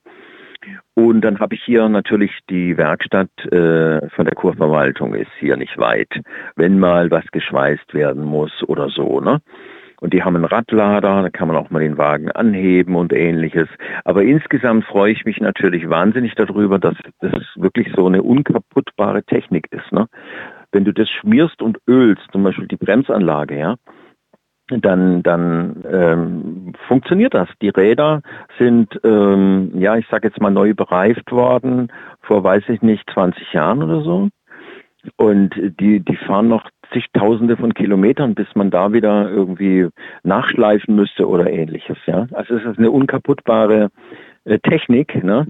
Und 0.94 1.20
dann 1.22 1.38
habe 1.40 1.54
ich 1.54 1.62
hier 1.62 1.88
natürlich 1.88 2.32
die 2.48 2.76
Werkstatt 2.76 3.30
äh, 3.52 4.08
von 4.10 4.24
der 4.24 4.34
Kurverwaltung 4.34 5.14
ist 5.14 5.30
hier 5.38 5.56
nicht 5.56 5.76
weit, 5.78 6.08
wenn 6.56 6.78
mal 6.78 7.10
was 7.10 7.24
geschweißt 7.32 7.92
werden 7.94 8.24
muss 8.24 8.50
oder 8.66 8.88
so. 8.88 9.20
Ne? 9.20 9.40
Und 10.00 10.12
die 10.12 10.22
haben 10.22 10.36
einen 10.36 10.44
Radlader, 10.44 11.22
da 11.22 11.30
kann 11.30 11.48
man 11.48 11.56
auch 11.56 11.70
mal 11.70 11.80
den 11.80 11.98
Wagen 11.98 12.30
anheben 12.30 12.96
und 12.96 13.12
ähnliches. 13.12 13.68
Aber 14.04 14.22
insgesamt 14.22 14.84
freue 14.84 15.12
ich 15.12 15.24
mich 15.24 15.40
natürlich 15.40 15.88
wahnsinnig 15.88 16.34
darüber, 16.34 16.78
dass 16.78 16.96
das 17.20 17.44
wirklich 17.56 17.88
so 17.94 18.06
eine 18.06 18.22
unkaputtbare 18.22 19.22
Technik 19.22 19.68
ist. 19.72 19.92
Ne? 19.92 20.06
Wenn 20.76 20.84
du 20.84 20.92
das 20.92 21.08
schmierst 21.08 21.62
und 21.62 21.78
ölst, 21.88 22.30
zum 22.32 22.42
Beispiel 22.42 22.68
die 22.68 22.76
Bremsanlage, 22.76 23.58
ja, 23.58 23.76
dann, 24.68 25.22
dann 25.22 25.82
ähm, 25.90 26.74
funktioniert 26.86 27.32
das. 27.32 27.48
Die 27.62 27.70
Räder 27.70 28.20
sind, 28.58 29.00
ähm, 29.02 29.70
ja, 29.74 29.96
ich 29.96 30.06
sage 30.08 30.28
jetzt 30.28 30.38
mal 30.38 30.50
neu 30.50 30.74
bereift 30.74 31.32
worden 31.32 31.90
vor, 32.20 32.44
weiß 32.44 32.64
ich 32.68 32.82
nicht, 32.82 33.08
20 33.14 33.54
Jahren 33.54 33.82
oder 33.82 34.02
so. 34.02 34.28
Und 35.16 35.54
die, 35.80 36.00
die 36.00 36.16
fahren 36.16 36.48
noch 36.48 36.68
zigtausende 36.92 37.56
von 37.56 37.72
Kilometern, 37.72 38.34
bis 38.34 38.48
man 38.54 38.70
da 38.70 38.92
wieder 38.92 39.30
irgendwie 39.30 39.88
nachschleifen 40.24 40.94
müsste 40.94 41.26
oder 41.26 41.50
ähnliches. 41.50 41.96
Ja, 42.04 42.26
also 42.32 42.54
es 42.54 42.66
ist 42.66 42.78
eine 42.78 42.90
unkaputtbare 42.90 43.88
äh, 44.44 44.58
Technik. 44.58 45.24
Ne? 45.24 45.46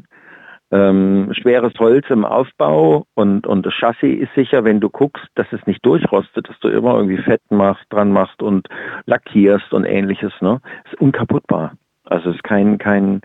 Ähm, 0.72 1.28
schweres 1.32 1.72
Holz 1.78 2.06
im 2.10 2.24
Aufbau 2.24 3.06
und, 3.14 3.46
und 3.46 3.64
das 3.64 3.74
Chassis 3.74 4.20
ist 4.20 4.34
sicher, 4.34 4.64
wenn 4.64 4.80
du 4.80 4.90
guckst, 4.90 5.26
dass 5.36 5.46
es 5.52 5.64
nicht 5.66 5.84
durchrostet, 5.86 6.48
dass 6.48 6.58
du 6.60 6.68
immer 6.68 6.96
irgendwie 6.96 7.22
Fett 7.22 7.42
machst, 7.50 7.84
dran 7.90 8.12
machst 8.12 8.42
und 8.42 8.68
lackierst 9.06 9.72
und 9.72 9.84
ähnliches, 9.84 10.32
ne? 10.40 10.60
Ist 10.90 11.00
unkaputtbar. 11.00 11.74
Also 12.04 12.30
es 12.30 12.36
ist 12.36 12.44
kein, 12.44 12.78
kein, 12.78 13.20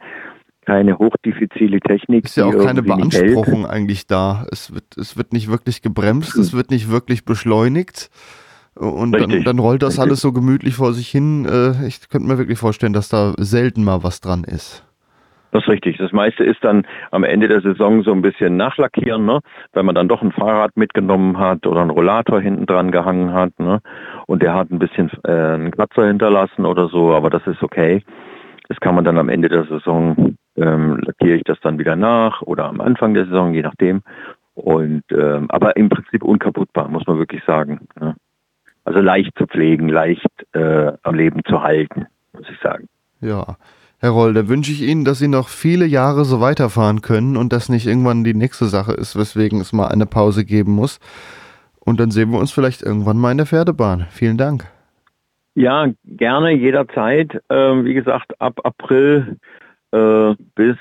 keine 0.65 0.97
hochdifizile 0.97 1.80
Technik. 1.80 2.26
Ist 2.26 2.38
ja 2.38 2.45
auch 2.45 2.57
keine 2.57 2.84
Beanspruchung 2.84 3.65
eigentlich 3.65 4.05
da. 4.05 4.45
Es 4.51 4.73
wird, 4.73 4.97
es 4.97 5.18
wird 5.18 5.34
nicht 5.34 5.49
wirklich 5.49 5.81
gebremst, 5.81 6.35
es 6.38 6.53
wird 6.53 6.69
nicht 6.69 6.91
wirklich 6.91 7.26
beschleunigt. 7.26 8.09
Und 8.76 9.11
dann, 9.11 9.43
dann, 9.43 9.59
rollt 9.59 9.81
das 9.81 9.93
Richtig. 9.93 10.03
alles 10.03 10.22
so 10.22 10.31
gemütlich 10.31 10.76
vor 10.76 10.93
sich 10.93 11.09
hin. 11.09 11.45
Äh, 11.45 11.85
ich 11.88 12.07
könnte 12.07 12.27
mir 12.27 12.38
wirklich 12.38 12.57
vorstellen, 12.57 12.93
dass 12.93 13.09
da 13.09 13.34
selten 13.38 13.84
mal 13.84 14.03
was 14.03 14.22
dran 14.22 14.45
ist. 14.45 14.85
Das 15.52 15.64
ist 15.64 15.69
richtig. 15.69 15.98
Das 15.98 16.11
meiste 16.11 16.44
ist 16.44 16.64
dann 16.64 16.86
am 17.11 17.23
Ende 17.23 17.48
der 17.48 17.61
Saison 17.61 18.03
so 18.03 18.11
ein 18.11 18.22
bisschen 18.22 18.57
nachlackieren, 18.57 19.26
ne? 19.26 19.40
wenn 19.73 19.86
man 19.86 19.95
dann 19.95 20.07
doch 20.07 20.22
ein 20.22 20.32
Fahrrad 20.32 20.76
mitgenommen 20.78 21.38
hat 21.38 21.68
oder 21.68 21.82
einen 21.82 21.90
Rollator 21.90 22.41
hinten 22.41 22.65
dran 22.65 22.91
gehangen 22.91 23.34
hat 23.34 23.60
ne? 23.60 23.82
und 24.28 24.41
der 24.41 24.53
hat 24.53 24.72
ein 24.72 24.80
bisschen 24.80 25.11
äh, 25.26 25.32
einen 25.32 25.72
Kratzer 25.72 26.07
hinterlassen 26.07 26.65
oder 26.65 26.88
so, 26.88 27.14
aber 27.14 27.30
das 27.30 27.45
ist 27.48 27.61
okay. 27.61 28.03
Das 28.69 28.80
kann 28.80 28.95
man 28.95 29.03
dann 29.03 29.18
am 29.18 29.28
Ende 29.28 29.49
der 29.49 29.65
Saison, 29.65 30.38
ähm, 30.56 30.98
lackiere 31.06 31.36
ich 31.36 31.44
das 31.44 31.60
dann 31.61 31.78
wieder 31.78 31.98
nach 31.98 32.41
oder 32.41 32.65
am 32.65 32.80
Anfang 32.80 33.14
der 33.14 33.26
Saison, 33.26 33.53
je 33.53 33.61
nachdem. 33.61 34.02
Und 34.53 35.03
ähm, 35.11 35.48
aber 35.49 35.76
im 35.76 35.90
Prinzip 35.90 36.23
unkaputtbar, 36.23 36.88
muss 36.88 37.06
man 37.06 37.18
wirklich 37.18 37.44
sagen. 37.44 37.88
Ne? 37.99 38.15
Also 38.86 38.99
leicht 38.99 39.38
zu 39.38 39.45
pflegen, 39.45 39.90
leicht 39.90 40.28
äh, 40.53 40.94
am 41.03 41.15
Leben 41.15 41.41
zu 41.45 41.61
halten, 41.61 42.07
muss 42.34 42.49
ich 42.49 42.60
sagen. 42.61 42.88
Ja. 43.19 43.57
Herr 44.03 44.10
Roll, 44.10 44.34
da 44.34 44.49
wünsche 44.49 44.72
ich 44.72 44.82
Ihnen, 44.82 45.06
dass 45.06 45.19
Sie 45.19 45.28
noch 45.28 45.48
viele 45.48 45.86
Jahre 45.86 46.26
so 46.26 46.41
weiterfahren 46.41 47.02
können 47.02 47.38
und 47.38 47.53
das 47.53 47.69
nicht 47.69 47.86
irgendwann 47.86 48.23
die 48.23 48.34
nächste 48.34 48.65
Sache 48.65 48.94
ist, 48.94 49.15
weswegen 49.15 49.61
es 49.61 49.73
mal 49.73 49.90
eine 49.90 50.07
Pause 50.07 50.44
geben 50.44 50.72
muss. 50.72 50.99
Und 51.80 51.99
dann 51.99 52.10
sehen 52.10 52.32
wir 52.32 52.40
uns 52.40 52.52
vielleicht 52.52 52.82
irgendwann 52.82 53.19
mal 53.19 53.30
in 53.30 53.38
der 53.38 53.45
Pferdebahn. 53.45 54.07
Vielen 54.10 54.38
Dank. 54.38 54.65
Ja, 55.53 55.86
gerne, 56.03 56.52
jederzeit. 56.52 57.44
Ähm, 57.52 57.86
wie 57.86 57.94
gesagt, 57.94 58.41
ab 58.41 58.60
April 58.64 59.38
äh, 59.91 60.34
bis 60.56 60.78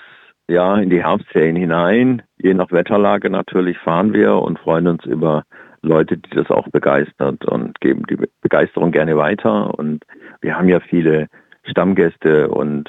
ja 0.48 0.78
in 0.78 0.88
die 0.88 1.02
Herbstferien 1.04 1.56
hinein, 1.56 2.22
je 2.38 2.54
nach 2.54 2.72
Wetterlage 2.72 3.28
natürlich, 3.28 3.76
fahren 3.76 4.14
wir 4.14 4.36
und 4.36 4.58
freuen 4.58 4.86
uns 4.86 5.04
über 5.04 5.42
Leute, 5.82 6.16
die 6.16 6.30
das 6.30 6.48
auch 6.48 6.68
begeistert 6.68 7.44
und 7.44 7.78
geben 7.82 8.04
die 8.08 8.16
Begeisterung 8.40 8.92
gerne 8.92 9.18
weiter. 9.18 9.78
Und 9.78 10.04
wir 10.40 10.56
haben 10.56 10.70
ja 10.70 10.80
viele 10.80 11.26
Stammgäste 11.64 12.48
und 12.48 12.88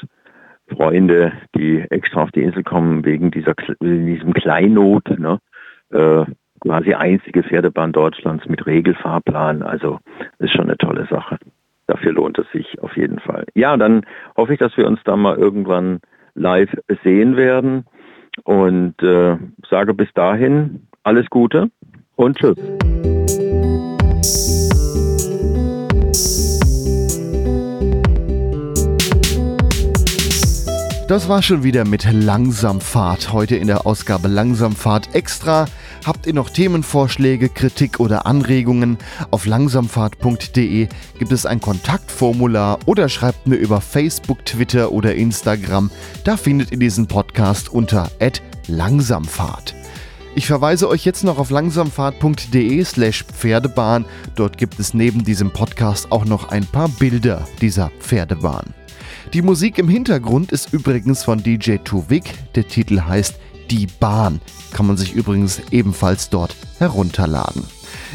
Freunde, 0.76 1.34
die 1.56 1.80
extra 1.90 2.24
auf 2.24 2.32
die 2.32 2.44
Insel 2.44 2.64
kommen 2.64 3.06
wegen 3.06 3.32
dieser 3.32 3.54
diesem 3.82 4.34
Kleinod, 4.34 5.20
ne? 5.20 5.40
Äh, 5.92 6.26
quasi 6.62 6.94
einzige 6.94 7.44
Pferdebahn 7.44 7.92
Deutschlands 7.92 8.48
mit 8.48 8.66
Regelfahrplan. 8.66 9.64
Also 9.64 10.00
ist 10.40 10.54
schon 10.54 10.66
eine 10.66 10.78
tolle 10.78 11.08
Sache. 11.08 11.38
Dafür 11.88 12.14
lohnt 12.14 12.38
es 12.40 12.50
sich 12.52 12.82
auf 12.82 12.96
jeden 12.96 13.20
Fall. 13.20 13.46
Ja, 13.56 13.76
dann 13.76 14.06
hoffe 14.38 14.54
ich, 14.54 14.60
dass 14.60 14.78
wir 14.78 14.88
uns 14.88 15.00
da 15.04 15.18
mal 15.18 15.38
irgendwann 15.38 16.00
live 16.36 16.74
sehen 17.04 17.36
werden 17.36 17.86
und 18.44 19.02
äh, 19.04 19.38
sage 19.70 19.94
bis 19.94 20.12
dahin 20.14 20.88
alles 21.04 21.30
Gute 21.30 21.70
und 22.16 22.38
tschüss. 22.38 22.58
Das 31.12 31.28
war 31.28 31.42
schon 31.42 31.62
wieder 31.66 31.86
mit 31.86 32.10
Langsamfahrt. 32.10 33.34
Heute 33.34 33.58
in 33.58 33.68
der 33.68 33.86
Ausgabe 33.86 34.30
Langsamfahrt 34.30 35.14
extra. 35.14 35.66
Habt 36.06 36.26
ihr 36.26 36.34
noch 36.34 36.50
Themenvorschläge, 36.50 37.50
Kritik 37.50 38.00
oder 38.00 38.26
Anregungen? 38.26 38.98
Auf 39.30 39.46
langsamfahrt.de 39.46 40.88
gibt 41.20 41.32
es 41.34 41.46
ein 41.46 41.60
Kontaktformular 41.60 42.80
oder 42.86 43.10
schreibt 43.10 43.46
mir 43.46 43.58
über 43.58 43.82
Facebook, 43.82 44.46
Twitter 44.46 44.94
oder 44.94 45.14
Instagram. 45.14 45.92
Da 46.24 46.38
findet 46.38 46.72
ihr 46.72 46.80
diesen 46.80 47.08
Podcast 47.08 47.68
unter 47.68 48.10
langsamfahrt. 48.70 49.76
Ich 50.34 50.48
verweise 50.48 50.88
euch 50.88 51.04
jetzt 51.04 51.26
noch 51.26 51.40
auf 51.40 51.50
langsamfahrt.de 51.50 52.86
slash 52.86 53.26
Pferdebahn. 53.26 54.06
Dort 54.38 54.58
gibt 54.58 54.80
es 54.80 54.94
neben 54.94 55.26
diesem 55.26 55.52
Podcast 55.52 56.10
auch 56.10 56.24
noch 56.24 56.48
ein 56.48 56.66
paar 56.66 56.88
Bilder 56.88 57.46
dieser 57.60 57.92
Pferdebahn. 58.00 58.74
Die 59.34 59.42
Musik 59.42 59.78
im 59.78 59.88
Hintergrund 59.88 60.52
ist 60.52 60.74
übrigens 60.74 61.24
von 61.24 61.42
DJ 61.42 61.78
Tuvik. 61.78 62.34
Der 62.56 62.68
Titel 62.68 63.00
heißt 63.00 63.36
Die 63.70 63.88
Bahn. 63.88 64.42
Kann 64.74 64.86
man 64.86 64.98
sich 64.98 65.14
übrigens 65.14 65.62
ebenfalls 65.72 66.30
dort 66.30 66.54
herunterladen. 66.80 67.64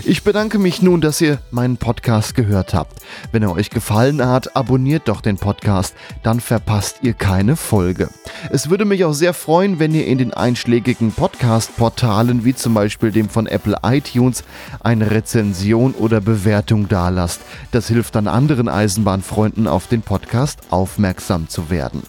Ich 0.05 0.23
bedanke 0.23 0.59
mich 0.59 0.83
nun, 0.83 1.01
dass 1.01 1.21
ihr 1.21 1.39
meinen 1.51 1.79
Podcast 1.79 2.35
gehört 2.35 2.75
habt. 2.75 3.01
Wenn 3.33 3.43
er 3.43 3.53
euch 3.53 3.71
gefallen 3.71 4.25
hat, 4.25 4.55
abonniert 4.55 5.09
doch 5.09 5.21
den 5.21 5.39
Podcast, 5.39 5.95
dann 6.23 6.41
verpasst 6.41 6.99
ihr 7.03 7.15
keine 7.15 7.57
Folge. 7.57 8.09
Es 8.51 8.69
würde 8.69 8.85
mich 8.85 9.05
auch 9.05 9.15
sehr 9.15 9.33
freuen, 9.33 9.79
wenn 9.79 9.95
ihr 9.95 10.07
in 10.07 10.19
den 10.19 10.35
einschlägigen 10.35 11.13
Podcast-Portalen 11.13 12.45
wie 12.45 12.55
zum 12.55 12.75
Beispiel 12.75 13.11
dem 13.11 13.29
von 13.29 13.47
Apple 13.47 13.79
iTunes 13.83 14.45
eine 14.81 15.11
Rezension 15.11 15.93
oder 15.93 16.21
Bewertung 16.21 16.89
dalasst. 16.89 17.41
Das 17.71 17.89
hilft 17.89 18.15
dann 18.15 18.29
anderen 18.29 18.69
Eisenbahnfreunden 18.69 19.67
auf 19.67 19.87
den 19.87 20.03
Podcast 20.03 20.61
aufmerksam 20.71 21.49
zu 21.49 21.71
werden. 21.71 22.03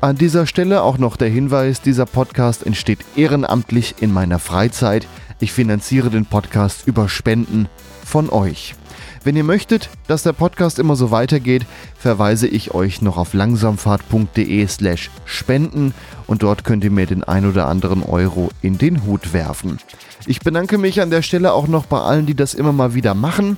An 0.00 0.16
dieser 0.16 0.46
Stelle 0.46 0.82
auch 0.82 0.98
noch 0.98 1.16
der 1.16 1.28
Hinweis, 1.28 1.80
dieser 1.80 2.06
Podcast 2.06 2.66
entsteht 2.66 2.98
ehrenamtlich 3.14 3.96
in 4.00 4.12
meiner 4.12 4.40
Freizeit. 4.40 5.06
Ich 5.40 5.52
finanziere 5.52 6.10
den 6.10 6.26
Podcast 6.26 6.86
über 6.86 7.08
Spenden 7.08 7.68
von 8.04 8.30
euch. 8.30 8.74
Wenn 9.24 9.36
ihr 9.36 9.44
möchtet, 9.44 9.88
dass 10.08 10.24
der 10.24 10.32
Podcast 10.32 10.78
immer 10.78 10.96
so 10.96 11.10
weitergeht, 11.10 11.64
verweise 11.96 12.48
ich 12.48 12.74
euch 12.74 13.02
noch 13.02 13.16
auf 13.16 13.34
langsamfahrt.de 13.34 14.66
slash 14.66 15.10
spenden 15.24 15.94
und 16.26 16.42
dort 16.42 16.64
könnt 16.64 16.82
ihr 16.82 16.90
mir 16.90 17.06
den 17.06 17.22
ein 17.22 17.46
oder 17.46 17.68
anderen 17.68 18.02
Euro 18.02 18.50
in 18.62 18.78
den 18.78 19.04
Hut 19.04 19.32
werfen. 19.32 19.78
Ich 20.26 20.40
bedanke 20.40 20.76
mich 20.76 21.00
an 21.00 21.10
der 21.10 21.22
Stelle 21.22 21.52
auch 21.52 21.68
noch 21.68 21.86
bei 21.86 22.00
allen, 22.00 22.26
die 22.26 22.34
das 22.34 22.54
immer 22.54 22.72
mal 22.72 22.94
wieder 22.94 23.14
machen. 23.14 23.56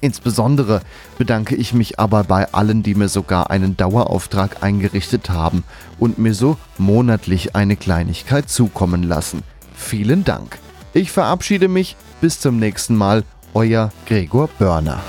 Insbesondere 0.00 0.82
bedanke 1.18 1.56
ich 1.56 1.72
mich 1.72 1.98
aber 1.98 2.22
bei 2.22 2.52
allen, 2.52 2.82
die 2.82 2.94
mir 2.94 3.08
sogar 3.08 3.50
einen 3.50 3.76
Dauerauftrag 3.76 4.62
eingerichtet 4.62 5.30
haben 5.30 5.64
und 5.98 6.18
mir 6.18 6.34
so 6.34 6.58
monatlich 6.78 7.56
eine 7.56 7.76
Kleinigkeit 7.76 8.48
zukommen 8.48 9.02
lassen. 9.02 9.42
Vielen 9.74 10.24
Dank. 10.24 10.58
Ich 10.96 11.12
verabschiede 11.12 11.68
mich. 11.68 11.94
Bis 12.22 12.40
zum 12.40 12.58
nächsten 12.58 12.96
Mal. 12.96 13.22
Euer 13.52 13.92
Gregor 14.06 14.48
Börner. 14.58 15.02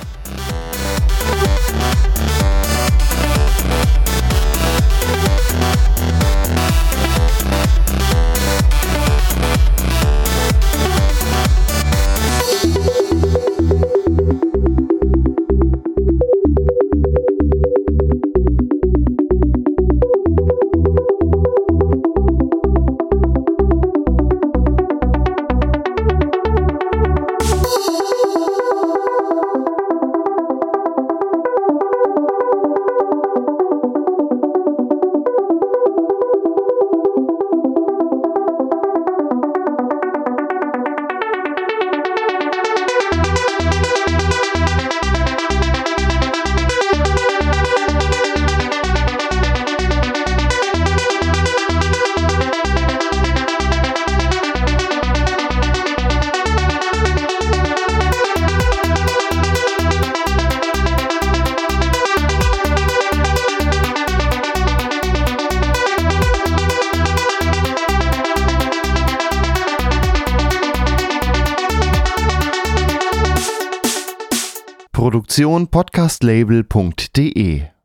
Produktion 75.38 75.68
podcastlabel.de 75.68 77.77